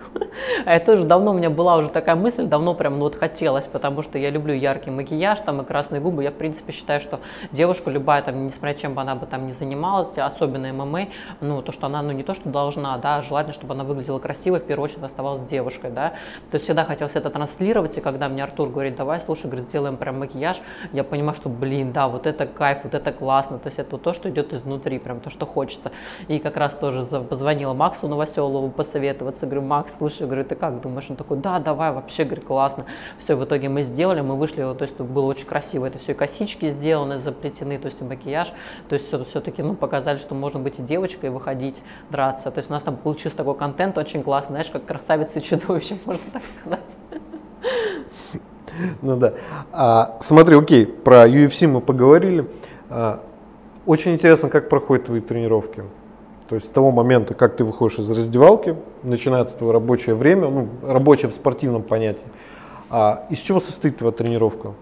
А 0.66 0.76
это 0.76 0.94
тоже 0.94 1.06
давно 1.06 1.32
у 1.32 1.34
меня 1.34 1.50
была 1.50 1.78
уже 1.78 1.90
такая 1.90 2.16
мысль, 2.16 2.46
давно 2.46 2.74
прям 2.76 2.94
ну, 2.94 3.06
вот 3.06 3.16
хотелось, 3.16 3.66
потому 3.66 4.04
что 4.04 4.18
я 4.18 4.30
люблю 4.30 4.54
яркий 4.54 4.92
макияж, 4.92 5.40
там 5.40 5.62
и 5.62 5.66
красные 5.66 6.02
губы. 6.02 6.24
Я, 6.24 6.32
в 6.32 6.36
принципе, 6.36 6.72
считаю, 6.72 7.02
что 7.02 7.20
девушка 7.52 7.90
любая, 7.90 8.22
там, 8.22 8.46
несмотря 8.46 8.76
чем 8.80 8.94
бы 8.94 9.02
она 9.02 9.16
бы 9.16 9.26
там 9.26 9.48
не 9.48 9.54
занималась, 9.54 10.16
особенно 10.18 10.72
ММА, 10.72 11.08
ну, 11.42 11.62
то, 11.62 11.72
что 11.72 11.88
она, 11.88 12.02
ну, 12.02 12.12
не 12.12 12.24
то, 12.24 12.36
что 12.36 12.50
должна, 12.50 12.98
да, 12.98 13.22
желательно, 13.22 13.54
чтобы 13.54 13.74
она 13.74 13.84
выглядела 13.84 14.20
красиво, 14.20 14.60
в 14.60 14.64
первую 14.64 14.86
очередь 14.86 15.04
оставалась 15.04 15.42
девушкой, 15.42 15.90
да. 15.90 16.10
То 16.52 16.56
есть 16.56 16.66
всегда 16.66 16.86
хотелось 16.86 17.16
это 17.16 17.30
транслировать, 17.30 17.98
и 17.98 18.02
когда 18.02 18.30
мне 18.30 18.44
Артур 18.44 18.70
говорит, 18.70 18.96
давай, 18.96 19.20
слушай, 19.20 19.46
говорит, 19.46 19.66
сделаем 19.66 19.98
прям 19.98 20.20
макияж, 20.20 20.58
я 20.92 21.04
понимаю, 21.04 21.36
что, 21.36 21.50
блин, 21.50 21.92
да, 21.92 22.08
вот 22.08 22.28
это 22.28 22.46
кайф, 22.46 22.80
вот 22.84 22.94
это 22.94 23.12
классно, 23.12 23.58
то 23.58 23.68
есть 23.68 23.80
это 23.80 23.98
то, 23.98 24.14
что 24.14 24.30
идет 24.30 24.54
изнутри, 24.54 25.00
прям 25.00 25.20
то, 25.20 25.30
что 25.30 25.46
хочется. 25.46 25.92
И 26.28 26.40
как 26.40 26.58
раз 26.58 26.76
тоже 26.76 27.04
позвонила 27.22 27.74
Максу 27.74 28.08
Новоселову 28.44 28.70
посоветоваться, 28.70 29.46
говорю, 29.46 29.62
Макс, 29.62 29.98
слушай, 29.98 30.26
говорю, 30.26 30.44
ты 30.44 30.56
как 30.56 30.82
думаешь? 30.82 31.06
Он 31.10 31.16
такой, 31.16 31.38
да, 31.38 31.60
давай, 31.60 31.92
вообще, 31.92 32.24
говорит, 32.24 32.46
классно. 32.46 32.86
Все, 33.18 33.36
в 33.36 33.44
итоге 33.44 33.70
мы 33.70 33.84
сделали, 33.84 34.22
мы 34.22 34.36
вышли, 34.36 34.62
то 34.62 34.78
есть 34.82 35.00
было 35.00 35.26
очень 35.26 35.46
красиво, 35.46 35.86
это 35.86 36.00
все 36.00 36.12
и 36.12 36.16
косички 36.16 36.70
сделаны, 36.70 37.20
заплетены, 37.20 37.78
то 37.78 37.88
есть 37.88 38.02
и 38.02 38.04
макияж, 38.04 38.52
то 38.90 38.96
есть 38.96 39.08
все, 39.08 39.24
все-таки, 39.24 39.62
ну, 39.64 39.76
показали, 39.76 40.18
что 40.18 40.36
можно 40.36 40.60
быть 40.60 40.80
и 40.80 40.82
девочкой, 40.82 41.30
и 41.30 41.32
выходить, 41.32 41.82
драться. 42.10 42.52
То 42.52 42.60
есть 42.60 42.70
у 42.70 42.74
нас 42.74 42.84
там 42.84 42.98
получился 42.98 43.38
такой 43.38 43.56
контент 43.56 43.98
очень 43.98 44.24
классный, 44.24 44.54
знаешь, 44.54 44.70
как 44.70 44.86
красавица 44.86 45.40
и 45.40 45.44
чудовище, 45.44 45.98
можно 46.06 46.24
так 46.32 46.44
сказать. 46.44 46.80
Ну 49.02 49.18
да. 49.18 49.34
А, 49.72 50.18
смотри, 50.20 50.58
окей, 50.58 50.86
про 50.86 51.28
UFC 51.28 51.68
мы 51.68 51.80
поговорили. 51.80 52.48
А, 52.90 53.22
очень 53.86 54.14
интересно, 54.14 54.50
как 54.50 54.70
проходят 54.70 55.06
твои 55.06 55.20
тренировки. 55.20 55.84
То 56.54 56.58
есть 56.58 56.68
с 56.68 56.70
того 56.70 56.92
момента, 56.92 57.34
как 57.34 57.56
ты 57.56 57.64
выходишь 57.64 57.98
из 57.98 58.12
раздевалки, 58.12 58.76
начинается 59.02 59.58
твое 59.58 59.74
рабочее 59.74 60.14
время, 60.14 60.50
ну, 60.50 60.68
рабочее 60.84 61.32
в 61.32 61.34
спортивном 61.34 61.82
понятии. 61.82 62.28
А 62.92 63.26
из 63.32 63.40
чего 63.40 63.60
состоит 63.60 63.98
твоя 63.98 64.12
тренировка? 64.12 64.74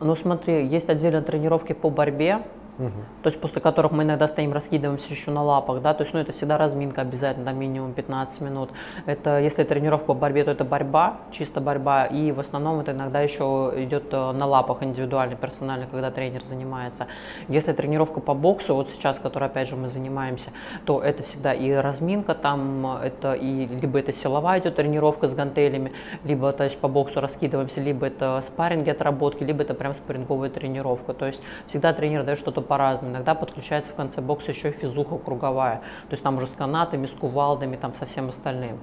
Ну 0.00 0.16
смотри, 0.16 0.66
есть 0.66 0.88
отдельно 0.88 1.22
тренировки 1.22 1.72
по 1.72 1.88
борьбе, 1.88 2.40
Угу. 2.78 2.90
То 3.22 3.28
есть 3.28 3.40
после 3.40 3.60
которых 3.60 3.92
мы 3.92 4.02
иногда 4.02 4.26
стоим, 4.26 4.52
раскидываемся 4.52 5.12
еще 5.12 5.30
на 5.30 5.42
лапах, 5.42 5.80
да, 5.80 5.94
то 5.94 6.02
есть, 6.02 6.12
ну, 6.12 6.20
это 6.20 6.32
всегда 6.32 6.58
разминка 6.58 7.02
обязательно, 7.02 7.50
минимум 7.50 7.92
15 7.92 8.40
минут. 8.40 8.70
Это, 9.06 9.38
если 9.38 9.62
тренировка 9.62 10.06
по 10.06 10.14
борьбе, 10.14 10.44
то 10.44 10.50
это 10.50 10.64
борьба, 10.64 11.18
чисто 11.30 11.60
борьба, 11.60 12.06
и 12.06 12.32
в 12.32 12.40
основном 12.40 12.80
это 12.80 12.90
иногда 12.90 13.20
еще 13.20 13.72
идет 13.76 14.12
э, 14.12 14.32
на 14.32 14.46
лапах 14.46 14.82
индивидуально, 14.82 15.36
персонально, 15.36 15.86
когда 15.86 16.10
тренер 16.10 16.42
занимается. 16.42 17.06
Если 17.46 17.72
тренировка 17.72 18.20
по 18.20 18.34
боксу, 18.34 18.74
вот 18.74 18.88
сейчас, 18.88 19.20
которой, 19.20 19.44
опять 19.44 19.68
же, 19.68 19.76
мы 19.76 19.88
занимаемся, 19.88 20.50
то 20.84 21.00
это 21.00 21.22
всегда 21.22 21.54
и 21.54 21.70
разминка 21.72 22.34
там, 22.34 22.96
это 22.96 23.34
и, 23.34 23.66
либо 23.66 24.00
это 24.00 24.10
силовая 24.10 24.58
идет 24.58 24.74
тренировка 24.74 25.28
с 25.28 25.34
гантелями, 25.34 25.92
либо, 26.24 26.52
то 26.52 26.64
есть, 26.64 26.78
по 26.78 26.88
боксу 26.88 27.20
раскидываемся, 27.20 27.80
либо 27.80 28.06
это 28.06 28.40
спарринги 28.42 28.90
отработки, 28.90 29.44
либо 29.44 29.62
это 29.62 29.74
прям 29.74 29.94
спарринговая 29.94 30.50
тренировка, 30.50 31.14
то 31.14 31.26
есть, 31.26 31.40
всегда 31.68 31.92
тренер 31.92 32.24
дает 32.24 32.40
что-то 32.40 32.63
по-разному. 32.64 33.14
Иногда 33.14 33.34
подключается 33.34 33.92
в 33.92 33.94
конце 33.94 34.20
бокса 34.20 34.50
еще 34.50 34.70
физуха 34.72 35.18
круговая. 35.18 35.76
То 36.08 36.12
есть 36.12 36.22
там 36.22 36.38
уже 36.38 36.46
с 36.46 36.54
канатами, 36.54 37.06
с 37.06 37.12
кувалдами, 37.12 37.76
там 37.76 37.94
со 37.94 38.06
всем 38.06 38.28
остальным. 38.28 38.80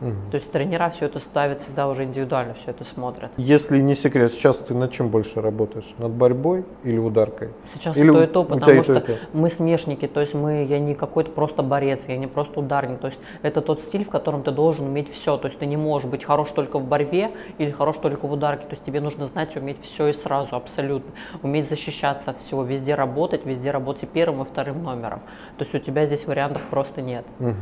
Угу. 0.00 0.30
То 0.30 0.34
есть 0.34 0.50
тренера 0.50 0.90
все 0.90 1.06
это 1.06 1.18
ставят 1.20 1.58
всегда 1.58 1.88
уже 1.88 2.04
индивидуально, 2.04 2.54
все 2.54 2.70
это 2.70 2.84
смотрят. 2.84 3.30
Если 3.36 3.80
не 3.80 3.94
секрет, 3.94 4.32
сейчас 4.32 4.58
ты 4.58 4.74
над 4.74 4.90
чем 4.90 5.08
больше 5.08 5.40
работаешь? 5.40 5.94
Над 5.98 6.12
борьбой 6.12 6.64
или 6.82 6.98
ударкой? 6.98 7.50
Сейчас 7.74 7.96
или 7.96 8.10
то 8.10 8.22
и 8.22 8.26
то, 8.26 8.44
потому 8.44 8.82
что 8.82 9.00
то, 9.00 9.18
мы 9.32 9.50
смешники, 9.50 10.06
то 10.06 10.20
есть 10.20 10.34
мы, 10.34 10.64
я 10.64 10.78
не 10.78 10.94
какой-то 10.94 11.30
просто 11.30 11.62
борец, 11.62 12.06
я 12.08 12.16
не 12.16 12.26
просто 12.26 12.60
ударник. 12.60 12.98
То 12.98 13.08
есть 13.08 13.20
это 13.42 13.60
тот 13.60 13.80
стиль, 13.80 14.04
в 14.04 14.10
котором 14.10 14.42
ты 14.42 14.50
должен 14.50 14.86
уметь 14.86 15.12
все. 15.12 15.36
То 15.36 15.46
есть 15.46 15.58
ты 15.58 15.66
не 15.66 15.76
можешь 15.76 16.08
быть 16.08 16.24
хорош 16.24 16.50
только 16.50 16.78
в 16.78 16.84
борьбе 16.84 17.30
или 17.58 17.70
хорош 17.70 17.96
только 17.96 18.26
в 18.26 18.32
ударке. 18.32 18.66
То 18.66 18.72
есть 18.72 18.84
тебе 18.84 19.00
нужно 19.00 19.26
знать, 19.26 19.56
уметь 19.56 19.80
все 19.82 20.08
и 20.08 20.12
сразу, 20.12 20.56
абсолютно. 20.56 21.12
Уметь 21.42 21.68
защищаться 21.68 22.30
от 22.30 22.38
всего, 22.38 22.64
везде 22.64 22.94
работать, 22.94 23.46
везде 23.46 23.70
работать 23.70 24.08
первым 24.08 24.42
и 24.42 24.44
вторым 24.44 24.82
номером. 24.82 25.20
То 25.56 25.64
есть 25.64 25.74
у 25.74 25.78
тебя 25.78 26.04
здесь 26.06 26.26
вариантов 26.26 26.62
просто 26.70 27.00
нет. 27.00 27.24
Угу. 27.38 27.54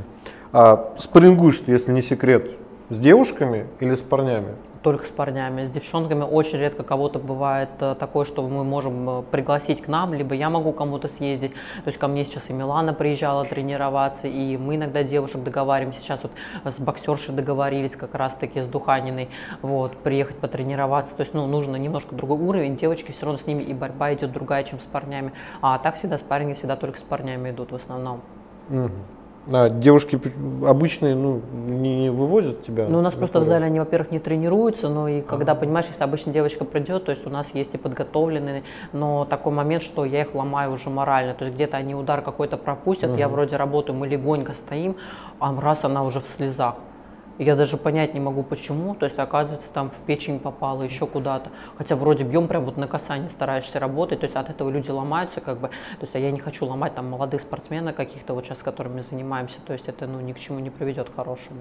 А 0.52 0.92
спаррингуешь 0.98 1.60
ты, 1.60 1.72
если 1.72 1.92
не 1.92 2.02
секрет, 2.02 2.50
с 2.90 2.98
девушками 2.98 3.66
или 3.80 3.94
с 3.94 4.02
парнями? 4.02 4.54
Только 4.82 5.06
с 5.06 5.08
парнями. 5.08 5.64
С 5.64 5.70
девчонками 5.70 6.24
очень 6.24 6.58
редко 6.58 6.82
кого-то 6.82 7.18
бывает 7.18 7.70
э, 7.80 7.94
такое, 7.98 8.26
что 8.26 8.46
мы 8.46 8.62
можем 8.62 9.08
э, 9.08 9.22
пригласить 9.30 9.80
к 9.80 9.88
нам, 9.88 10.12
либо 10.12 10.34
я 10.34 10.50
могу 10.50 10.72
кому-то 10.72 11.08
съездить. 11.08 11.52
То 11.52 11.86
есть 11.86 11.98
ко 11.98 12.06
мне 12.06 12.26
сейчас 12.26 12.50
и 12.50 12.52
Милана 12.52 12.92
приезжала 12.92 13.44
тренироваться, 13.46 14.28
и 14.28 14.58
мы 14.58 14.76
иногда 14.76 15.02
девушек 15.04 15.42
договариваемся. 15.42 16.02
Сейчас 16.02 16.22
вот 16.22 16.32
с 16.64 16.80
боксершей 16.80 17.34
договорились 17.34 17.96
как 17.96 18.14
раз-таки 18.14 18.60
с 18.60 18.66
Духаниной, 18.66 19.30
вот, 19.62 19.96
приехать 19.96 20.36
потренироваться. 20.36 21.16
То 21.16 21.22
есть, 21.22 21.32
ну, 21.32 21.46
нужно 21.46 21.76
немножко 21.76 22.14
другой 22.14 22.38
уровень. 22.38 22.76
Девочки 22.76 23.12
все 23.12 23.24
равно 23.24 23.38
с 23.38 23.46
ними 23.46 23.62
и 23.62 23.72
борьба 23.72 24.12
идет 24.12 24.32
другая, 24.32 24.64
чем 24.64 24.80
с 24.80 24.84
парнями. 24.84 25.32
А 25.62 25.78
так 25.78 25.94
всегда 25.94 26.18
спарринги 26.18 26.54
всегда 26.54 26.76
только 26.76 26.98
с 26.98 27.02
парнями 27.02 27.50
идут 27.50 27.72
в 27.72 27.76
основном. 27.76 28.20
Угу. 28.68 28.90
А 29.50 29.70
девушки 29.70 30.20
обычные 30.64 31.16
ну, 31.16 31.40
не 31.52 32.10
вывозят 32.10 32.62
тебя? 32.62 32.86
Ну, 32.88 32.98
у 32.98 33.02
нас 33.02 33.14
просто 33.14 33.40
в 33.40 33.44
зале 33.44 33.66
они, 33.66 33.80
во-первых, 33.80 34.12
не 34.12 34.20
тренируются, 34.20 34.88
но 34.88 35.08
и 35.08 35.20
когда, 35.20 35.52
ага. 35.52 35.62
понимаешь, 35.62 35.86
если 35.88 36.04
обычная 36.04 36.32
девочка 36.32 36.64
придет, 36.64 37.04
то 37.06 37.10
есть 37.10 37.26
у 37.26 37.30
нас 37.30 37.52
есть 37.52 37.74
и 37.74 37.78
подготовленные, 37.78 38.62
но 38.92 39.24
такой 39.24 39.52
момент, 39.52 39.82
что 39.82 40.04
я 40.04 40.22
их 40.22 40.34
ломаю 40.34 40.72
уже 40.72 40.90
морально, 40.90 41.34
то 41.34 41.44
есть 41.44 41.56
где-то 41.56 41.76
они 41.76 41.94
удар 41.94 42.22
какой-то 42.22 42.56
пропустят, 42.56 43.10
ага. 43.10 43.18
я 43.18 43.28
вроде 43.28 43.56
работаю, 43.56 43.96
мы 43.96 44.06
легонько 44.06 44.52
стоим, 44.52 44.96
а 45.40 45.52
раз 45.60 45.84
она 45.84 46.04
уже 46.04 46.20
в 46.20 46.28
слезах. 46.28 46.76
Я 47.38 47.56
даже 47.56 47.76
понять 47.76 48.14
не 48.14 48.20
могу, 48.20 48.42
почему. 48.42 48.94
То 48.94 49.06
есть, 49.06 49.18
оказывается, 49.18 49.68
там 49.72 49.90
в 49.90 50.06
печень 50.06 50.38
попало, 50.38 50.82
еще 50.82 51.06
куда-то. 51.06 51.50
Хотя 51.76 51.96
вроде 51.96 52.24
бьем 52.24 52.46
прям 52.46 52.64
вот 52.64 52.76
на 52.76 52.86
касание 52.86 53.30
стараешься 53.30 53.80
работать. 53.80 54.20
То 54.20 54.24
есть, 54.24 54.36
от 54.36 54.50
этого 54.50 54.70
люди 54.70 54.90
ломаются, 54.90 55.40
как 55.40 55.58
бы. 55.58 55.68
То 55.68 56.02
есть, 56.02 56.14
а 56.14 56.18
я 56.18 56.30
не 56.30 56.38
хочу 56.38 56.66
ломать 56.66 56.94
там 56.94 57.10
молодых 57.10 57.40
спортсменов 57.40 57.96
каких-то, 57.96 58.34
вот 58.34 58.44
сейчас 58.44 58.58
с 58.58 58.62
которыми 58.62 59.00
занимаемся. 59.00 59.58
То 59.66 59.72
есть, 59.72 59.88
это 59.88 60.06
ну, 60.06 60.20
ни 60.20 60.32
к 60.32 60.38
чему 60.38 60.58
не 60.58 60.70
приведет 60.70 61.08
к 61.08 61.16
хорошему. 61.16 61.60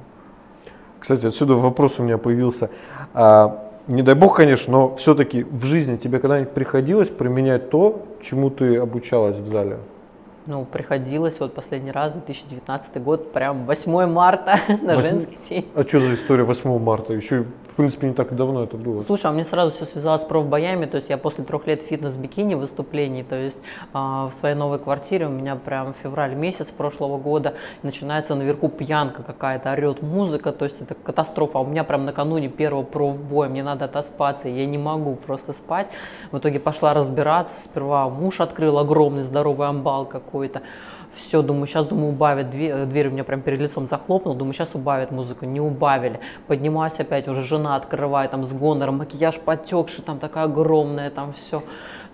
Кстати, 1.00 1.26
отсюда 1.26 1.56
вопрос 1.56 2.00
у 2.00 2.04
меня 2.04 2.18
появился. 2.18 2.70
А, 3.14 3.72
не 3.88 4.04
дай 4.04 4.14
бог, 4.14 4.36
конечно, 4.36 4.72
но 4.72 4.96
все-таки 4.96 5.44
в 5.44 5.64
жизни 5.64 5.98
тебе 5.98 6.20
когда-нибудь 6.20 6.54
приходилось 6.54 7.10
применять 7.10 7.70
то, 7.70 8.06
чему 8.22 8.50
ты 8.52 8.78
обучалась 8.78 9.40
в 9.40 9.48
зале? 9.48 9.80
Ну, 10.48 10.66
приходилось 10.66 11.40
вот 11.40 11.54
последний 11.54 11.92
раз, 11.92 12.14
2019 12.14 13.04
год, 13.04 13.32
прям 13.32 13.66
8 13.66 14.08
марта 14.08 14.60
на 14.82 14.96
8... 14.96 15.02
женский 15.02 15.38
день. 15.48 15.68
А 15.76 15.84
что 15.84 16.00
за 16.00 16.16
история 16.16 16.44
8 16.44 16.80
марта? 16.80 17.14
Еще, 17.14 17.44
в 17.44 17.76
принципе, 17.76 18.08
не 18.08 18.14
так 18.16 18.36
давно 18.36 18.64
это 18.64 18.76
было. 18.76 19.04
Слушай, 19.04 19.28
а 19.28 19.32
мне 19.34 19.46
сразу 19.46 19.72
все 19.72 19.86
связалось 19.86 20.24
с 20.24 20.26
профбоями, 20.26 20.88
то 20.88 20.96
есть 20.96 21.10
я 21.10 21.18
после 21.20 21.44
трех 21.44 21.68
лет 21.68 21.84
фитнес-бикини 21.84 22.56
выступлений, 22.56 23.22
то 23.22 23.36
есть 23.36 23.62
э, 23.94 23.98
в 23.98 24.32
своей 24.34 24.56
новой 24.56 24.80
квартире 24.80 25.28
у 25.28 25.30
меня 25.30 25.56
прям 25.56 25.94
февраль 26.02 26.34
месяц 26.34 26.72
прошлого 26.72 27.20
года 27.20 27.54
начинается 27.84 28.34
наверху 28.34 28.68
пьянка 28.70 29.22
какая-то, 29.22 29.72
орет 29.72 30.02
музыка, 30.02 30.52
то 30.52 30.66
есть 30.66 30.82
это 30.82 30.96
катастрофа. 30.96 31.60
А 31.60 31.62
у 31.62 31.68
меня 31.68 31.84
прям 31.84 32.06
накануне 32.06 32.50
первого 32.50 32.84
профбоя, 32.84 33.48
мне 33.48 33.62
надо 33.62 33.86
отоспаться, 33.86 34.50
я 34.50 34.66
не 34.66 34.80
могу 34.80 35.16
просто 35.16 35.54
спать. 35.54 35.88
В 36.32 36.40
итоге 36.40 36.60
пошла 36.60 36.96
разбираться, 36.96 37.62
сперва 37.62 38.10
муж 38.10 38.40
открыл 38.40 38.80
огромный 38.80 39.22
здоровый 39.22 39.68
амбал 39.68 40.06
какой 40.06 40.31
какой-то. 40.32 40.62
Все, 41.14 41.42
думаю, 41.42 41.68
сейчас, 41.68 41.86
думаю, 41.86 42.10
убавят, 42.10 42.50
дверь, 42.52 42.72
э, 42.72 42.86
дверь 42.86 43.10
у 43.10 43.12
меня 43.12 43.26
прям 43.26 43.42
перед 43.42 43.60
лицом 43.60 43.86
захлопнул, 43.86 44.34
думаю, 44.34 44.54
сейчас 44.54 44.70
убавят 44.76 45.12
музыку, 45.12 45.46
не 45.46 45.60
убавили. 45.60 46.22
Поднимаюсь 46.48 47.00
опять, 47.00 47.28
уже 47.28 47.44
жена 47.44 47.76
открывает, 47.76 48.32
там 48.32 48.46
с 48.46 48.54
гонором, 48.54 49.00
макияж 49.00 49.40
потекший, 49.40 50.04
там 50.06 50.20
такая 50.20 50.46
огромная, 50.46 51.10
там 51.10 51.34
все 51.34 51.64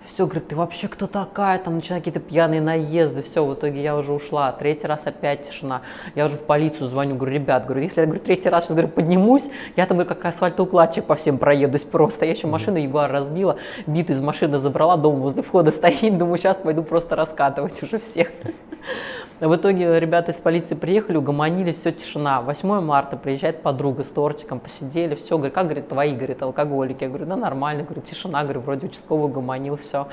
все, 0.08 0.24
говорит, 0.24 0.48
ты 0.48 0.56
вообще 0.56 0.88
кто 0.88 1.06
такая, 1.06 1.58
там 1.58 1.76
начинают 1.76 2.04
какие-то 2.04 2.26
пьяные 2.26 2.60
наезды, 2.60 3.22
все, 3.22 3.44
в 3.44 3.54
итоге 3.54 3.82
я 3.82 3.96
уже 3.96 4.12
ушла, 4.12 4.50
третий 4.52 4.86
раз 4.86 5.02
опять 5.04 5.48
тишина, 5.48 5.82
я 6.14 6.26
уже 6.26 6.36
в 6.36 6.40
полицию 6.40 6.88
звоню, 6.88 7.14
говорю, 7.14 7.34
ребят, 7.34 7.66
говорю, 7.66 7.82
если 7.82 8.00
я 8.00 8.06
говорю, 8.06 8.22
третий 8.22 8.48
раз 8.48 8.64
сейчас 8.64 8.72
говорю, 8.72 8.88
поднимусь, 8.88 9.50
я 9.76 9.86
там 9.86 9.98
говорю, 9.98 10.08
как 10.08 10.24
асфальтоукладчик 10.24 11.04
по 11.04 11.14
всем 11.14 11.38
проедусь 11.38 11.84
просто, 11.84 12.24
я 12.24 12.32
еще 12.32 12.46
машину 12.46 12.78
Ягуар 12.78 13.12
разбила, 13.12 13.58
биту 13.86 14.12
из 14.12 14.20
машины 14.20 14.58
забрала, 14.58 14.96
дом 14.96 15.20
возле 15.20 15.42
входа 15.42 15.70
стоит, 15.72 16.16
думаю, 16.16 16.38
сейчас 16.38 16.56
пойду 16.56 16.82
просто 16.82 17.14
раскатывать 17.14 17.80
уже 17.82 17.98
всех. 17.98 18.28
В 19.40 19.54
итоге 19.54 20.00
ребята 20.00 20.32
из 20.32 20.36
полиции 20.38 20.74
приехали, 20.74 21.16
угомонили, 21.16 21.70
все, 21.70 21.92
тишина. 21.92 22.40
8 22.42 22.80
марта 22.80 23.16
приезжает 23.16 23.62
подруга 23.62 24.02
с 24.02 24.08
тортиком, 24.08 24.58
посидели, 24.58 25.14
все, 25.14 25.36
говорит, 25.36 25.54
как, 25.54 25.66
говорит, 25.66 25.88
твои, 25.88 26.12
говорит, 26.12 26.42
алкоголики? 26.42 27.04
Я 27.04 27.08
говорю, 27.08 27.26
да 27.26 27.36
нормально, 27.36 27.84
говорю, 27.84 28.02
тишина, 28.02 28.42
говорю, 28.42 28.62
вроде 28.62 28.88
участковый 28.88 29.26
угомонил, 29.26 29.76
все. 29.76 30.08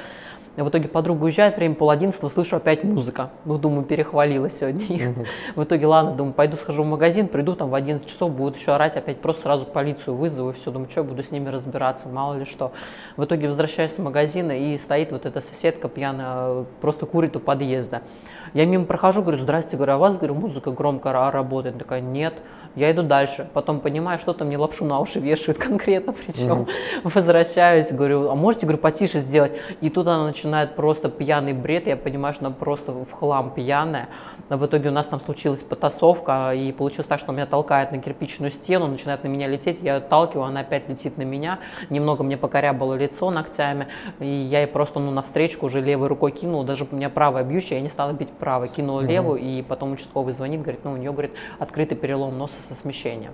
В 0.55 0.69
итоге 0.69 0.87
подруга 0.87 1.25
уезжает, 1.25 1.57
время 1.57 1.75
пол 1.75 1.89
одиннадцатого, 1.89 2.29
слышу 2.29 2.55
опять 2.55 2.85
музыка. 2.85 3.31
Ну, 3.43 3.57
думаю, 3.57 3.83
перехвалила 3.83 4.49
сегодня 4.49 4.85
их. 4.89 5.27
В 5.55 5.63
итоге, 5.63 5.85
ладно, 5.85 6.13
думаю, 6.13 6.33
пойду 6.33 6.55
схожу 6.55 6.83
в 6.83 6.85
магазин, 6.85 7.27
приду 7.27 7.55
там 7.55 7.69
в 7.69 7.75
11 7.75 8.07
часов, 8.07 8.31
будут 8.31 8.57
еще 8.57 8.71
орать, 8.71 8.95
опять 8.95 9.19
просто 9.19 9.43
сразу 9.43 9.65
полицию 9.65 10.15
вызову, 10.15 10.51
и 10.51 10.53
все, 10.53 10.71
думаю, 10.71 10.89
что, 10.89 11.03
буду 11.03 11.23
с 11.23 11.31
ними 11.31 11.49
разбираться, 11.49 12.07
мало 12.07 12.35
ли 12.35 12.45
что. 12.45 12.71
В 13.17 13.25
итоге 13.25 13.47
возвращаюсь 13.47 13.91
с 13.91 13.99
магазина, 13.99 14.57
и 14.57 14.77
стоит 14.77 15.11
вот 15.11 15.25
эта 15.25 15.41
соседка 15.41 15.89
пьяная, 15.89 16.65
просто 16.79 17.05
курит 17.05 17.35
у 17.35 17.41
подъезда. 17.41 18.01
Я 18.53 18.65
мимо 18.65 18.85
прохожу, 18.85 19.21
говорю, 19.21 19.39
здрасте, 19.39 19.75
говорю, 19.75 19.93
а 19.93 19.95
у 19.97 19.99
вас, 19.99 20.17
говорю, 20.17 20.35
музыка 20.35 20.71
громко 20.71 21.11
работает? 21.11 21.77
Такая, 21.77 21.99
нет. 21.99 22.33
Я 22.75 22.91
иду 22.91 23.03
дальше, 23.03 23.47
потом 23.53 23.79
понимаю, 23.79 24.19
что-то 24.19 24.43
мне 24.43 24.57
лапшу 24.57 24.85
на 24.85 24.99
уши 24.99 25.19
вешают 25.19 25.57
конкретно, 25.59 26.13
причем 26.13 26.61
угу. 26.61 26.69
возвращаюсь, 27.03 27.91
говорю, 27.91 28.29
а 28.29 28.35
можете, 28.35 28.65
говорю, 28.65 28.79
потише 28.79 29.19
сделать? 29.19 29.53
И 29.81 29.89
тут 29.89 30.07
она 30.07 30.25
начинает 30.25 30.75
просто 30.75 31.09
пьяный 31.09 31.53
бред, 31.53 31.87
я 31.87 31.95
понимаю, 31.95 32.33
что 32.33 32.45
она 32.45 32.55
просто 32.55 32.91
в 32.91 33.11
хлам 33.11 33.51
пьяная. 33.51 34.09
Но 34.49 34.57
в 34.57 34.65
итоге 34.65 34.89
у 34.89 34.91
нас 34.91 35.07
там 35.07 35.19
случилась 35.19 35.63
потасовка, 35.63 36.53
и 36.53 36.71
получилось 36.71 37.07
так, 37.07 37.19
что 37.19 37.29
он 37.29 37.37
меня 37.37 37.45
толкает 37.45 37.91
на 37.91 37.97
кирпичную 37.97 38.51
стену, 38.51 38.87
начинает 38.87 39.23
на 39.23 39.27
меня 39.27 39.47
лететь, 39.47 39.79
я 39.81 39.95
ее 39.95 39.97
отталкиваю, 39.97 40.45
она 40.45 40.59
опять 40.59 40.87
летит 40.89 41.17
на 41.17 41.23
меня, 41.23 41.59
немного 41.89 42.23
мне 42.23 42.37
покорябало 42.37 42.93
лицо 42.95 43.31
ногтями, 43.31 43.87
и 44.19 44.27
я 44.27 44.61
ей 44.61 44.67
просто 44.67 44.99
ну, 44.99 45.11
навстречу 45.11 45.65
уже 45.65 45.81
левой 45.81 46.09
рукой 46.09 46.31
кинула, 46.31 46.63
даже 46.63 46.85
у 46.89 46.95
меня 46.95 47.09
правая 47.09 47.43
бьющая, 47.43 47.77
я 47.77 47.81
не 47.81 47.89
стала 47.89 48.11
бить 48.11 48.29
правой, 48.29 48.67
кинула 48.67 48.99
угу. 48.99 49.07
левую, 49.07 49.39
и 49.39 49.61
потом 49.61 49.93
участковый 49.93 50.33
звонит, 50.33 50.61
говорит, 50.61 50.81
ну 50.83 50.91
у 50.91 50.97
нее, 50.97 51.11
говорит, 51.11 51.31
открытый 51.57 51.97
перелом 51.97 52.37
носа 52.37 52.61
со 52.65 52.75
смещением. 52.75 53.31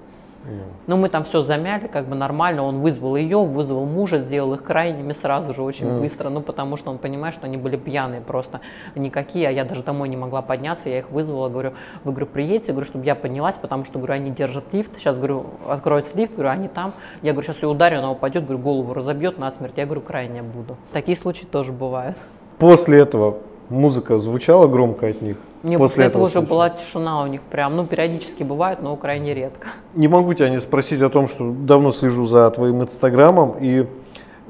Ну, 0.88 0.98
мы 0.98 1.10
там 1.10 1.24
все 1.24 1.42
замяли, 1.42 1.88
как 1.88 2.08
бы 2.08 2.16
нормально. 2.16 2.64
Он 2.64 2.82
вызвал 2.82 3.16
ее, 3.16 3.38
вызвал 3.44 3.86
мужа, 3.86 4.18
сделал 4.18 4.54
их 4.54 4.64
крайними 4.64 5.14
сразу 5.14 5.54
же 5.54 5.62
очень 5.62 5.86
mm. 5.86 6.00
быстро. 6.00 6.30
Ну, 6.30 6.42
потому 6.42 6.78
что 6.78 6.90
он 6.90 6.98
понимает, 6.98 7.36
что 7.36 7.46
они 7.46 7.58
были 7.58 7.78
пьяные 7.78 8.22
просто 8.22 8.62
никакие, 8.96 9.48
а 9.48 9.52
я 9.52 9.66
даже 9.66 9.84
домой 9.84 10.10
не 10.10 10.18
могла 10.18 10.42
подняться. 10.42 10.90
Я 10.90 11.00
их 11.00 11.12
вызвала, 11.12 11.50
говорю, 11.50 11.74
вы, 12.04 12.12
говорю, 12.12 12.26
приедете, 12.26 12.72
говорю, 12.72 12.88
чтобы 12.88 13.06
я 13.06 13.16
поднялась, 13.16 13.58
потому 13.58 13.86
что, 13.86 14.00
говорю, 14.00 14.16
они 14.16 14.32
держат 14.32 14.66
лифт. 14.74 14.92
Сейчас, 14.98 15.18
говорю, 15.18 15.46
откроется 15.68 16.18
лифт, 16.18 16.34
говорю, 16.34 16.50
они 16.50 16.68
там. 16.68 16.94
Я 17.22 17.34
говорю, 17.34 17.48
сейчас 17.48 17.62
ее 17.62 17.70
ударю, 17.70 18.00
она 18.00 18.12
упадет, 18.12 18.44
говорю, 18.44 18.60
голову 18.60 18.94
разобьет 18.94 19.38
насмерть. 19.38 19.74
Я 19.78 19.86
говорю, 19.86 20.02
крайне 20.02 20.42
буду. 20.42 20.76
Такие 20.92 21.18
случаи 21.18 21.46
тоже 21.46 21.72
бывают. 21.72 22.18
После 22.58 23.00
этого 23.00 23.38
музыка 23.72 24.20
звучала 24.20 24.68
громко 24.68 25.08
от 25.08 25.22
них? 25.22 25.38
Не, 25.64 25.78
после, 25.78 26.06
этого, 26.06 26.28
этого 26.28 26.42
уже 26.42 26.48
была 26.48 26.70
тишина 26.70 27.24
у 27.24 27.28
них 27.28 27.42
прям, 27.42 27.76
ну, 27.76 27.86
периодически 27.86 28.44
бывает, 28.44 28.82
но 28.82 28.96
крайне 28.96 29.34
редко. 29.34 29.68
Не 29.94 30.08
могу 30.08 30.34
тебя 30.34 30.50
не 30.50 30.60
спросить 30.60 31.02
о 31.02 31.10
том, 31.10 31.28
что 31.28 31.52
давно 31.52 31.92
слежу 31.92 32.26
за 32.26 32.50
твоим 32.50 32.82
инстаграмом, 32.82 33.56
и 33.60 33.88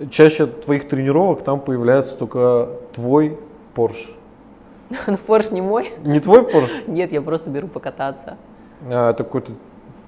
чаще 0.09 0.47
твоих 0.47 0.87
тренировок 0.87 1.43
там 1.43 1.59
появляется 1.59 2.17
только 2.17 2.69
твой 2.93 3.37
Porsche. 3.75 4.11
Ну, 4.89 5.17
Porsche 5.27 5.53
не 5.53 5.61
мой. 5.61 5.93
Не 6.03 6.19
твой 6.19 6.41
Porsche? 6.41 6.83
Нет, 6.87 7.11
я 7.11 7.21
просто 7.21 7.49
беру 7.49 7.67
покататься. 7.67 8.37
А, 8.89 9.11
это 9.11 9.23
какой-то 9.23 9.51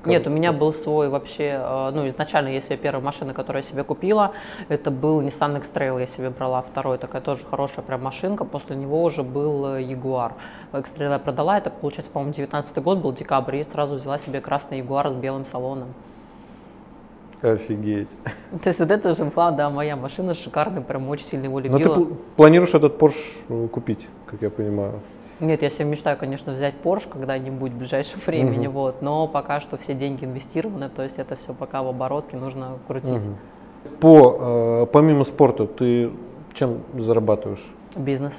нет, 0.06 0.28
у 0.28 0.30
меня 0.30 0.52
был 0.52 0.74
свой 0.74 1.10
вообще, 1.10 1.60
э, 1.60 1.92
ну, 1.94 2.08
изначально, 2.08 2.50
если 2.50 2.76
первая 2.76 3.04
машина, 3.04 3.34
которую 3.34 3.64
я 3.64 3.70
себе 3.70 3.84
купила, 3.84 4.34
это 4.70 4.92
был 4.92 5.22
Nissan 5.22 5.58
X-Trail, 5.58 6.00
я 6.00 6.08
себе 6.08 6.30
брала 6.30 6.62
второй, 6.62 6.98
такая 6.98 7.22
тоже 7.22 7.42
хорошая 7.50 7.84
прям 7.86 8.04
машинка, 8.04 8.46
после 8.46 8.76
него 8.76 9.04
уже 9.04 9.24
был 9.24 9.76
э, 9.76 9.84
Jaguar. 9.84 10.34
X-Trail 10.74 11.12
я 11.12 11.20
продала, 11.20 11.58
это, 11.58 11.70
получается, 11.70 12.12
по-моему, 12.12 12.34
19 12.34 12.84
год 12.84 13.00
был, 13.00 13.14
декабрь, 13.14 13.58
и 13.58 13.64
сразу 13.64 13.96
взяла 13.96 14.18
себе 14.18 14.42
красный 14.42 14.82
Jaguar 14.82 15.10
с 15.10 15.14
белым 15.14 15.46
салоном. 15.46 15.94
Офигеть. 17.42 18.10
То 18.64 18.68
есть 18.70 18.80
вот 18.80 18.92
это 18.92 19.14
же 19.14 19.26
была, 19.26 19.52
да, 19.52 19.70
моя 19.70 19.96
машина 19.96 20.34
шикарная, 20.34 20.82
прям 20.82 21.10
очень 21.10 21.26
сильно 21.26 21.46
его 21.46 21.60
любила. 21.60 21.96
Но 21.96 22.06
ты 22.06 22.14
планируешь 22.36 22.74
этот 22.74 22.98
Porsche 22.98 23.68
купить, 23.68 24.08
как 24.26 24.42
я 24.42 24.50
понимаю? 24.50 25.02
Нет, 25.40 25.62
я 25.62 25.70
себе 25.70 25.86
мечтаю, 25.86 26.18
конечно, 26.18 26.54
взять 26.54 26.76
Porsche 26.84 27.10
когда-нибудь 27.10 27.72
в 27.72 27.78
ближайшем 27.78 28.20
времени, 28.26 28.68
угу. 28.68 28.80
вот, 28.80 29.02
но 29.02 29.28
пока 29.28 29.60
что 29.60 29.78
все 29.78 29.94
деньги 29.94 30.26
инвестированы, 30.26 30.90
то 30.90 31.04
есть 31.04 31.18
это 31.18 31.36
все 31.36 31.54
пока 31.54 31.84
в 31.84 31.88
оборотке, 31.88 32.38
нужно 32.38 32.78
крутить. 32.88 33.10
Угу. 33.10 33.92
По, 34.00 34.38
э, 34.40 34.86
помимо 34.92 35.24
спорта, 35.24 35.66
ты 35.66 36.12
чем 36.54 36.80
зарабатываешь? 36.98 37.66
Бизнес. 37.96 38.34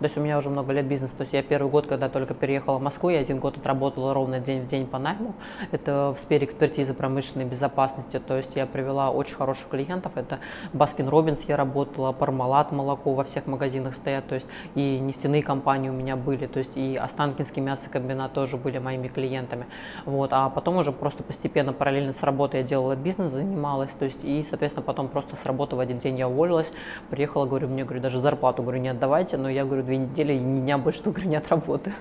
То 0.00 0.06
есть 0.06 0.16
у 0.16 0.20
меня 0.22 0.38
уже 0.38 0.48
много 0.48 0.72
лет 0.72 0.86
бизнес. 0.86 1.10
То 1.10 1.22
есть 1.22 1.34
я 1.34 1.42
первый 1.42 1.70
год, 1.70 1.86
когда 1.86 2.08
только 2.08 2.32
переехала 2.32 2.78
в 2.78 2.82
Москву, 2.82 3.10
я 3.10 3.18
один 3.18 3.38
год 3.38 3.58
отработала 3.58 4.14
ровно 4.14 4.40
день 4.40 4.62
в 4.62 4.66
день 4.66 4.86
по 4.86 4.98
найму. 4.98 5.34
Это 5.72 6.14
в 6.16 6.20
сфере 6.20 6.46
экспертизы 6.46 6.94
промышленной 6.94 7.44
безопасности. 7.44 8.18
То 8.18 8.38
есть 8.38 8.56
я 8.56 8.64
привела 8.64 9.10
очень 9.10 9.34
хороших 9.34 9.68
клиентов. 9.68 10.12
Это 10.14 10.38
Baskin 10.72 11.06
Robbins 11.08 11.44
я 11.44 11.58
работала, 11.58 12.12
Parmalat 12.12 12.72
молоко 12.72 13.12
во 13.12 13.24
всех 13.24 13.46
магазинах 13.46 13.94
стоят. 13.94 14.26
То 14.26 14.36
есть 14.36 14.46
и 14.74 14.98
нефтяные 14.98 15.42
компании 15.42 15.90
у 15.90 15.92
меня 15.92 16.16
были. 16.16 16.46
То 16.46 16.60
есть 16.60 16.78
и 16.78 16.96
Останкинский 16.96 17.60
мясокомбинат 17.60 18.32
тоже 18.32 18.56
были 18.56 18.78
моими 18.78 19.08
клиентами. 19.08 19.66
Вот. 20.06 20.30
А 20.32 20.48
потом 20.48 20.78
уже 20.78 20.92
просто 20.92 21.22
постепенно, 21.22 21.74
параллельно 21.74 22.12
с 22.12 22.22
работой 22.22 22.60
я 22.60 22.66
делала 22.66 22.96
бизнес, 22.96 23.32
занималась. 23.32 23.90
То 23.90 24.06
есть 24.06 24.24
и, 24.24 24.46
соответственно, 24.48 24.82
потом 24.82 25.08
просто 25.08 25.36
с 25.36 25.44
работы 25.44 25.76
в 25.76 25.80
один 25.80 25.98
день 25.98 26.18
я 26.18 26.26
уволилась. 26.26 26.72
Приехала, 27.10 27.44
говорю, 27.44 27.68
мне, 27.68 27.84
говорю, 27.84 28.00
даже 28.00 28.18
зарплату, 28.18 28.62
говорю, 28.62 28.80
не 28.80 28.88
отдавайте. 28.88 29.36
Но 29.36 29.50
я, 29.50 29.66
говорю, 29.66 29.89
две 29.90 29.98
недели 29.98 30.34
и 30.34 30.38
ни 30.38 30.60
дня 30.60 30.78
больше 30.78 31.02
только 31.02 31.22
не 31.22 31.34
отработаю. 31.34 31.96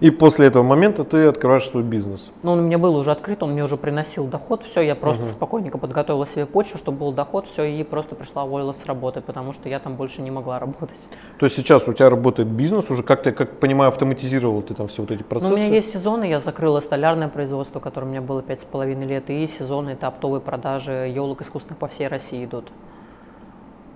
И 0.00 0.10
после 0.10 0.46
этого 0.46 0.62
момента 0.62 1.02
ты 1.02 1.26
открываешь 1.26 1.68
свой 1.68 1.82
бизнес. 1.82 2.30
Ну, 2.44 2.52
он 2.52 2.60
у 2.60 2.62
меня 2.62 2.78
был 2.78 2.94
уже 2.94 3.10
открыт, 3.10 3.42
он 3.42 3.50
мне 3.50 3.64
уже 3.64 3.76
приносил 3.76 4.28
доход, 4.28 4.62
все, 4.62 4.80
я 4.80 4.94
просто 4.94 5.24
угу. 5.24 5.32
спокойненько 5.32 5.76
подготовила 5.76 6.24
себе 6.26 6.46
почву, 6.46 6.78
чтобы 6.78 6.98
был 6.98 7.12
доход, 7.12 7.48
все, 7.48 7.64
и 7.64 7.82
просто 7.82 8.14
пришла 8.14 8.44
уволилась 8.44 8.76
с 8.76 8.86
работы, 8.86 9.20
потому 9.20 9.52
что 9.52 9.68
я 9.68 9.80
там 9.80 9.96
больше 9.96 10.22
не 10.22 10.30
могла 10.30 10.60
работать. 10.60 10.96
То 11.38 11.46
есть 11.46 11.56
сейчас 11.56 11.88
у 11.88 11.92
тебя 11.92 12.10
работает 12.10 12.48
бизнес, 12.48 12.88
уже 12.90 13.02
как 13.02 13.24
ты, 13.24 13.32
как 13.32 13.58
понимаю, 13.58 13.88
автоматизировал 13.88 14.62
ты 14.62 14.74
там 14.74 14.86
все 14.86 15.02
вот 15.02 15.10
эти 15.10 15.24
процессы? 15.24 15.50
Ну, 15.50 15.56
у 15.56 15.58
меня 15.58 15.74
есть 15.74 15.90
сезоны, 15.90 16.28
я 16.28 16.38
закрыла 16.38 16.78
столярное 16.78 17.28
производство, 17.28 17.80
которое 17.80 18.06
у 18.06 18.10
меня 18.10 18.22
было 18.22 18.40
пять 18.40 18.60
с 18.60 18.64
половиной 18.64 19.06
лет, 19.06 19.28
и 19.30 19.46
сезоны 19.48 19.90
это 19.90 20.06
оптовые 20.06 20.40
продажи 20.40 21.12
елок 21.12 21.42
искусственных 21.42 21.78
по 21.78 21.88
всей 21.88 22.06
России 22.06 22.44
идут. 22.44 22.70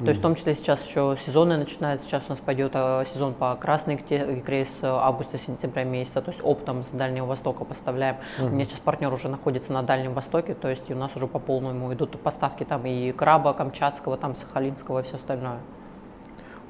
То 0.05 0.09
есть 0.09 0.21
в 0.21 0.23
том 0.23 0.35
числе 0.35 0.55
сейчас 0.55 0.87
еще 0.87 1.17
сезонный 1.25 1.57
начинается, 1.57 2.07
сейчас 2.07 2.25
у 2.27 2.31
нас 2.31 2.41
пойдет 2.41 2.73
э, 2.75 3.05
сезон 3.07 3.35
по 3.35 3.55
красной 3.55 3.97
икре 3.97 4.65
с 4.65 4.81
августа-сентября 4.83 5.85
месяца, 5.85 6.21
то 6.21 6.31
есть 6.31 6.43
оптом 6.43 6.83
с 6.83 6.91
Дальнего 6.91 7.27
Востока 7.27 7.65
поставляем. 7.65 8.17
Угу. 8.39 8.47
У 8.47 8.51
меня 8.51 8.65
сейчас 8.65 8.81
партнер 8.81 9.13
уже 9.13 9.29
находится 9.29 9.73
на 9.73 9.83
Дальнем 9.83 10.15
Востоке, 10.15 10.55
то 10.55 10.69
есть 10.69 10.91
у 10.91 10.95
нас 10.95 11.15
уже 11.15 11.27
по 11.27 11.39
полному 11.39 11.93
идут 11.93 12.21
поставки 12.21 12.65
там 12.65 12.85
и 12.87 13.13
краба, 13.13 13.53
камчатского, 13.53 14.17
там 14.17 14.35
сахалинского 14.35 15.01
и 15.01 15.03
все 15.03 15.17
остальное. 15.17 15.59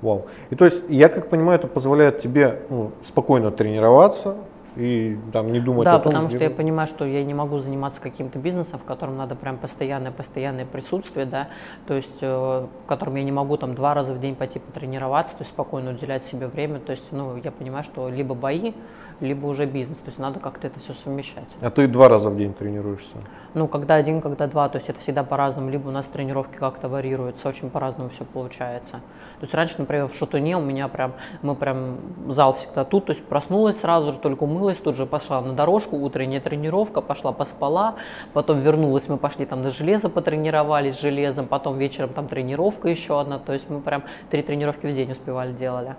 Вау. 0.03 0.27
И 0.51 0.57
то 0.57 0.65
есть, 0.65 0.83
я 0.89 1.09
как 1.09 1.29
понимаю, 1.31 1.59
это 1.59 1.69
позволяет 1.69 2.21
тебе 2.21 2.63
ну, 2.69 2.91
спокойно 3.03 3.51
тренироваться, 3.51 4.37
и 4.77 5.19
там 5.33 5.53
не 5.53 5.61
думать 5.61 5.85
да, 5.85 5.97
о 5.97 5.99
том, 5.99 6.13
потому 6.13 6.29
что 6.31 6.39
я 6.39 6.51
понимаю, 6.51 6.89
что 6.89 7.05
я 7.05 7.25
не 7.25 7.35
могу 7.35 7.59
заниматься 7.59 8.01
каким-то 8.01 8.39
бизнесом, 8.39 8.79
в 8.79 8.85
котором 8.85 9.17
надо 9.17 9.35
прям 9.35 9.59
постоянное, 9.59 10.13
постоянное 10.13 10.65
присутствие, 10.65 11.27
да, 11.27 11.49
то 11.87 11.95
есть 11.95 12.19
э, 12.21 12.27
в 12.27 12.87
котором 12.87 13.17
я 13.17 13.25
не 13.25 13.33
могу 13.33 13.57
там 13.57 13.75
два 13.75 13.95
раза 13.95 14.15
в 14.15 14.21
день 14.21 14.35
пойти 14.35 14.59
потренироваться, 14.59 15.37
то 15.37 15.43
есть 15.43 15.51
спокойно 15.51 15.91
уделять 15.91 16.23
себе 16.23 16.47
время, 16.47 16.81
то 16.81 16.93
есть, 16.93 17.07
ну, 17.11 17.37
я 17.37 17.51
понимаю, 17.51 17.85
что 17.85 18.09
либо 18.09 18.35
бои, 18.35 18.73
либо 19.21 19.47
уже 19.47 19.67
бизнес, 19.67 19.99
то 19.99 20.09
есть 20.09 20.19
надо 20.19 20.41
как-то 20.41 20.67
это 20.67 20.81
все 20.81 20.95
совмещать. 20.95 21.49
А 21.61 21.71
ты 21.71 21.87
два 21.87 22.09
раза 22.09 22.31
в 22.31 22.37
день 22.37 22.53
тренируешься? 22.55 23.17
Ну, 23.55 23.69
когда 23.69 23.95
один, 23.95 24.21
когда 24.21 24.47
два, 24.47 24.69
то 24.69 24.79
есть 24.79 24.89
это 24.89 25.01
всегда 25.01 25.23
по-разному, 25.23 25.71
либо 25.71 25.89
у 25.89 25.91
нас 25.93 26.07
тренировки 26.07 26.57
как-то 26.57 26.89
варьируются, 26.89 27.49
очень 27.49 27.71
по-разному 27.71 28.11
все 28.11 28.25
получается. 28.25 28.93
То 28.93 29.43
есть 29.43 29.55
раньше, 29.55 29.77
например, 29.79 30.09
в 30.09 30.15
Шатуне 30.15 30.57
у 30.57 30.61
меня 30.61 30.89
прям, 30.89 31.13
мы 31.43 31.55
прям 31.55 31.99
зал 32.29 32.55
всегда 32.55 32.85
тут, 32.85 33.07
то 33.07 33.13
есть 33.13 33.25
проснулась 33.25 33.81
сразу 33.81 34.13
же, 34.13 34.19
только 34.19 34.47
умылась, 34.63 34.79
тут 34.79 34.97
же 34.97 35.07
пошла 35.07 35.41
на 35.41 35.55
дорожку, 35.55 35.97
утренняя 35.97 36.41
тренировка, 36.41 37.01
пошла 37.01 37.33
поспала, 37.33 37.97
потом 38.33 38.61
вернулась, 38.61 39.09
мы 39.09 39.17
пошли 39.17 39.45
там 39.45 39.63
на 39.63 39.71
железо 39.71 40.09
потренировались 40.09 41.01
железом, 41.01 41.47
потом 41.47 41.79
вечером 41.79 42.11
там 42.11 42.29
тренировка 42.29 42.89
еще 42.89 43.21
одна, 43.21 43.39
то 43.39 43.53
есть 43.53 43.69
мы 43.69 43.81
прям 43.81 44.05
три 44.31 44.43
тренировки 44.43 44.87
в 44.87 44.95
день 44.95 45.11
успевали 45.11 45.53
делали. 45.53 45.97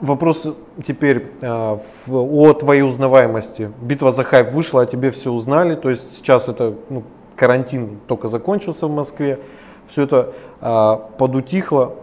Вопрос 0.00 0.46
теперь 0.86 1.32
э, 1.42 1.78
о 2.08 2.52
твоей 2.54 2.82
узнаваемости. 2.82 3.70
Битва 3.82 4.12
за 4.12 4.24
хайп 4.24 4.50
вышла, 4.50 4.82
а 4.82 4.86
тебе 4.86 5.10
все 5.10 5.30
узнали. 5.30 5.74
То 5.74 5.90
есть 5.90 6.16
сейчас 6.16 6.48
это 6.48 6.74
ну, 6.88 7.02
карантин 7.36 7.98
только 8.06 8.26
закончился 8.26 8.86
в 8.86 8.94
Москве, 8.94 9.40
все 9.88 10.04
это 10.04 10.32
а, 10.62 10.96
подутихло. 11.18 11.96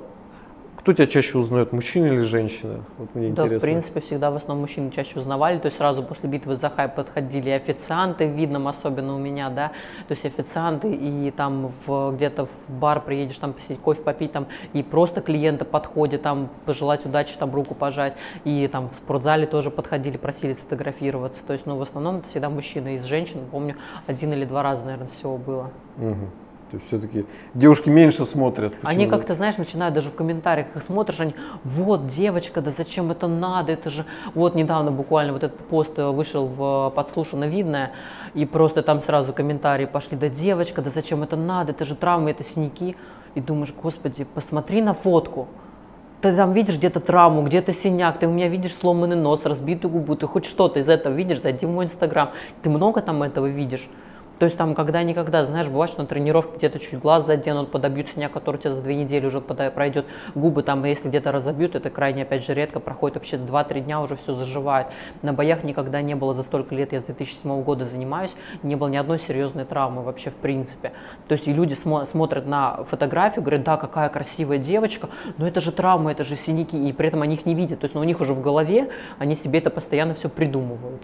Кто 0.88 0.94
тебя 0.94 1.08
чаще 1.08 1.38
узнает, 1.38 1.74
мужчина 1.74 2.06
или 2.06 2.22
женщина? 2.22 2.86
Вот 2.98 3.14
мне 3.14 3.28
да, 3.28 3.44
интересно. 3.44 3.60
в 3.60 3.62
принципе, 3.62 4.00
всегда 4.00 4.32
в 4.32 4.38
основном 4.38 4.62
мужчины 4.62 4.90
чаще 4.90 5.20
узнавали. 5.20 5.60
То 5.60 5.66
есть 5.66 5.76
сразу 5.76 6.02
после 6.02 6.30
битвы 6.30 6.56
за 6.56 6.70
хайп 6.70 6.96
подходили 6.96 7.50
официанты, 7.50 8.26
видно, 8.26 8.70
особенно 8.70 9.14
у 9.14 9.20
меня, 9.20 9.50
да. 9.50 9.74
То 10.08 10.14
есть 10.14 10.26
официанты, 10.26 10.90
и 10.94 11.30
там 11.32 11.74
в, 11.86 12.14
где-то 12.16 12.46
в 12.46 12.52
бар 12.70 13.02
приедешь, 13.02 13.36
там 13.36 13.52
посидеть, 13.52 13.82
кофе 13.82 14.02
попить, 14.02 14.32
там, 14.32 14.48
и 14.72 14.82
просто 14.82 15.20
клиенты 15.20 15.66
подходят, 15.66 16.22
там, 16.22 16.50
пожелать 16.64 17.06
удачи, 17.06 17.36
там, 17.38 17.54
руку 17.54 17.76
пожать. 17.76 18.14
И 18.46 18.66
там 18.72 18.88
в 18.90 18.96
спортзале 18.96 19.46
тоже 19.46 19.72
подходили, 19.72 20.16
просили 20.16 20.54
сфотографироваться. 20.54 21.46
То 21.46 21.52
есть, 21.52 21.66
ну, 21.66 21.76
в 21.76 21.82
основном 21.82 22.20
это 22.20 22.30
всегда 22.30 22.50
мужчины. 22.50 22.96
Из 22.96 23.04
женщин, 23.04 23.42
помню, 23.52 23.76
один 24.06 24.32
или 24.32 24.46
два 24.46 24.64
раза, 24.64 24.86
наверное, 24.86 25.10
всего 25.10 25.38
было. 25.38 25.70
Угу. 25.98 26.47
То 26.70 26.78
есть 26.78 26.88
все-таки 26.88 27.26
девушки 27.54 27.90
меньше 27.90 28.26
смотрят. 28.26 28.74
Почему? 28.74 28.90
Они 28.90 29.08
как-то, 29.08 29.34
знаешь, 29.34 29.56
начинают 29.58 29.96
даже 29.96 30.10
в 30.10 30.16
комментариях, 30.16 30.68
их 30.76 30.84
смотришь, 30.84 31.20
они, 31.20 31.34
вот, 31.64 32.08
девочка, 32.08 32.62
да 32.62 32.72
зачем 32.72 33.10
это 33.10 33.28
надо, 33.28 33.72
это 33.72 33.90
же... 33.90 34.06
Вот 34.34 34.54
недавно 34.54 34.92
буквально 34.92 35.32
вот 35.34 35.44
этот 35.44 35.60
пост 35.60 35.98
вышел 35.98 36.46
в 36.48 36.92
подслушано 36.94 37.46
видное, 37.46 37.94
и 38.34 38.46
просто 38.46 38.84
там 38.84 39.00
сразу 39.00 39.32
комментарии 39.32 39.86
пошли, 39.86 40.18
да 40.18 40.28
девочка, 40.28 40.82
да 40.82 40.90
зачем 40.90 41.24
это 41.24 41.38
надо, 41.38 41.72
это 41.72 41.86
же 41.86 41.96
травмы, 41.96 42.32
это 42.32 42.44
синяки. 42.44 42.98
И 43.36 43.40
думаешь, 43.40 43.74
господи, 43.74 44.26
посмотри 44.34 44.82
на 44.82 44.94
фотку, 44.94 45.48
ты 46.22 46.36
там 46.36 46.52
видишь 46.52 46.78
где-то 46.78 47.00
травму, 47.00 47.44
где-то 47.44 47.72
синяк, 47.72 48.20
ты 48.20 48.28
у 48.28 48.32
меня 48.32 48.48
видишь 48.48 48.74
сломанный 48.74 49.16
нос, 49.16 49.46
разбитую 49.46 49.92
губу, 49.92 50.16
ты 50.16 50.26
хоть 50.26 50.46
что-то 50.46 50.80
из 50.80 50.90
этого 50.90 51.14
видишь, 51.14 51.42
зайди 51.42 51.66
в 51.66 51.70
мой 51.70 51.86
инстаграм, 51.86 52.32
ты 52.62 52.70
много 52.70 53.02
там 53.02 53.24
этого 53.24 53.46
видишь. 53.46 53.88
То 54.40 54.46
есть 54.46 54.58
там 54.58 54.76
когда-никогда, 54.76 55.44
знаешь, 55.46 55.68
бывает, 55.68 55.92
что 55.92 56.04
на 56.04 56.08
тренировке 56.08 56.58
где-то 56.58 56.80
чуть 56.80 57.00
глаз 57.00 57.26
заденут, 57.26 57.72
подобьют 57.72 58.10
синяк, 58.10 58.32
который 58.32 58.58
у 58.58 58.60
тебя 58.60 58.72
за 58.72 58.82
две 58.82 58.96
недели 58.96 59.26
уже 59.26 59.42
пройдет, 59.42 60.06
губы 60.36 60.62
там, 60.62 60.84
если 60.86 61.10
где-то 61.10 61.32
разобьют, 61.32 61.76
это 61.76 61.90
крайне, 61.90 62.22
опять 62.22 62.46
же, 62.46 62.54
редко, 62.54 62.80
проходит 62.80 63.16
вообще 63.16 63.38
2-3 63.38 63.82
дня, 63.82 64.00
уже 64.00 64.16
все 64.16 64.36
заживает. 64.36 64.88
На 65.24 65.34
боях 65.34 65.64
никогда 65.64 66.02
не 66.02 66.16
было 66.16 66.34
за 66.34 66.44
столько 66.44 66.76
лет, 66.76 66.94
я 66.94 67.00
с 67.00 67.04
2007 67.04 67.64
года 67.64 67.84
занимаюсь, 67.84 68.36
не 68.62 68.76
было 68.76 68.88
ни 68.90 68.98
одной 68.98 69.18
серьезной 69.18 69.66
травмы 69.66 70.04
вообще 70.04 70.30
в 70.30 70.36
принципе. 70.36 70.94
То 71.28 71.34
есть 71.34 71.48
и 71.48 71.54
люди 71.54 71.74
смо- 71.74 72.06
смотрят 72.06 72.46
на 72.46 72.84
фотографию, 72.84 73.44
говорят, 73.44 73.64
да, 73.64 73.78
какая 73.78 74.10
красивая 74.10 74.60
девочка, 74.60 75.10
но 75.38 75.48
это 75.48 75.62
же 75.62 75.72
травмы, 75.72 76.12
это 76.12 76.24
же 76.24 76.36
синяки, 76.36 76.78
и 76.78 76.94
при 76.94 77.08
этом 77.08 77.24
они 77.24 77.36
их 77.36 77.46
не 77.46 77.56
видят. 77.56 77.80
То 77.80 77.86
есть 77.86 77.96
ну, 77.96 78.02
у 78.02 78.04
них 78.04 78.22
уже 78.22 78.34
в 78.34 78.42
голове, 78.42 78.90
они 79.18 79.36
себе 79.36 79.60
это 79.60 79.72
постоянно 79.72 80.14
все 80.14 80.30
придумывают. 80.30 81.02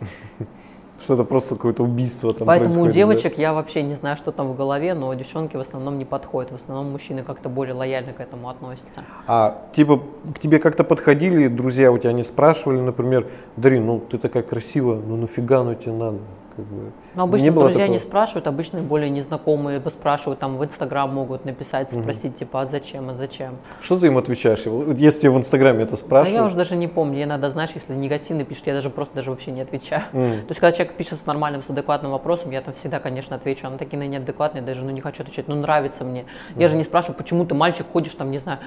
Что 1.02 1.14
это 1.14 1.24
просто 1.24 1.56
какое-то 1.56 1.82
убийство 1.82 2.32
там 2.32 2.46
Поэтому 2.46 2.82
у 2.82 2.90
девочек 2.90 3.36
да? 3.36 3.42
я 3.42 3.52
вообще 3.52 3.82
не 3.82 3.94
знаю, 3.94 4.16
что 4.16 4.32
там 4.32 4.52
в 4.52 4.56
голове, 4.56 4.94
но 4.94 5.12
девчонки 5.14 5.56
в 5.56 5.60
основном 5.60 5.98
не 5.98 6.04
подходят. 6.04 6.52
В 6.52 6.54
основном 6.54 6.90
мужчины 6.90 7.22
как-то 7.22 7.48
более 7.48 7.74
лояльно 7.74 8.12
к 8.12 8.20
этому 8.20 8.48
относятся. 8.48 9.04
А 9.26 9.66
типа 9.74 10.02
к 10.34 10.38
тебе 10.38 10.58
как-то 10.58 10.84
подходили, 10.84 11.48
друзья 11.48 11.92
у 11.92 11.98
тебя 11.98 12.12
не 12.12 12.22
спрашивали, 12.22 12.80
например, 12.80 13.26
Дарин, 13.56 13.86
ну 13.86 14.00
ты 14.00 14.18
такая 14.18 14.42
красивая, 14.42 14.96
ну 14.96 15.16
нафига 15.16 15.62
ну 15.64 15.74
тебе 15.74 15.92
надо? 15.92 16.18
Как 16.56 16.64
бы, 16.64 16.92
Но 17.14 17.24
обычно 17.24 17.44
не 17.44 17.50
друзья 17.50 17.72
такого? 17.72 17.92
не 17.92 17.98
спрашивают, 17.98 18.46
обычно 18.46 18.78
более 18.80 19.10
незнакомые 19.10 19.82
спрашивают, 19.90 20.40
там 20.40 20.56
в 20.56 20.64
Инстаграм 20.64 21.12
могут 21.12 21.44
написать, 21.44 21.92
спросить, 21.92 22.32
угу. 22.32 22.38
типа, 22.38 22.62
а 22.62 22.66
зачем, 22.66 23.10
а 23.10 23.14
зачем. 23.14 23.58
Что 23.80 23.98
ты 23.98 24.06
им 24.06 24.16
отвечаешь, 24.16 24.64
если 24.96 25.20
тебе 25.20 25.30
в 25.30 25.36
Инстаграме 25.36 25.82
это 25.82 25.96
спрашивают? 25.96 26.34
Да 26.34 26.40
я 26.40 26.46
уже 26.46 26.56
даже 26.56 26.76
не 26.76 26.88
помню, 26.88 27.18
я 27.18 27.24
иногда, 27.24 27.50
знаешь, 27.50 27.70
если 27.74 27.92
негативно 27.92 28.44
пишет, 28.44 28.66
я 28.66 28.74
даже 28.74 28.88
просто 28.88 29.14
даже 29.14 29.30
вообще 29.30 29.50
не 29.50 29.60
отвечаю. 29.60 30.04
Mm. 30.12 30.40
То 30.42 30.48
есть, 30.48 30.60
когда 30.60 30.72
человек 30.72 30.96
пишет 30.96 31.18
с 31.18 31.26
нормальным, 31.26 31.62
с 31.62 31.68
адекватным 31.68 32.12
вопросом, 32.12 32.50
я 32.52 32.62
там 32.62 32.72
всегда, 32.72 33.00
конечно, 33.00 33.36
отвечу, 33.36 33.66
а 33.66 33.70
на 33.70 33.76
такие 33.76 33.98
на 33.98 34.06
неадекватные 34.06 34.62
даже 34.62 34.82
ну, 34.82 34.90
не 34.90 35.00
хочу 35.00 35.22
отвечать, 35.22 35.48
ну 35.48 35.54
нравится 35.56 36.04
мне. 36.04 36.20
Mm. 36.20 36.62
Я 36.62 36.68
же 36.68 36.76
не 36.76 36.84
спрашиваю, 36.84 37.16
почему 37.16 37.44
ты 37.44 37.54
мальчик 37.54 37.86
ходишь 37.92 38.14
там, 38.14 38.30
не 38.30 38.38
знаю, 38.38 38.60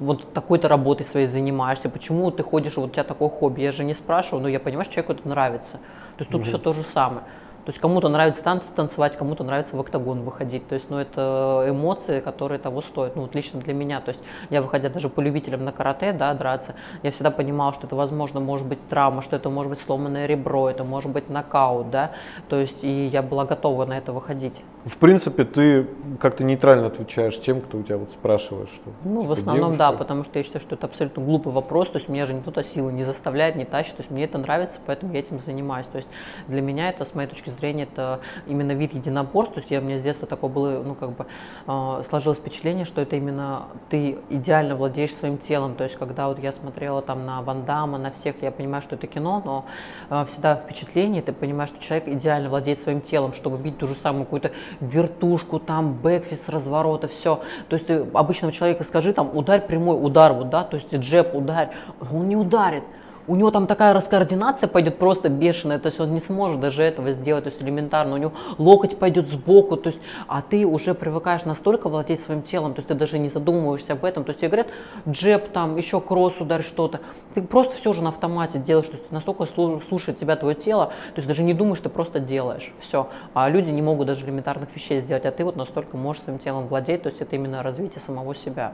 вот 0.00 0.32
такой-то 0.32 0.68
работой 0.68 1.04
своей 1.04 1.26
занимаешься, 1.26 1.88
почему 1.88 2.30
ты 2.30 2.42
ходишь, 2.42 2.76
вот 2.76 2.90
у 2.90 2.92
тебя 2.92 3.04
такое 3.04 3.28
хобби, 3.28 3.60
я 3.60 3.72
же 3.72 3.84
не 3.84 3.94
спрашиваю, 3.94 4.42
но 4.42 4.48
я 4.48 4.58
понимаю, 4.58 4.84
что 4.84 4.94
человеку 4.94 5.12
это 5.12 5.28
нравится. 5.28 5.78
То 6.16 6.22
есть 6.22 6.30
тут 6.30 6.42
mm-hmm. 6.42 6.48
все 6.48 6.58
то 6.58 6.72
же 6.72 6.82
самое. 6.82 7.24
То 7.66 7.70
есть 7.70 7.80
кому-то 7.80 8.08
нравится 8.08 8.44
танцы 8.44 8.68
танцевать, 8.76 9.16
кому-то 9.16 9.42
нравится 9.42 9.76
в 9.76 9.80
октагон 9.80 10.22
выходить. 10.22 10.68
То 10.68 10.76
есть, 10.76 10.88
ну, 10.88 10.98
это 10.98 11.66
эмоции, 11.68 12.20
которые 12.20 12.60
того 12.60 12.80
стоят. 12.80 13.16
Ну, 13.16 13.22
вот 13.22 13.34
лично 13.34 13.58
для 13.58 13.74
меня. 13.74 14.00
То 14.00 14.10
есть, 14.10 14.22
я 14.50 14.62
выходя 14.62 14.88
даже 14.88 15.08
по 15.08 15.20
любителям 15.20 15.64
на 15.64 15.72
карате, 15.72 16.12
да, 16.12 16.32
драться, 16.34 16.76
я 17.02 17.10
всегда 17.10 17.32
понимала, 17.32 17.72
что 17.72 17.88
это, 17.88 17.96
возможно, 17.96 18.38
может 18.38 18.68
быть 18.68 18.78
травма, 18.88 19.20
что 19.20 19.34
это 19.34 19.50
может 19.50 19.70
быть 19.70 19.80
сломанное 19.80 20.26
ребро, 20.26 20.70
это 20.70 20.84
может 20.84 21.10
быть 21.10 21.28
нокаут, 21.28 21.90
да. 21.90 22.12
То 22.48 22.54
есть, 22.54 22.84
и 22.84 23.06
я 23.06 23.20
была 23.20 23.44
готова 23.44 23.84
на 23.84 23.98
это 23.98 24.12
выходить. 24.12 24.62
В 24.84 24.96
принципе, 24.98 25.42
ты 25.42 25.88
как-то 26.20 26.44
нейтрально 26.44 26.86
отвечаешь 26.86 27.36
тем, 27.40 27.60
кто 27.60 27.78
у 27.78 27.82
тебя 27.82 27.96
вот 27.96 28.12
спрашивает, 28.12 28.68
что. 28.68 28.92
Ну, 29.02 29.22
типа, 29.22 29.34
в 29.34 29.38
основном, 29.40 29.72
девушка. 29.72 29.90
да, 29.90 29.98
потому 29.98 30.22
что 30.22 30.38
я 30.38 30.44
считаю, 30.44 30.60
что 30.60 30.76
это 30.76 30.86
абсолютно 30.86 31.20
глупый 31.24 31.52
вопрос. 31.52 31.90
То 31.90 31.98
есть, 31.98 32.08
меня 32.08 32.26
же 32.26 32.34
никто 32.34 32.62
силы 32.62 32.92
не 32.92 33.02
заставляет, 33.02 33.56
не 33.56 33.64
тащит. 33.64 33.96
То 33.96 34.02
есть, 34.02 34.12
мне 34.12 34.22
это 34.22 34.38
нравится, 34.38 34.78
поэтому 34.86 35.12
я 35.14 35.18
этим 35.18 35.40
занимаюсь. 35.40 35.88
То 35.88 35.96
есть, 35.96 36.08
для 36.46 36.62
меня 36.62 36.90
это, 36.90 37.04
с 37.04 37.12
моей 37.16 37.28
точки 37.28 37.55
зрения, 37.56 37.84
это 37.84 38.20
именно 38.46 38.72
вид 38.72 38.94
единоборств. 38.94 39.54
То 39.54 39.60
есть 39.60 39.70
я, 39.70 39.80
у 39.80 39.82
меня 39.82 39.98
с 39.98 40.02
детства 40.02 40.28
такое 40.28 40.50
было, 40.50 40.82
ну, 40.82 40.94
как 40.94 41.10
бы 41.12 41.26
э, 41.66 42.02
сложилось 42.08 42.38
впечатление, 42.38 42.84
что 42.84 43.00
это 43.00 43.16
именно 43.16 43.66
ты 43.90 44.18
идеально 44.30 44.76
владеешь 44.76 45.14
своим 45.14 45.38
телом. 45.38 45.74
То 45.74 45.84
есть 45.84 45.96
когда 45.96 46.28
вот 46.28 46.38
я 46.38 46.52
смотрела 46.52 47.02
там 47.02 47.26
на 47.26 47.42
Ван 47.42 47.64
Дамма, 47.64 47.98
на 47.98 48.10
всех, 48.10 48.42
я 48.42 48.50
понимаю, 48.50 48.82
что 48.82 48.96
это 48.96 49.06
кино, 49.06 49.42
но 49.44 49.66
э, 50.10 50.24
всегда 50.26 50.56
впечатление, 50.56 51.22
ты 51.22 51.32
понимаешь, 51.32 51.70
что 51.70 51.82
человек 51.82 52.08
идеально 52.08 52.48
владеет 52.48 52.78
своим 52.78 53.00
телом, 53.00 53.32
чтобы 53.32 53.58
бить 53.58 53.78
ту 53.78 53.86
же 53.86 53.94
самую 53.94 54.24
какую-то 54.24 54.52
вертушку, 54.80 55.58
там, 55.58 55.94
бэкфист, 55.94 56.48
разворота, 56.48 57.08
все. 57.08 57.40
То 57.68 57.74
есть 57.74 57.86
ты 57.86 58.06
обычного 58.12 58.52
человека 58.52 58.84
скажи, 58.84 59.12
там, 59.12 59.36
ударь 59.36 59.66
прямой 59.66 59.96
удар, 60.02 60.32
вот, 60.32 60.50
да, 60.50 60.64
то 60.64 60.76
есть 60.76 60.94
джеб, 60.94 61.34
ударь, 61.34 61.70
он 62.00 62.28
не 62.28 62.36
ударит 62.36 62.84
у 63.28 63.36
него 63.36 63.50
там 63.50 63.66
такая 63.66 63.92
раскоординация 63.92 64.68
пойдет 64.68 64.98
просто 64.98 65.28
бешеная, 65.28 65.78
то 65.78 65.86
есть 65.86 66.00
он 66.00 66.12
не 66.12 66.20
сможет 66.20 66.60
даже 66.60 66.82
этого 66.82 67.12
сделать, 67.12 67.44
то 67.44 67.50
есть 67.50 67.62
элементарно, 67.62 68.14
у 68.14 68.18
него 68.18 68.32
локоть 68.58 68.98
пойдет 68.98 69.28
сбоку, 69.28 69.76
то 69.76 69.88
есть, 69.88 70.00
а 70.28 70.42
ты 70.42 70.66
уже 70.66 70.94
привыкаешь 70.94 71.44
настолько 71.44 71.88
владеть 71.88 72.20
своим 72.20 72.42
телом, 72.42 72.74
то 72.74 72.80
есть 72.80 72.88
ты 72.88 72.94
даже 72.94 73.18
не 73.18 73.28
задумываешься 73.28 73.94
об 73.94 74.04
этом, 74.04 74.24
то 74.24 74.30
есть 74.30 74.40
тебе 74.40 74.48
говорят, 74.48 74.68
джеб 75.08 75.50
там, 75.52 75.76
еще 75.76 76.00
кросс 76.00 76.40
ударь 76.40 76.62
что-то, 76.62 77.00
ты 77.34 77.42
просто 77.42 77.76
все 77.76 77.92
же 77.92 78.02
на 78.02 78.10
автомате 78.10 78.58
делаешь, 78.58 78.86
то 78.86 78.96
есть 78.96 79.10
настолько 79.10 79.46
слушает 79.46 80.18
тебя 80.18 80.36
твое 80.36 80.54
тело, 80.54 80.86
то 80.86 81.16
есть 81.16 81.28
даже 81.28 81.42
не 81.42 81.54
думаешь, 81.54 81.80
ты 81.80 81.88
просто 81.88 82.20
делаешь, 82.20 82.72
все, 82.80 83.08
а 83.34 83.48
люди 83.48 83.70
не 83.70 83.82
могут 83.82 84.06
даже 84.06 84.24
элементарных 84.24 84.74
вещей 84.74 85.00
сделать, 85.00 85.26
а 85.26 85.30
ты 85.30 85.44
вот 85.44 85.56
настолько 85.56 85.96
можешь 85.96 86.22
своим 86.22 86.38
телом 86.38 86.68
владеть, 86.68 87.02
то 87.02 87.08
есть 87.08 87.20
это 87.20 87.36
именно 87.36 87.62
развитие 87.62 88.00
самого 88.00 88.34
себя. 88.34 88.72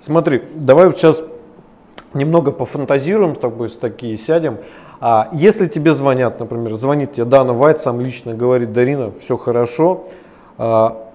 Смотри, 0.00 0.42
давай 0.54 0.92
сейчас 0.92 1.22
немного 2.14 2.52
пофантазируем 2.52 3.34
с 3.34 3.38
тобой, 3.38 3.70
с 3.70 3.76
такие 3.76 4.16
сядем. 4.16 4.58
А 5.00 5.28
если 5.32 5.66
тебе 5.66 5.92
звонят, 5.92 6.40
например, 6.40 6.74
звонит 6.74 7.12
тебе 7.14 7.26
Дана 7.26 7.52
Вайт, 7.52 7.80
сам 7.80 8.00
лично 8.00 8.34
говорит, 8.34 8.72
Дарина, 8.72 9.12
все 9.20 9.36
хорошо, 9.36 10.04
а, 10.56 11.10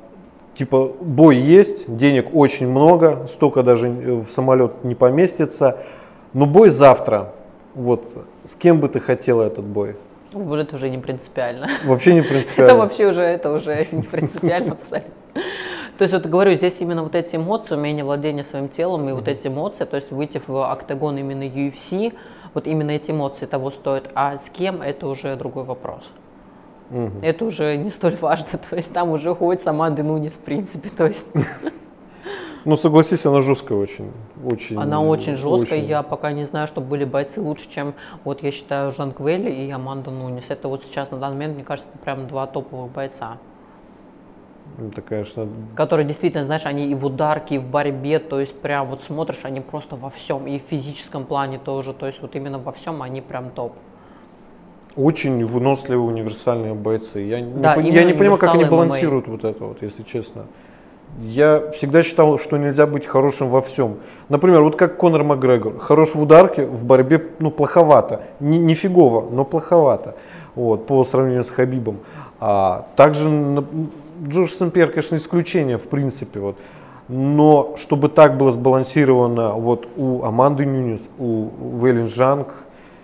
типа 0.56 0.92
бой 1.02 1.38
есть, 1.38 1.94
денег 1.94 2.28
очень 2.34 2.70
много, 2.70 3.28
столько 3.28 3.64
даже 3.64 3.90
в 3.90 4.28
самолет 4.28 4.84
не 4.84 4.94
поместится, 4.94 5.78
но 6.34 6.46
бой 6.46 6.70
завтра. 6.70 7.34
Вот 7.74 8.06
с 8.44 8.56
кем 8.56 8.80
бы 8.80 8.90
ты 8.90 9.00
хотела 9.00 9.44
этот 9.44 9.66
бой? 9.66 9.96
Это 10.34 10.76
уже 10.76 10.90
не 10.90 10.98
принципиально. 10.98 11.68
Вообще 11.84 12.14
не 12.14 12.22
принципиально. 12.22 12.72
Это 12.72 12.80
вообще 12.80 13.08
уже, 13.08 13.22
это 13.22 13.52
уже 13.52 13.88
не 13.92 14.04
принципиально 14.04 14.74
абсолютно. 14.74 15.12
То 16.02 16.06
есть 16.06 16.16
вот 16.16 16.26
говорю, 16.26 16.56
здесь 16.56 16.82
именно 16.82 17.04
вот 17.04 17.14
эти 17.14 17.36
эмоции, 17.36 17.76
умение 17.76 18.04
владения 18.04 18.44
своим 18.44 18.70
телом 18.70 19.08
и 19.08 19.12
вот 19.12 19.28
эти 19.28 19.46
эмоции, 19.50 19.86
то 19.86 19.98
есть 19.98 20.10
выйти 20.10 20.42
в 20.48 20.72
октагон 20.72 21.20
именно 21.20 21.44
UFC, 21.44 22.16
вот 22.56 22.66
именно 22.66 22.90
эти 22.90 23.12
эмоции 23.12 23.46
того 23.46 23.70
стоят. 23.70 24.10
А 24.16 24.36
с 24.36 24.50
кем 24.50 24.82
это 24.82 25.06
уже 25.06 25.36
другой 25.36 25.64
вопрос. 25.64 26.10
Угу. 26.90 27.20
Это 27.22 27.46
уже 27.46 27.78
не 27.78 27.92
столь 27.92 28.18
важно, 28.20 28.48
то 28.70 28.76
есть 28.76 28.92
там 28.92 29.12
уже 29.12 29.36
ходит 29.36 29.62
сама 29.62 29.92
Денунис 29.92 30.34
в 30.34 30.44
принципе, 30.44 30.90
то 30.90 31.06
есть. 31.06 31.28
Ну, 32.66 32.78
согласись, 32.78 33.26
она 33.26 33.42
жесткая 33.42 33.78
очень. 33.78 34.12
очень 34.44 34.78
она 34.78 35.02
очень 35.02 35.36
жесткая. 35.36 35.80
Очень... 35.80 35.90
Я 35.90 36.04
пока 36.04 36.32
не 36.32 36.46
знаю, 36.46 36.68
чтобы 36.68 36.88
были 36.88 37.06
бойцы 37.06 37.42
лучше, 37.42 37.68
чем, 37.70 37.96
вот 38.24 38.44
я 38.44 38.52
считаю, 38.52 38.92
Жан 38.92 39.14
Квелли 39.14 39.50
и 39.52 39.70
Аманда 39.72 40.12
Нунис. 40.12 40.46
Это 40.50 40.68
вот 40.68 40.84
сейчас, 40.84 41.10
на 41.10 41.18
данный 41.18 41.34
момент, 41.34 41.56
мне 41.56 41.64
кажется, 41.64 41.90
прям 42.04 42.28
два 42.28 42.46
топовых 42.46 42.92
бойца. 42.92 43.38
Это, 44.80 45.02
конечно... 45.02 45.48
Которые 45.76 46.08
действительно, 46.08 46.44
знаешь, 46.44 46.66
они 46.66 46.88
и 46.88 46.96
в 46.96 47.06
ударке, 47.06 47.56
и 47.56 47.58
в 47.58 47.68
борьбе, 47.68 48.20
то 48.20 48.40
есть 48.40 48.60
прям 48.60 48.88
вот 48.88 49.04
смотришь, 49.04 49.42
они 49.44 49.60
просто 49.60 49.96
во 49.96 50.10
всем, 50.10 50.48
и 50.48 50.60
в 50.60 50.64
физическом 50.64 51.26
плане 51.26 51.60
тоже, 51.60 51.94
то 51.94 52.08
есть 52.08 52.22
вот 52.22 52.36
именно 52.36 52.58
во 52.58 52.72
всем 52.72 53.02
они 53.02 53.22
прям 53.22 53.52
топ. 53.52 53.74
Очень 54.96 55.46
выносливые 55.46 56.06
универсальные 56.06 56.74
бойцы. 56.74 57.20
Я 57.20 57.42
да, 57.42 57.76
не, 57.78 57.92
я 57.92 58.04
не 58.04 58.14
понимаю, 58.14 58.38
как 58.38 58.54
они 58.54 58.66
балансируют 58.66 59.28
ММА. 59.28 59.36
вот 59.36 59.46
это 59.46 59.64
вот, 59.66 59.82
если 59.82 60.04
честно. 60.04 60.48
Я 61.20 61.72
всегда 61.72 62.04
считал, 62.04 62.38
что 62.40 62.58
нельзя 62.58 62.88
быть 62.88 63.06
хорошим 63.06 63.50
во 63.50 63.62
всем. 63.62 63.98
Например, 64.30 64.62
вот 64.62 64.76
как 64.76 64.98
Конор 64.98 65.24
Макгрегор. 65.24 65.78
Хорош 65.80 66.16
в 66.16 66.22
ударке, 66.22 66.66
в 66.66 66.86
борьбе, 66.86 67.28
ну, 67.40 67.52
плоховато. 67.52 68.22
Не, 68.40 68.58
не 68.58 68.76
фигово, 68.76 69.30
но 69.30 69.44
плоховато. 69.44 70.16
Вот, 70.56 70.88
по 70.88 71.04
сравнению 71.04 71.44
с 71.44 71.50
Хабибом. 71.50 72.00
А 72.40 72.88
также 72.96 73.30
Джош 74.22 74.54
Сэмпьер, 74.54 74.90
конечно, 74.92 75.16
исключение 75.16 75.78
в 75.78 75.88
принципе. 75.88 76.40
Вот. 76.40 76.58
Но 77.08 77.76
чтобы 77.78 78.10
так 78.10 78.38
было 78.38 78.52
сбалансировано 78.52 79.54
вот 79.54 79.88
у 79.98 80.24
Аманды 80.24 80.66
Нюнис, 80.66 81.04
у 81.18 81.50
Вэлин 81.78 82.08
Жанг, 82.08 82.54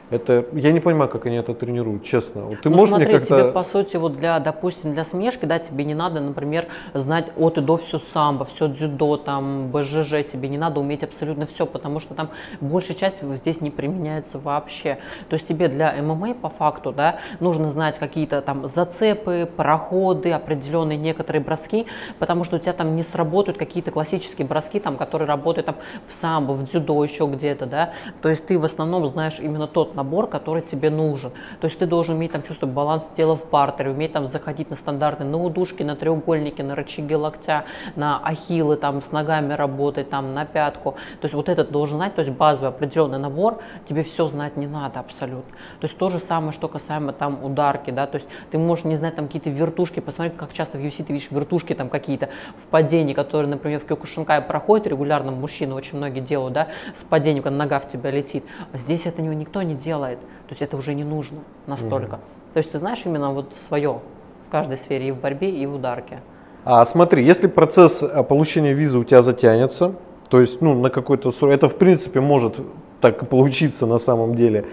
Это, 0.10 0.46
я 0.54 0.72
не 0.72 0.80
понимаю, 0.80 1.10
как 1.10 1.26
они 1.26 1.36
это 1.36 1.54
тренируют, 1.54 2.04
честно. 2.04 2.44
Вот 2.44 2.62
ты 2.62 2.70
ну, 2.70 2.78
можешь 2.78 2.90
смотри, 2.90 3.08
мне 3.08 3.20
как-то... 3.20 3.42
тебе, 3.42 3.52
по 3.52 3.64
сути, 3.64 3.98
вот 3.98 4.16
для, 4.16 4.40
допустим, 4.40 4.94
для 4.94 5.04
смешки, 5.04 5.46
да, 5.46 5.60
тебе 5.60 5.84
не 5.84 5.96
надо, 5.96 6.22
например, 6.22 6.68
знать 6.94 7.28
от 7.36 7.58
и 7.58 7.62
до 7.62 7.76
все 7.76 8.00
самбо, 8.00 8.46
все 8.46 8.70
дзюдо, 8.70 9.18
там, 9.18 9.70
БЖЖ, 9.70 10.26
тебе 10.32 10.48
не 10.48 10.58
надо 10.58 10.80
уметь 10.80 11.04
абсолютно 11.04 11.46
все, 11.46 11.66
потому 11.66 12.00
что 12.00 12.14
там 12.14 12.30
большая 12.62 12.96
часть 12.96 13.22
здесь 13.22 13.60
не 13.60 13.70
применяется 13.70 14.40
вообще. 14.40 14.98
То 15.28 15.34
есть 15.34 15.46
тебе 15.46 15.68
для 15.68 15.94
ММА, 16.02 16.36
по 16.36 16.50
факту, 16.50 16.94
да, 16.94 17.18
нужно 17.42 17.70
знать 17.70 17.98
какие-то 17.98 18.42
там 18.42 18.66
зацепы, 18.66 19.50
проходы, 19.58 20.32
определенные 20.32 20.98
некоторые 20.98 21.42
броски, 21.44 21.86
потому 22.18 22.46
что 22.46 22.56
у 22.56 22.60
тебя 22.60 22.74
там 22.74 22.96
не 22.96 23.04
сработают 23.04 23.58
какие-то 23.58 23.92
классические 23.92 24.48
броски, 24.48 24.80
там, 24.80 24.96
которые 24.96 25.28
работают 25.28 25.66
там 25.66 25.76
в 26.08 26.14
самбо, 26.14 26.54
в 26.54 26.64
дзюдо, 26.64 27.04
еще 27.04 27.26
где-то, 27.26 27.66
да. 27.66 27.92
То 28.22 28.30
есть 28.30 28.48
ты 28.48 28.58
в 28.58 28.64
основном 28.64 29.06
знаешь 29.08 29.38
именно 29.40 29.68
тот 29.68 29.97
набор, 29.98 30.28
который 30.28 30.62
тебе 30.62 30.90
нужен. 30.90 31.32
То 31.60 31.66
есть 31.66 31.78
ты 31.78 31.86
должен 31.86 32.16
уметь 32.16 32.32
там 32.32 32.44
чувствовать 32.44 32.74
баланс 32.74 33.12
тела 33.18 33.36
в 33.36 33.44
партере, 33.44 33.92
уметь 33.92 34.14
там 34.14 34.28
заходить 34.28 34.70
на 34.70 34.76
стандартные, 34.76 35.30
на 35.30 35.44
удушки, 35.44 35.84
на 35.84 35.96
треугольники, 35.96 36.62
на 36.62 36.76
рычаги 36.76 37.16
локтя, 37.16 37.66
на 37.96 38.20
ахиллы, 38.24 38.78
там 38.78 39.02
с 39.02 39.12
ногами 39.12 39.54
работать, 39.54 40.10
там 40.10 40.34
на 40.34 40.46
пятку. 40.46 40.92
То 41.20 41.26
есть 41.26 41.34
вот 41.34 41.50
этот 41.50 41.72
должен 41.72 41.98
знать, 41.98 42.16
то 42.16 42.22
есть 42.22 42.32
базовый 42.32 42.70
определенный 42.70 43.20
набор, 43.20 43.60
тебе 43.86 44.04
все 44.04 44.28
знать 44.28 44.56
не 44.56 44.68
надо 44.68 45.00
абсолютно. 45.00 45.52
То 45.80 45.88
есть 45.88 45.98
то 45.98 46.10
же 46.10 46.20
самое, 46.20 46.52
что 46.54 46.68
касаемо 46.68 47.12
там 47.12 47.44
ударки, 47.44 47.92
да, 47.92 48.06
то 48.06 48.16
есть 48.16 48.28
ты 48.52 48.58
можешь 48.58 48.86
не 48.86 48.96
знать 48.96 49.16
там 49.16 49.26
какие-то 49.26 49.50
вертушки, 49.50 50.00
посмотри, 50.00 50.34
как 50.38 50.54
часто 50.54 50.78
в 50.78 50.82
UFC 50.82 51.04
ты 51.04 51.14
видишь 51.14 51.32
вертушки 51.32 51.74
там 51.74 51.90
какие-то 51.90 52.30
в 52.56 52.68
падении, 52.68 53.14
которые, 53.14 53.50
например, 53.50 53.80
в 53.80 53.86
Кёкушинкае 53.86 54.42
проходят 54.42 54.88
регулярно, 54.88 55.32
мужчины 55.32 55.74
очень 55.74 55.98
многие 55.98 56.22
делают, 56.22 56.54
да, 56.54 56.68
с 56.96 57.04
падением, 57.04 57.44
когда 57.44 57.58
нога 57.58 57.80
в 57.80 57.90
тебя 57.90 58.12
летит. 58.12 58.44
А 58.72 58.78
здесь 58.78 59.06
это 59.06 59.22
никто 59.22 59.62
не 59.64 59.74
делает. 59.74 59.87
То 59.96 60.52
есть 60.52 60.62
это 60.62 60.78
уже 60.78 60.94
не 60.94 61.04
нужно 61.04 61.40
настолько. 61.68 62.16
Угу. 62.16 62.22
То 62.54 62.58
есть 62.58 62.72
ты 62.72 62.80
знаешь 62.80 63.02
именно 63.06 63.32
вот 63.32 63.54
свое 63.58 64.00
в 64.48 64.52
каждой 64.52 64.78
сфере, 64.78 65.10
и 65.10 65.12
в 65.12 65.20
борьбе, 65.20 65.50
и 65.50 65.66
в 65.66 65.76
ударке. 65.76 66.22
А 66.64 66.86
смотри, 66.86 67.24
если 67.24 67.48
процесс 67.48 68.04
э, 68.04 68.24
получения 68.24 68.74
визы 68.74 68.98
у 68.98 69.04
тебя 69.04 69.22
затянется, 69.22 69.94
то 70.30 70.40
есть 70.40 70.62
ну, 70.62 70.74
на 70.74 70.90
какой-то 70.90 71.32
срок, 71.32 71.52
это 71.52 71.70
в 71.70 71.76
принципе 71.76 72.20
может 72.20 72.60
так 73.02 73.30
получиться 73.30 73.86
на 73.86 74.00
самом 74.00 74.36
деле, 74.36 74.66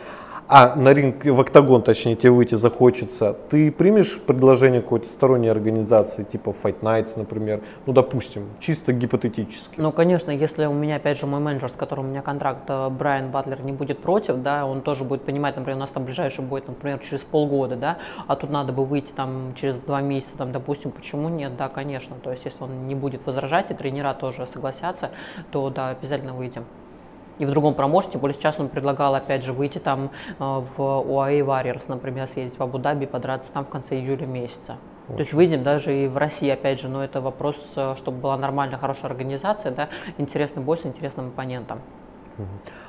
а 0.46 0.76
на 0.76 0.92
ринг, 0.92 1.24
в 1.24 1.40
октагон, 1.40 1.82
точнее, 1.82 2.16
тебе 2.16 2.30
выйти 2.30 2.54
захочется, 2.54 3.36
ты 3.48 3.72
примешь 3.72 4.20
предложение 4.20 4.82
какой-то 4.82 5.08
сторонней 5.08 5.50
организации, 5.50 6.22
типа 6.22 6.50
Fight 6.50 6.80
Nights, 6.80 7.12
например, 7.16 7.62
ну, 7.86 7.92
допустим, 7.92 8.48
чисто 8.60 8.92
гипотетически? 8.92 9.74
Ну, 9.78 9.90
конечно, 9.92 10.30
если 10.30 10.66
у 10.66 10.72
меня, 10.72 10.96
опять 10.96 11.18
же, 11.18 11.26
мой 11.26 11.40
менеджер, 11.40 11.70
с 11.70 11.76
которым 11.76 12.06
у 12.06 12.08
меня 12.08 12.22
контракт, 12.22 12.64
э, 12.68 12.88
Брайан 12.90 13.30
Батлер, 13.30 13.62
не 13.62 13.72
будет 13.72 14.00
против, 14.00 14.36
да, 14.42 14.66
он 14.66 14.82
тоже 14.82 15.04
будет 15.04 15.22
понимать, 15.22 15.56
например, 15.56 15.76
у 15.76 15.80
нас 15.80 15.90
там 15.90 16.04
ближайший 16.04 16.44
будет, 16.44 16.68
например, 16.68 16.98
через 16.98 17.22
полгода, 17.22 17.76
да, 17.76 17.98
а 18.26 18.36
тут 18.36 18.50
надо 18.50 18.72
бы 18.72 18.84
выйти 18.84 19.12
там 19.12 19.54
через 19.54 19.78
два 19.78 20.00
месяца, 20.02 20.36
там, 20.36 20.52
допустим, 20.52 20.90
почему 20.90 21.28
нет, 21.28 21.56
да, 21.56 21.68
конечно, 21.68 22.16
то 22.22 22.30
есть 22.30 22.44
если 22.44 22.62
он 22.62 22.86
не 22.86 22.94
будет 22.94 23.24
возражать, 23.26 23.70
и 23.70 23.74
тренера 23.74 24.12
тоже 24.14 24.46
согласятся, 24.46 25.10
то, 25.50 25.70
да, 25.70 25.90
обязательно 25.90 26.34
выйдем 26.34 26.64
и 27.38 27.46
в 27.46 27.50
другом 27.50 27.74
промоушене, 27.74 28.18
более 28.18 28.34
сейчас 28.34 28.60
он 28.60 28.68
предлагал, 28.68 29.14
опять 29.14 29.44
же, 29.44 29.52
выйти 29.52 29.78
там 29.78 30.10
э, 30.28 30.34
в 30.38 30.78
UAE 30.78 31.40
Warriors, 31.40 31.84
например, 31.88 32.26
съездить 32.28 32.58
в 32.58 32.62
Абу-Даби, 32.62 33.06
подраться 33.06 33.52
там 33.52 33.64
в 33.64 33.68
конце 33.68 33.96
июля 33.96 34.26
месяца. 34.26 34.76
Очень. 35.06 35.14
То 35.16 35.20
есть 35.20 35.32
выйдем 35.32 35.62
даже 35.62 36.04
и 36.04 36.08
в 36.08 36.16
России, 36.16 36.48
опять 36.48 36.80
же, 36.80 36.88
но 36.88 37.04
это 37.04 37.20
вопрос, 37.20 37.72
э, 37.76 37.94
чтобы 37.96 38.18
была 38.18 38.36
нормальная, 38.36 38.78
хорошая 38.78 39.10
организация, 39.10 39.72
да, 39.72 39.88
интересный 40.18 40.62
бой 40.62 40.78
с 40.78 40.86
интересным 40.86 41.28
оппонентом. 41.28 41.80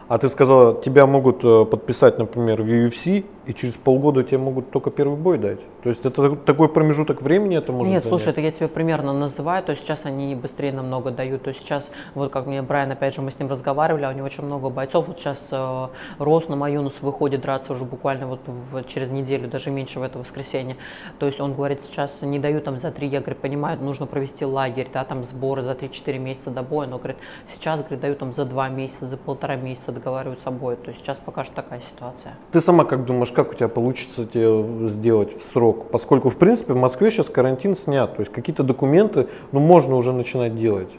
А 0.07 0.17
ты 0.19 0.29
сказала, 0.29 0.79
тебя 0.81 1.07
могут 1.07 1.43
э, 1.43 1.65
подписать, 1.65 2.19
например, 2.19 2.61
в 2.61 2.67
UFC, 2.67 3.25
и 3.45 3.53
через 3.53 3.75
полгода 3.75 4.23
тебе 4.23 4.37
могут 4.39 4.71
только 4.71 4.89
первый 4.91 5.17
бой 5.17 5.37
дать. 5.37 5.59
То 5.83 5.89
есть 5.89 6.05
это 6.05 6.35
такой 6.35 6.67
промежуток 6.69 7.21
времени 7.21 7.57
это 7.57 7.71
может 7.71 7.93
Нет, 7.93 8.03
занять? 8.03 8.21
слушай, 8.21 8.29
это 8.31 8.41
я 8.41 8.51
тебе 8.51 8.67
примерно 8.67 9.13
называю, 9.13 9.63
то 9.63 9.71
есть 9.71 9.83
сейчас 9.83 10.05
они 10.05 10.35
быстрее 10.35 10.71
намного 10.71 11.11
дают. 11.11 11.43
То 11.43 11.49
есть 11.49 11.61
сейчас, 11.61 11.91
вот 12.15 12.31
как 12.31 12.47
мне 12.47 12.61
Брайан, 12.61 12.91
опять 12.91 13.13
же, 13.15 13.21
мы 13.21 13.31
с 13.31 13.39
ним 13.39 13.49
разговаривали, 13.49 14.03
а 14.05 14.09
у 14.09 14.13
него 14.13 14.25
очень 14.25 14.43
много 14.43 14.69
бойцов. 14.69 15.07
Вот 15.07 15.19
сейчас 15.19 15.49
э, 15.51 15.87
Рос 16.17 16.49
на 16.49 16.55
Маюнус 16.55 17.01
выходит 17.01 17.41
драться 17.41 17.73
уже 17.73 17.83
буквально 17.83 18.27
вот 18.27 18.41
в, 18.45 18.83
через 18.85 19.11
неделю, 19.11 19.47
даже 19.47 19.69
меньше 19.69 19.99
в 19.99 20.03
это 20.03 20.17
воскресенье. 20.17 20.77
То 21.19 21.27
есть 21.27 21.39
он 21.39 21.53
говорит, 21.53 21.81
сейчас 21.83 22.21
не 22.23 22.39
дают 22.39 22.63
там 22.65 22.77
за 22.77 22.91
три, 22.91 23.07
я, 23.07 23.19
говорю, 23.19 23.37
понимаю, 23.39 23.79
нужно 23.79 24.07
провести 24.07 24.45
лагерь, 24.45 24.89
да, 24.91 25.03
там 25.03 25.23
сборы 25.23 25.61
за 25.61 25.73
3-4 25.73 26.17
месяца 26.17 26.49
до 26.49 26.63
боя, 26.63 26.87
но, 26.87 26.97
говорит, 26.97 27.17
сейчас, 27.47 27.79
говорит, 27.79 27.99
дают 27.99 28.19
там 28.19 28.33
за 28.33 28.45
два 28.45 28.69
месяца, 28.69 29.05
за 29.05 29.17
полтора 29.17 29.55
месяца 29.55 29.91
договаривают 29.95 30.39
с 30.39 30.43
собой. 30.43 30.75
То 30.75 30.89
есть 30.89 31.01
сейчас 31.01 31.17
пока 31.17 31.43
что 31.43 31.55
такая 31.55 31.81
ситуация. 31.81 32.35
Ты 32.51 32.61
сама 32.61 32.85
как 32.85 33.05
думаешь, 33.05 33.31
как 33.31 33.51
у 33.51 33.53
тебя 33.53 33.67
получится 33.67 34.25
тебе 34.25 34.85
сделать 34.85 35.35
в 35.35 35.43
срок? 35.43 35.89
Поскольку, 35.89 36.29
в 36.29 36.37
принципе, 36.37 36.73
в 36.73 36.77
Москве 36.77 37.09
сейчас 37.09 37.29
карантин 37.29 37.75
снят, 37.75 38.15
то 38.15 38.21
есть 38.21 38.31
какие-то 38.31 38.63
документы, 38.63 39.27
ну, 39.51 39.59
можно 39.59 39.95
уже 39.95 40.13
начинать 40.13 40.55
делать. 40.55 40.89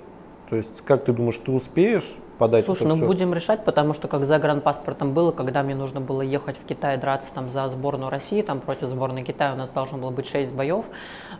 То 0.51 0.57
есть, 0.57 0.83
как 0.83 1.05
ты 1.05 1.13
думаешь, 1.13 1.39
ты 1.39 1.53
успеешь? 1.53 2.17
Подать 2.39 2.65
Слушай, 2.65 2.83
это 2.83 2.89
ну 2.91 2.97
все? 2.97 3.07
будем 3.07 3.35
решать, 3.35 3.65
потому 3.65 3.95
что 3.95 4.09
как 4.09 4.25
загранпаспортом 4.25 5.13
было, 5.13 5.33
когда 5.33 5.63
мне 5.63 5.75
нужно 5.75 6.01
было 6.01 6.23
ехать 6.23 6.57
в 6.57 6.65
Китай 6.67 6.97
драться 6.97 7.33
там 7.35 7.49
за 7.49 7.69
сборную 7.69 8.11
России, 8.11 8.43
там 8.43 8.61
против 8.61 8.89
сборной 8.89 9.23
Китая 9.23 9.55
у 9.55 9.57
нас 9.57 9.71
должно 9.71 9.99
было 9.99 10.11
быть 10.11 10.27
6 10.29 10.55
боев, 10.55 10.85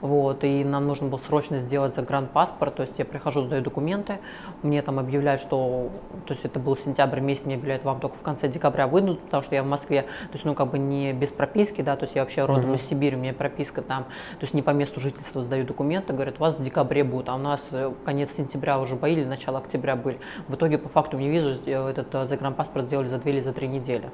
вот, 0.01 0.45
и 0.45 0.65
нам 0.65 0.87
нужно 0.87 1.09
было 1.09 1.19
срочно 1.19 1.59
сделать 1.59 1.95
загранпаспорт, 1.95 2.77
то 2.77 2.83
есть 2.83 2.99
я 2.99 3.05
прихожу, 3.05 3.43
сдаю 3.43 3.63
документы, 3.63 4.19
мне 4.63 4.83
там 4.83 4.99
объявляют, 4.99 5.43
что, 5.43 5.91
то 6.27 6.33
есть 6.33 6.45
это 6.45 6.59
был 6.59 6.77
сентябрь 6.77 7.21
месяц, 7.21 7.45
мне 7.45 7.55
объявляют, 7.55 7.85
вам 7.85 8.01
только 8.01 8.17
в 8.17 8.23
конце 8.23 8.49
декабря 8.49 8.87
выйдут, 8.87 9.21
потому 9.21 9.43
что 9.43 9.55
я 9.55 9.63
в 9.63 9.67
Москве, 9.67 10.03
то 10.03 10.33
есть, 10.33 10.45
ну, 10.45 10.55
как 10.55 10.71
бы 10.71 10.79
не 10.79 11.13
без 11.13 11.31
прописки, 11.31 11.83
да, 11.83 11.97
то 11.97 12.05
есть 12.05 12.15
я 12.15 12.23
вообще 12.23 12.45
родом 12.45 12.73
uh-huh. 12.73 12.77
из 12.77 12.89
Сибири, 12.89 13.17
у 13.17 13.19
меня 13.19 13.33
прописка 13.33 13.83
там, 13.83 14.05
то 14.05 14.43
есть 14.43 14.55
не 14.55 14.63
по 14.63 14.71
месту 14.71 15.01
жительства 15.01 15.43
сдаю 15.43 15.65
документы, 15.65 16.13
говорят, 16.13 16.37
у 16.39 16.41
вас 16.41 16.59
в 16.59 16.63
декабре 16.63 17.05
будет, 17.05 17.29
а 17.29 17.35
у 17.35 17.39
нас 17.39 17.69
э, 17.73 17.93
конец 18.05 18.33
сентября 18.33 18.79
уже 18.79 18.95
бои 18.95 19.13
или 19.13 19.25
начало 19.25 19.59
октября 19.59 19.97
были. 19.97 20.19
В 20.49 20.55
итоге, 20.55 20.79
по 20.87 20.93
факту, 21.03 21.17
мне 21.17 21.29
визу 21.29 21.69
этот 21.69 22.15
э, 22.15 22.27
загранпаспорт 22.27 22.87
сделали 22.87 23.09
за 23.09 23.19
две 23.19 23.33
или 23.33 23.41
за 23.41 23.53
три 23.53 23.67
недели. 23.67 24.09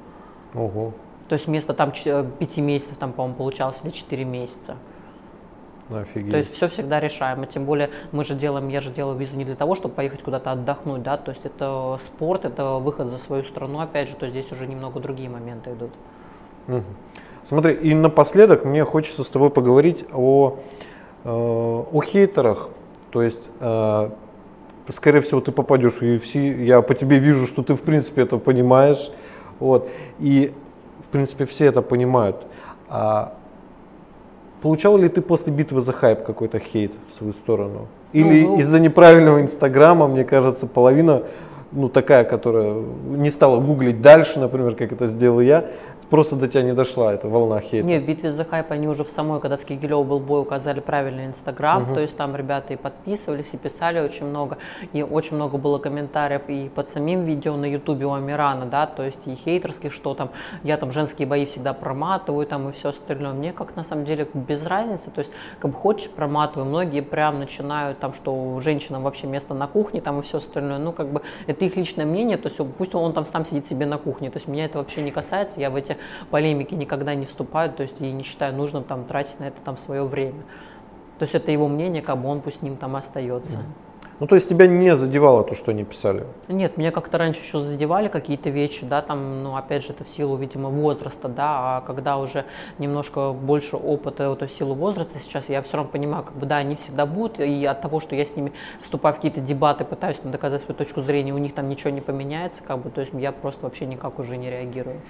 Ого. 0.55 0.93
То 1.27 1.33
есть 1.33 1.45
вместо 1.45 1.73
там 1.73 1.93
э, 2.03 2.25
пяти 2.39 2.61
месяцев, 2.61 2.97
там, 2.97 3.13
по-моему, 3.13 3.37
получалось, 3.37 3.79
или 3.83 3.91
четыре 3.91 4.25
месяца. 4.25 4.75
Офигеть. 5.91 6.31
То 6.31 6.37
есть 6.37 6.53
все 6.53 6.67
всегда 6.67 6.99
решаемо. 6.99 7.45
Тем 7.45 7.65
более 7.65 7.91
мы 8.11 8.25
же 8.25 8.33
делаем, 8.33 8.69
я 8.69 8.81
же 8.81 8.89
делаю 8.89 9.15
визу 9.17 9.35
не 9.35 9.45
для 9.45 9.55
того, 9.55 9.75
чтобы 9.75 9.93
поехать 9.93 10.23
куда-то 10.23 10.51
отдохнуть, 10.51 11.03
да, 11.03 11.17
то 11.17 11.29
есть 11.29 11.45
это 11.45 11.97
спорт, 12.01 12.45
это 12.45 12.75
выход 12.79 13.09
за 13.09 13.19
свою 13.19 13.43
страну, 13.43 13.79
опять 13.79 14.09
же, 14.09 14.15
то 14.15 14.27
здесь 14.27 14.51
уже 14.51 14.65
немного 14.65 14.99
другие 14.99 15.29
моменты 15.29 15.73
идут. 15.73 15.91
Угу. 16.67 16.83
Смотри, 17.45 17.73
и 17.73 17.93
напоследок 17.93 18.65
мне 18.65 18.83
хочется 18.83 19.23
с 19.23 19.27
тобой 19.27 19.51
поговорить 19.51 20.05
о, 20.11 20.57
э, 21.23 21.29
о 21.29 22.01
хейтерах. 22.01 22.69
То 23.11 23.21
есть 23.21 23.47
скорее 24.89 25.21
всего, 25.21 25.41
ты 25.41 25.51
попадешь 25.51 25.93
в 25.93 26.01
UFC. 26.01 26.63
Я 26.63 26.81
по 26.81 26.93
тебе 26.93 27.19
вижу, 27.19 27.47
что 27.47 27.63
ты, 27.63 27.73
в 27.75 27.81
принципе, 27.81 28.23
это 28.23 28.37
понимаешь. 28.37 29.11
Вот. 29.59 29.89
И, 30.19 30.53
в 31.07 31.11
принципе, 31.11 31.45
все 31.45 31.65
это 31.65 31.81
понимают. 31.81 32.37
А, 32.89 33.33
получал 34.61 34.97
ли 34.97 35.07
ты 35.09 35.21
после 35.21 35.53
битвы 35.53 35.81
за 35.81 35.93
хайп 35.93 36.23
какой-то 36.23 36.59
хейт 36.59 36.91
в 37.09 37.13
свою 37.13 37.33
сторону? 37.33 37.87
Или 38.11 38.45
ну, 38.45 38.59
из-за 38.59 38.79
неправильного 38.79 39.41
инстаграма, 39.41 40.07
мне 40.07 40.23
кажется, 40.23 40.67
половина 40.67 41.23
ну, 41.71 41.89
такая, 41.89 42.23
которая 42.23 42.75
не 43.07 43.31
стала 43.31 43.59
гуглить 43.59 44.01
дальше, 44.01 44.39
например, 44.39 44.75
как 44.75 44.91
это 44.91 45.07
сделал 45.07 45.39
я, 45.39 45.65
просто 46.13 46.35
до 46.35 46.47
тебя 46.47 46.61
не 46.61 46.73
дошла 46.73 47.11
эта 47.11 47.27
волна 47.27 47.59
хейта. 47.59 47.87
Не, 47.87 47.97
в 47.97 48.05
битве 48.05 48.31
за 48.31 48.45
хайп 48.45 48.71
они 48.71 48.87
уже 48.87 49.03
в 49.03 49.09
самой, 49.09 49.39
когда 49.39 49.57
с 49.57 49.63
Кигелев 49.63 50.05
был 50.05 50.19
бой, 50.19 50.41
указали 50.41 50.79
правильный 50.79 51.25
инстаграм, 51.25 51.81
угу. 51.81 51.95
то 51.95 52.01
есть 52.01 52.15
там 52.15 52.35
ребята 52.35 52.73
и 52.73 52.75
подписывались, 52.75 53.49
и 53.53 53.57
писали 53.57 53.99
очень 53.99 54.27
много, 54.27 54.59
и 54.93 55.01
очень 55.01 55.37
много 55.37 55.57
было 55.57 55.79
комментариев 55.79 56.43
и 56.49 56.69
под 56.69 56.87
самим 56.89 57.23
видео 57.23 57.55
на 57.55 57.65
ютубе 57.65 58.05
у 58.05 58.13
Амирана, 58.13 58.67
да, 58.67 58.85
то 58.85 59.01
есть 59.01 59.25
и 59.25 59.33
хейтерских, 59.33 59.91
что 59.91 60.13
там, 60.13 60.29
я 60.61 60.77
там 60.77 60.91
женские 60.91 61.27
бои 61.27 61.47
всегда 61.47 61.73
проматываю 61.73 62.45
там 62.45 62.69
и 62.69 62.73
все 62.73 62.89
остальное. 62.89 63.33
Мне 63.33 63.51
как 63.51 63.75
на 63.75 63.83
самом 63.83 64.05
деле 64.05 64.27
без 64.35 64.63
разницы, 64.67 65.09
то 65.09 65.17
есть 65.17 65.31
как 65.57 65.71
бы 65.71 65.77
хочешь 65.77 66.11
проматывай, 66.11 66.67
многие 66.67 67.01
прям 67.01 67.39
начинают 67.39 67.97
там, 67.97 68.13
что 68.13 68.59
женщинам 68.61 69.01
вообще 69.01 69.25
место 69.25 69.55
на 69.55 69.65
кухне 69.65 69.99
там 69.99 70.19
и 70.19 70.21
все 70.21 70.37
остальное, 70.37 70.77
ну 70.77 70.91
как 70.91 71.07
бы 71.11 71.23
это 71.47 71.65
их 71.65 71.75
личное 71.75 72.05
мнение, 72.05 72.37
то 72.37 72.49
есть 72.49 72.59
пусть 72.77 72.93
он, 72.93 73.03
он 73.03 73.13
там 73.13 73.25
сам 73.25 73.47
сидит 73.47 73.65
себе 73.65 73.87
на 73.87 73.97
кухне, 73.97 74.29
то 74.29 74.37
есть 74.37 74.47
меня 74.47 74.65
это 74.65 74.77
вообще 74.77 75.01
не 75.01 75.09
касается, 75.09 75.59
я 75.59 75.71
в 75.71 75.75
эти 75.75 75.97
полемики 76.29 76.73
никогда 76.73 77.15
не 77.15 77.25
вступают, 77.25 77.75
то 77.75 77.83
есть 77.83 77.99
и 77.99 78.11
не 78.11 78.23
считаю 78.23 78.55
нужным 78.55 78.83
там 78.83 79.05
тратить 79.05 79.39
на 79.39 79.45
это 79.45 79.57
там 79.63 79.77
свое 79.77 80.03
время. 80.03 80.43
То 81.19 81.23
есть 81.23 81.35
это 81.35 81.51
его 81.51 81.67
мнение, 81.67 82.01
как 82.01 82.21
бы 82.21 82.29
он 82.29 82.41
пусть 82.41 82.59
с 82.59 82.61
ним 82.61 82.75
там 82.77 82.95
остается. 82.95 83.59
Ну, 84.19 84.27
то 84.27 84.35
есть 84.35 84.47
тебя 84.47 84.67
не 84.67 84.95
задевало 84.95 85.43
то, 85.43 85.55
что 85.55 85.71
они 85.71 85.83
писали? 85.83 86.25
Нет, 86.47 86.77
меня 86.77 86.91
как-то 86.91 87.17
раньше 87.17 87.41
еще 87.41 87.59
задевали 87.59 88.07
какие-то 88.07 88.49
вещи, 88.49 88.85
да, 88.85 89.01
там, 89.01 89.43
ну, 89.43 89.55
опять 89.57 89.83
же, 89.83 89.89
это 89.91 90.03
в 90.03 90.09
силу, 90.09 90.37
видимо, 90.37 90.69
возраста, 90.69 91.27
да, 91.27 91.77
а 91.77 91.81
когда 91.81 92.17
уже 92.17 92.45
немножко 92.77 93.33
больше 93.33 93.75
опыта, 93.75 94.29
вот, 94.29 94.41
в 94.41 94.49
силу 94.49 94.75
возраста 94.75 95.19
сейчас, 95.19 95.49
я 95.49 95.61
все 95.61 95.77
равно 95.77 95.91
понимаю, 95.91 96.23
как 96.23 96.35
бы, 96.35 96.45
да, 96.45 96.57
они 96.57 96.75
всегда 96.75 97.05
будут, 97.05 97.39
и 97.39 97.65
от 97.65 97.81
того, 97.81 97.99
что 97.99 98.15
я 98.15 98.25
с 98.25 98.35
ними 98.35 98.53
вступаю 98.81 99.13
в 99.13 99.17
какие-то 99.17 99.41
дебаты, 99.41 99.83
пытаюсь 99.83 100.17
там, 100.17 100.31
доказать 100.31 100.61
свою 100.61 100.77
точку 100.77 101.01
зрения, 101.01 101.33
у 101.33 101.39
них 101.39 101.53
там 101.53 101.67
ничего 101.67 101.89
не 101.89 102.01
поменяется, 102.01 102.63
как 102.63 102.79
бы, 102.79 102.91
то 102.91 103.01
есть 103.01 103.13
я 103.13 103.31
просто 103.31 103.63
вообще 103.63 103.85
никак 103.85 104.19
уже 104.19 104.37
не 104.37 104.49
реагирую. 104.49 105.01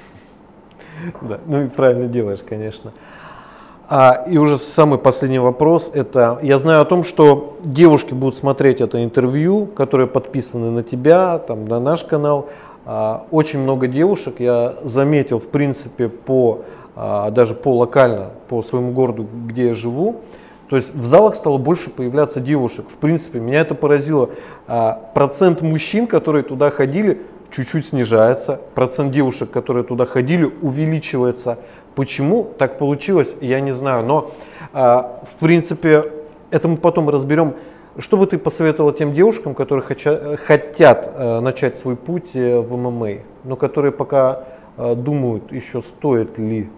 Да, 1.21 1.39
ну 1.45 1.63
и 1.63 1.67
правильно 1.67 2.07
делаешь, 2.07 2.39
конечно. 2.47 2.91
А, 3.89 4.23
и 4.27 4.37
уже 4.37 4.57
самый 4.57 4.97
последний 4.97 5.39
вопрос, 5.39 5.91
это 5.93 6.39
я 6.41 6.57
знаю 6.57 6.81
о 6.81 6.85
том, 6.85 7.03
что 7.03 7.57
девушки 7.63 8.13
будут 8.13 8.35
смотреть 8.35 8.81
это 8.81 9.03
интервью, 9.03 9.65
которые 9.65 10.07
подписаны 10.07 10.71
на 10.71 10.83
тебя, 10.83 11.37
там, 11.39 11.67
на 11.67 11.79
наш 11.79 12.03
канал. 12.03 12.47
А, 12.85 13.25
очень 13.29 13.59
много 13.59 13.87
девушек, 13.87 14.35
я 14.39 14.75
заметил, 14.83 15.39
в 15.39 15.47
принципе, 15.47 16.09
по, 16.09 16.61
а, 16.95 17.29
даже 17.31 17.55
по 17.55 17.75
локально, 17.75 18.31
по 18.47 18.61
своему 18.61 18.93
городу, 18.93 19.27
где 19.47 19.67
я 19.67 19.73
живу, 19.73 20.21
то 20.69 20.77
есть 20.77 20.93
в 20.95 21.05
залах 21.05 21.35
стало 21.35 21.59
больше 21.59 21.89
появляться 21.89 22.39
девушек. 22.39 22.85
В 22.89 22.95
принципе, 22.97 23.39
меня 23.39 23.61
это 23.61 23.75
поразило. 23.75 24.31
А, 24.65 24.99
процент 25.13 25.61
мужчин, 25.61 26.07
которые 26.07 26.43
туда 26.43 26.71
ходили, 26.71 27.21
чуть-чуть 27.53 27.87
снижается. 27.87 28.59
Процент 28.75 29.11
девушек, 29.11 29.51
которые 29.51 29.83
туда 29.83 30.05
ходили, 30.05 30.51
увеличивается. 30.61 31.59
Почему 31.95 32.51
так 32.57 32.77
получилось, 32.77 33.35
я 33.41 33.59
не 33.59 33.71
знаю. 33.71 34.03
Но, 34.05 34.31
а, 34.73 35.21
в 35.31 35.39
принципе, 35.39 36.11
это 36.49 36.67
мы 36.67 36.77
потом 36.77 37.09
разберем. 37.09 37.53
Что 37.97 38.17
бы 38.17 38.25
ты 38.25 38.39
посоветовала 38.39 38.91
тем 38.91 39.13
девушкам, 39.13 39.53
которые 39.53 39.83
хотят 40.37 41.13
э, 41.13 41.39
начать 41.41 41.77
свой 41.77 41.95
путь 41.95 42.31
э, 42.33 42.59
в 42.59 42.75
ММА, 42.75 43.19
но 43.43 43.55
которые 43.55 43.91
пока 43.91 44.45
э, 44.77 44.95
думают, 44.95 45.51
еще 45.51 45.83
стоит 45.83 46.39
ли 46.39 46.71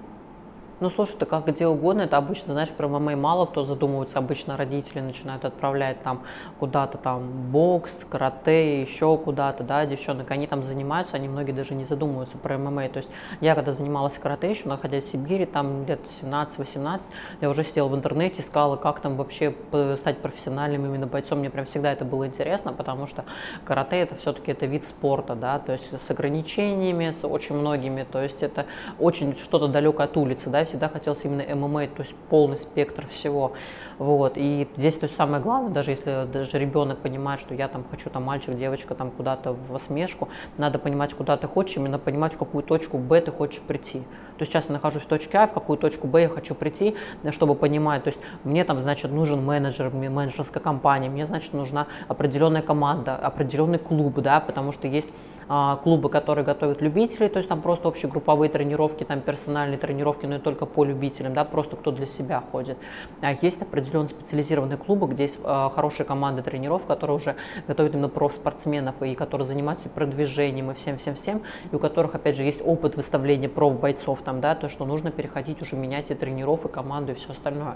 ну, 0.79 0.89
слушай, 0.89 1.15
это 1.15 1.25
как 1.25 1.47
где 1.47 1.67
угодно, 1.67 2.01
это 2.01 2.17
обычно, 2.17 2.53
знаешь, 2.53 2.69
про 2.69 2.87
ММА 2.87 3.15
мало 3.15 3.45
кто 3.45 3.63
задумывается, 3.63 4.19
обычно 4.19 4.57
родители 4.57 4.99
начинают 4.99 5.45
отправлять 5.45 6.01
там 6.01 6.23
куда-то 6.59 6.97
там 6.97 7.51
бокс, 7.51 8.03
карате, 8.03 8.81
еще 8.81 9.17
куда-то, 9.17 9.63
да, 9.63 9.85
девчонок, 9.85 10.29
они 10.31 10.47
там 10.47 10.63
занимаются, 10.63 11.15
они 11.15 11.29
многие 11.29 11.53
даже 11.53 11.75
не 11.75 11.85
задумываются 11.85 12.37
про 12.37 12.57
ММА, 12.57 12.89
то 12.89 12.97
есть 12.97 13.09
я 13.39 13.55
когда 13.55 13.71
занималась 13.71 14.17
карате 14.17 14.49
еще, 14.49 14.67
находясь 14.67 15.05
в 15.05 15.07
Сибири, 15.07 15.45
там 15.45 15.85
лет 15.85 16.01
17-18, 16.21 17.03
я 17.41 17.49
уже 17.49 17.63
сидела 17.63 17.87
в 17.87 17.95
интернете, 17.95 18.41
искала, 18.41 18.75
как 18.75 18.99
там 18.99 19.15
вообще 19.15 19.55
стать 19.95 20.17
профессиональным 20.17 20.85
именно 20.85 21.07
бойцом, 21.07 21.39
мне 21.39 21.49
прям 21.49 21.65
всегда 21.65 21.93
это 21.93 22.03
было 22.03 22.27
интересно, 22.27 22.73
потому 22.73 23.07
что 23.07 23.23
карате 23.63 23.97
это 23.97 24.15
все-таки 24.15 24.51
это 24.51 24.65
вид 24.65 24.83
спорта, 24.83 25.35
да, 25.35 25.59
то 25.59 25.71
есть 25.71 25.89
с 26.01 26.11
ограничениями, 26.11 27.11
с 27.11 27.25
очень 27.25 27.55
многими, 27.55 28.03
то 28.03 28.21
есть 28.21 28.43
это 28.43 28.65
очень 28.99 29.35
что-то 29.35 29.67
далекое 29.67 30.07
от 30.07 30.17
улицы, 30.17 30.49
да, 30.49 30.64
всегда 30.65 30.89
хотелось 30.89 31.23
именно 31.23 31.43
ММА, 31.55 31.87
то 31.87 32.01
есть 32.01 32.15
полный 32.29 32.57
спектр 32.57 33.07
всего. 33.07 33.53
Вот. 33.97 34.33
И 34.35 34.67
здесь 34.75 34.97
то 34.97 35.05
есть 35.05 35.15
самое 35.15 35.41
главное, 35.41 35.71
даже 35.71 35.91
если 35.91 36.27
даже 36.31 36.57
ребенок 36.59 36.99
понимает, 36.99 37.39
что 37.39 37.53
я 37.53 37.67
там 37.67 37.85
хочу 37.89 38.09
там 38.09 38.23
мальчик, 38.23 38.57
девочка 38.57 38.95
там 38.95 39.11
куда-то 39.11 39.53
в 39.53 39.75
осмешку, 39.75 40.29
надо 40.57 40.79
понимать, 40.79 41.13
куда 41.13 41.37
ты 41.37 41.47
хочешь, 41.47 41.77
именно 41.77 41.99
понимать, 41.99 42.33
в 42.33 42.37
какую 42.37 42.63
точку 42.63 42.97
Б 42.97 43.21
ты 43.21 43.31
хочешь 43.31 43.61
прийти. 43.61 44.03
То 44.37 44.41
есть 44.41 44.51
сейчас 44.51 44.67
я 44.67 44.73
нахожусь 44.73 45.03
в 45.03 45.07
точке 45.07 45.37
А, 45.37 45.47
в 45.47 45.53
какую 45.53 45.77
точку 45.77 46.07
Б 46.07 46.23
я 46.23 46.29
хочу 46.29 46.55
прийти, 46.55 46.95
чтобы 47.31 47.55
понимать, 47.55 48.03
то 48.03 48.09
есть 48.09 48.19
мне 48.43 48.63
там, 48.63 48.79
значит, 48.79 49.11
нужен 49.11 49.43
менеджер, 49.45 49.89
менеджерская 49.91 50.61
компания, 50.61 51.09
мне, 51.09 51.25
значит, 51.25 51.53
нужна 51.53 51.87
определенная 52.07 52.61
команда, 52.61 53.15
определенный 53.15 53.79
клуб, 53.79 54.15
да, 54.21 54.39
потому 54.39 54.71
что 54.71 54.87
есть 54.87 55.09
а, 55.47 55.75
клубы, 55.77 56.09
которые 56.09 56.43
готовят 56.43 56.81
любителей, 56.81 57.29
то 57.29 57.37
есть 57.37 57.49
там 57.49 57.61
просто 57.61 57.87
общегрупповые 57.87 58.49
тренировки, 58.49 59.03
там 59.03 59.21
персональные 59.21 59.77
тренировки, 59.77 60.25
но 60.25 60.37
и 60.37 60.39
только 60.39 60.65
по 60.65 60.83
любителям, 60.83 61.35
да, 61.35 61.45
просто 61.45 61.75
кто 61.75 61.91
для 61.91 62.07
себя 62.07 62.43
ходит. 62.51 62.77
А 63.21 63.33
есть 63.39 63.61
определенные 63.61 64.09
специализированные 64.09 64.77
клубы, 64.77 65.07
где 65.07 65.23
есть 65.23 65.39
а, 65.43 65.69
хорошие 65.69 66.05
команды 66.05 66.41
тренеров, 66.41 66.85
которые 66.85 67.17
уже 67.17 67.35
готовят 67.67 67.93
именно 67.93 68.09
профспортсменов 68.09 69.01
и 69.03 69.13
которые 69.13 69.45
занимаются 69.45 69.87
продвижением 69.87 70.71
и 70.71 70.73
всем-всем-всем, 70.73 71.43
и 71.71 71.75
у 71.75 71.79
которых, 71.79 72.15
опять 72.15 72.35
же, 72.35 72.43
есть 72.43 72.61
опыт 72.65 72.95
выставления 72.95 73.49
профбойцов 73.49 74.21
там, 74.25 74.41
да, 74.41 74.55
то, 74.55 74.67
что 74.67 74.85
нужно 74.85 75.11
переходить 75.11 75.61
уже 75.61 75.75
менять 75.77 76.11
и 76.11 76.15
тренеров, 76.15 76.65
и 76.65 76.67
команду, 76.67 77.13
и 77.13 77.15
все 77.15 77.31
остальное. 77.31 77.75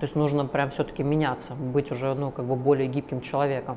То 0.00 0.04
есть 0.04 0.16
нужно 0.16 0.46
прям 0.46 0.70
все-таки 0.70 1.04
меняться, 1.04 1.54
быть 1.54 1.92
уже, 1.92 2.12
ну, 2.14 2.32
как 2.32 2.44
бы 2.44 2.56
более 2.56 2.88
гибким 2.88 3.20
человеком. 3.20 3.76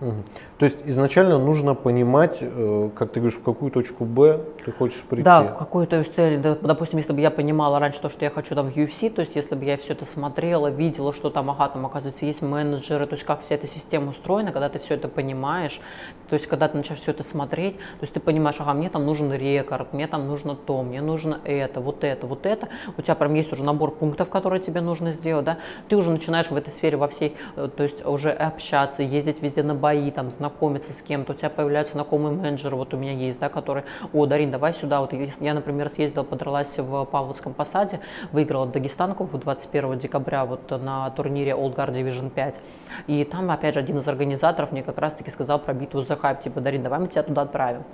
То 0.00 0.64
есть 0.64 0.78
изначально 0.84 1.38
нужно 1.38 1.74
понимать, 1.74 2.38
э, 2.40 2.90
как 2.94 3.12
ты 3.12 3.20
говоришь, 3.20 3.38
в 3.38 3.42
какую 3.42 3.70
точку 3.70 4.04
Б 4.04 4.40
ты 4.64 4.72
хочешь 4.72 5.02
прийти. 5.02 5.24
Да, 5.24 5.44
какую-то 5.44 6.02
цель. 6.04 6.40
Допустим, 6.40 6.98
если 6.98 7.12
бы 7.12 7.20
я 7.20 7.30
понимала 7.30 7.78
раньше 7.78 8.00
то, 8.00 8.08
что 8.08 8.24
я 8.24 8.30
хочу 8.30 8.54
там 8.54 8.70
в 8.70 8.76
UFC, 8.76 9.10
то 9.10 9.20
есть 9.20 9.34
если 9.34 9.54
бы 9.54 9.64
я 9.64 9.76
все 9.76 9.92
это 9.92 10.04
смотрела, 10.04 10.68
видела, 10.68 11.12
что 11.12 11.30
там, 11.30 11.50
ага, 11.50 11.68
там 11.68 11.86
оказывается 11.86 12.26
есть 12.26 12.42
менеджеры, 12.42 13.06
то 13.06 13.14
есть 13.14 13.24
как 13.24 13.42
вся 13.42 13.56
эта 13.56 13.66
система 13.66 14.10
устроена, 14.10 14.52
когда 14.52 14.68
ты 14.68 14.78
все 14.78 14.94
это 14.94 15.08
понимаешь, 15.08 15.80
то 16.28 16.34
есть 16.34 16.46
когда 16.46 16.68
ты 16.68 16.76
начинаешь 16.76 17.02
все 17.02 17.10
это 17.10 17.22
смотреть, 17.22 17.76
то 17.76 18.02
есть 18.02 18.12
ты 18.12 18.20
понимаешь, 18.20 18.56
ага, 18.58 18.74
мне 18.74 18.90
там 18.90 19.04
нужен 19.04 19.32
рекорд, 19.32 19.92
мне 19.92 20.06
там 20.06 20.28
нужно 20.28 20.54
то, 20.54 20.82
мне 20.82 21.00
нужно 21.00 21.40
это, 21.44 21.80
вот 21.80 22.04
это, 22.04 22.26
вот 22.26 22.46
это, 22.46 22.68
у 22.96 23.02
тебя 23.02 23.14
прям 23.14 23.34
есть 23.34 23.52
уже 23.52 23.64
набор 23.64 23.92
пунктов, 23.92 24.30
которые 24.30 24.60
тебе 24.60 24.80
нужно 24.80 25.10
сделать, 25.10 25.44
да, 25.44 25.58
ты 25.88 25.96
уже 25.96 26.10
начинаешь 26.10 26.50
в 26.50 26.56
этой 26.56 26.70
сфере 26.70 26.96
во 26.96 27.08
всей, 27.08 27.36
э, 27.56 27.68
то 27.74 27.82
есть 27.82 28.04
уже 28.04 28.30
общаться, 28.30 29.02
ездить 29.02 29.42
везде 29.42 29.62
на 29.62 29.74
бои, 29.88 30.10
там, 30.10 30.30
знакомиться 30.30 30.92
с 30.92 31.00
кем-то, 31.00 31.32
у 31.32 31.34
тебя 31.34 31.48
появляются 31.48 31.94
знакомые 31.94 32.34
менеджеры, 32.34 32.76
вот 32.76 32.92
у 32.92 32.98
меня 32.98 33.12
есть, 33.12 33.40
да, 33.40 33.48
которые, 33.48 33.84
о, 34.12 34.26
Дарин, 34.26 34.50
давай 34.50 34.74
сюда, 34.74 35.00
вот 35.00 35.14
я, 35.14 35.54
например, 35.54 35.88
съездила, 35.88 36.24
подралась 36.24 36.76
в 36.76 37.04
Павловском 37.06 37.54
посаде, 37.54 38.00
выиграла 38.30 38.66
Дагестанку 38.66 39.24
21 39.24 39.96
декабря 39.96 40.44
вот 40.44 40.70
на 40.70 41.08
турнире 41.10 41.52
Old 41.52 41.74
Guard 41.74 41.94
Division 41.94 42.28
5, 42.28 42.60
и 43.06 43.24
там, 43.24 43.50
опять 43.50 43.72
же, 43.74 43.80
один 43.80 43.96
из 43.96 44.06
организаторов 44.06 44.72
мне 44.72 44.82
как 44.82 44.98
раз-таки 44.98 45.30
сказал 45.30 45.58
про 45.58 45.72
битву 45.72 46.02
за 46.02 46.16
хайп, 46.16 46.40
типа, 46.40 46.60
Дарин, 46.60 46.82
давай 46.82 47.00
мы 47.00 47.08
тебя 47.08 47.22
туда 47.22 47.42
отправим. 47.42 47.84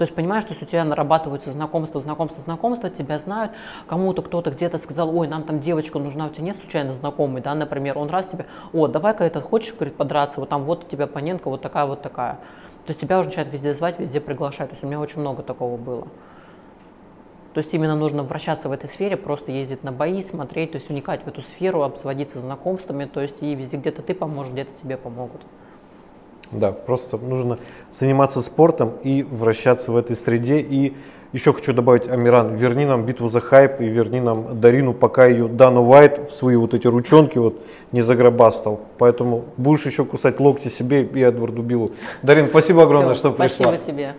То 0.00 0.04
есть 0.04 0.14
понимаешь, 0.14 0.44
что 0.44 0.54
у 0.54 0.66
тебя 0.66 0.82
нарабатываются 0.82 1.50
знакомства, 1.50 2.00
знакомства, 2.00 2.40
знакомства, 2.40 2.88
тебя 2.88 3.18
знают, 3.18 3.52
кому-то 3.86 4.22
кто-то 4.22 4.50
где-то 4.50 4.78
сказал, 4.78 5.14
ой, 5.14 5.28
нам 5.28 5.42
там 5.42 5.60
девочка 5.60 5.98
нужна, 5.98 6.28
у 6.28 6.30
тебя 6.30 6.44
нет 6.44 6.56
случайно 6.56 6.94
знакомый, 6.94 7.42
да, 7.42 7.54
например, 7.54 7.98
он 7.98 8.08
раз 8.08 8.26
тебе, 8.26 8.46
о, 8.72 8.86
давай-ка 8.86 9.24
это 9.24 9.42
хочешь, 9.42 9.74
говорит, 9.74 9.96
подраться, 9.96 10.40
вот 10.40 10.48
там 10.48 10.64
вот 10.64 10.84
у 10.84 10.86
тебя 10.86 11.04
оппонентка 11.04 11.50
вот 11.50 11.60
такая, 11.60 11.84
вот 11.84 12.00
такая. 12.00 12.36
То 12.86 12.92
есть 12.92 13.00
тебя 13.02 13.20
уже 13.20 13.28
начинают 13.28 13.52
везде 13.52 13.74
звать, 13.74 14.00
везде 14.00 14.22
приглашать. 14.22 14.70
То 14.70 14.72
есть 14.72 14.82
у 14.82 14.86
меня 14.86 15.00
очень 15.00 15.20
много 15.20 15.42
такого 15.42 15.76
было. 15.76 16.08
То 17.52 17.58
есть 17.58 17.74
именно 17.74 17.94
нужно 17.94 18.22
вращаться 18.22 18.70
в 18.70 18.72
этой 18.72 18.88
сфере, 18.88 19.18
просто 19.18 19.52
ездить 19.52 19.84
на 19.84 19.92
бои, 19.92 20.22
смотреть, 20.22 20.72
то 20.72 20.76
есть 20.76 20.88
уникать 20.88 21.24
в 21.24 21.28
эту 21.28 21.42
сферу, 21.42 21.82
обзаводиться 21.82 22.40
знакомствами, 22.40 23.04
то 23.04 23.20
есть 23.20 23.42
и 23.42 23.54
везде 23.54 23.76
где-то 23.76 24.00
ты 24.00 24.14
поможешь, 24.14 24.50
где-то 24.50 24.70
тебе 24.80 24.96
помогут. 24.96 25.42
Да, 26.52 26.72
просто 26.72 27.16
нужно 27.16 27.58
заниматься 27.92 28.42
спортом 28.42 28.94
и 29.02 29.22
вращаться 29.22 29.92
в 29.92 29.96
этой 29.96 30.16
среде. 30.16 30.58
И 30.58 30.94
еще 31.32 31.52
хочу 31.52 31.72
добавить, 31.72 32.08
Амиран, 32.08 32.56
верни 32.56 32.84
нам 32.84 33.04
битву 33.04 33.28
за 33.28 33.40
хайп 33.40 33.80
и 33.80 33.84
верни 33.84 34.20
нам 34.20 34.60
Дарину, 34.60 34.92
пока 34.94 35.26
ее 35.26 35.46
Дану 35.46 35.84
Уайт 35.84 36.28
в 36.28 36.32
свои 36.32 36.56
вот 36.56 36.74
эти 36.74 36.88
ручонки 36.88 37.38
вот 37.38 37.60
не 37.92 38.02
загробастал. 38.02 38.80
Поэтому 38.98 39.44
будешь 39.56 39.86
еще 39.86 40.04
кусать 40.04 40.40
локти 40.40 40.68
себе 40.68 41.04
и 41.04 41.20
Эдварду 41.20 41.62
Биллу. 41.62 41.92
Дарин, 42.22 42.48
спасибо 42.48 42.82
огромное, 42.82 43.14
Все, 43.14 43.20
что 43.20 43.32
пришла. 43.32 43.66
Спасибо 43.66 43.78
тебе. 43.78 44.14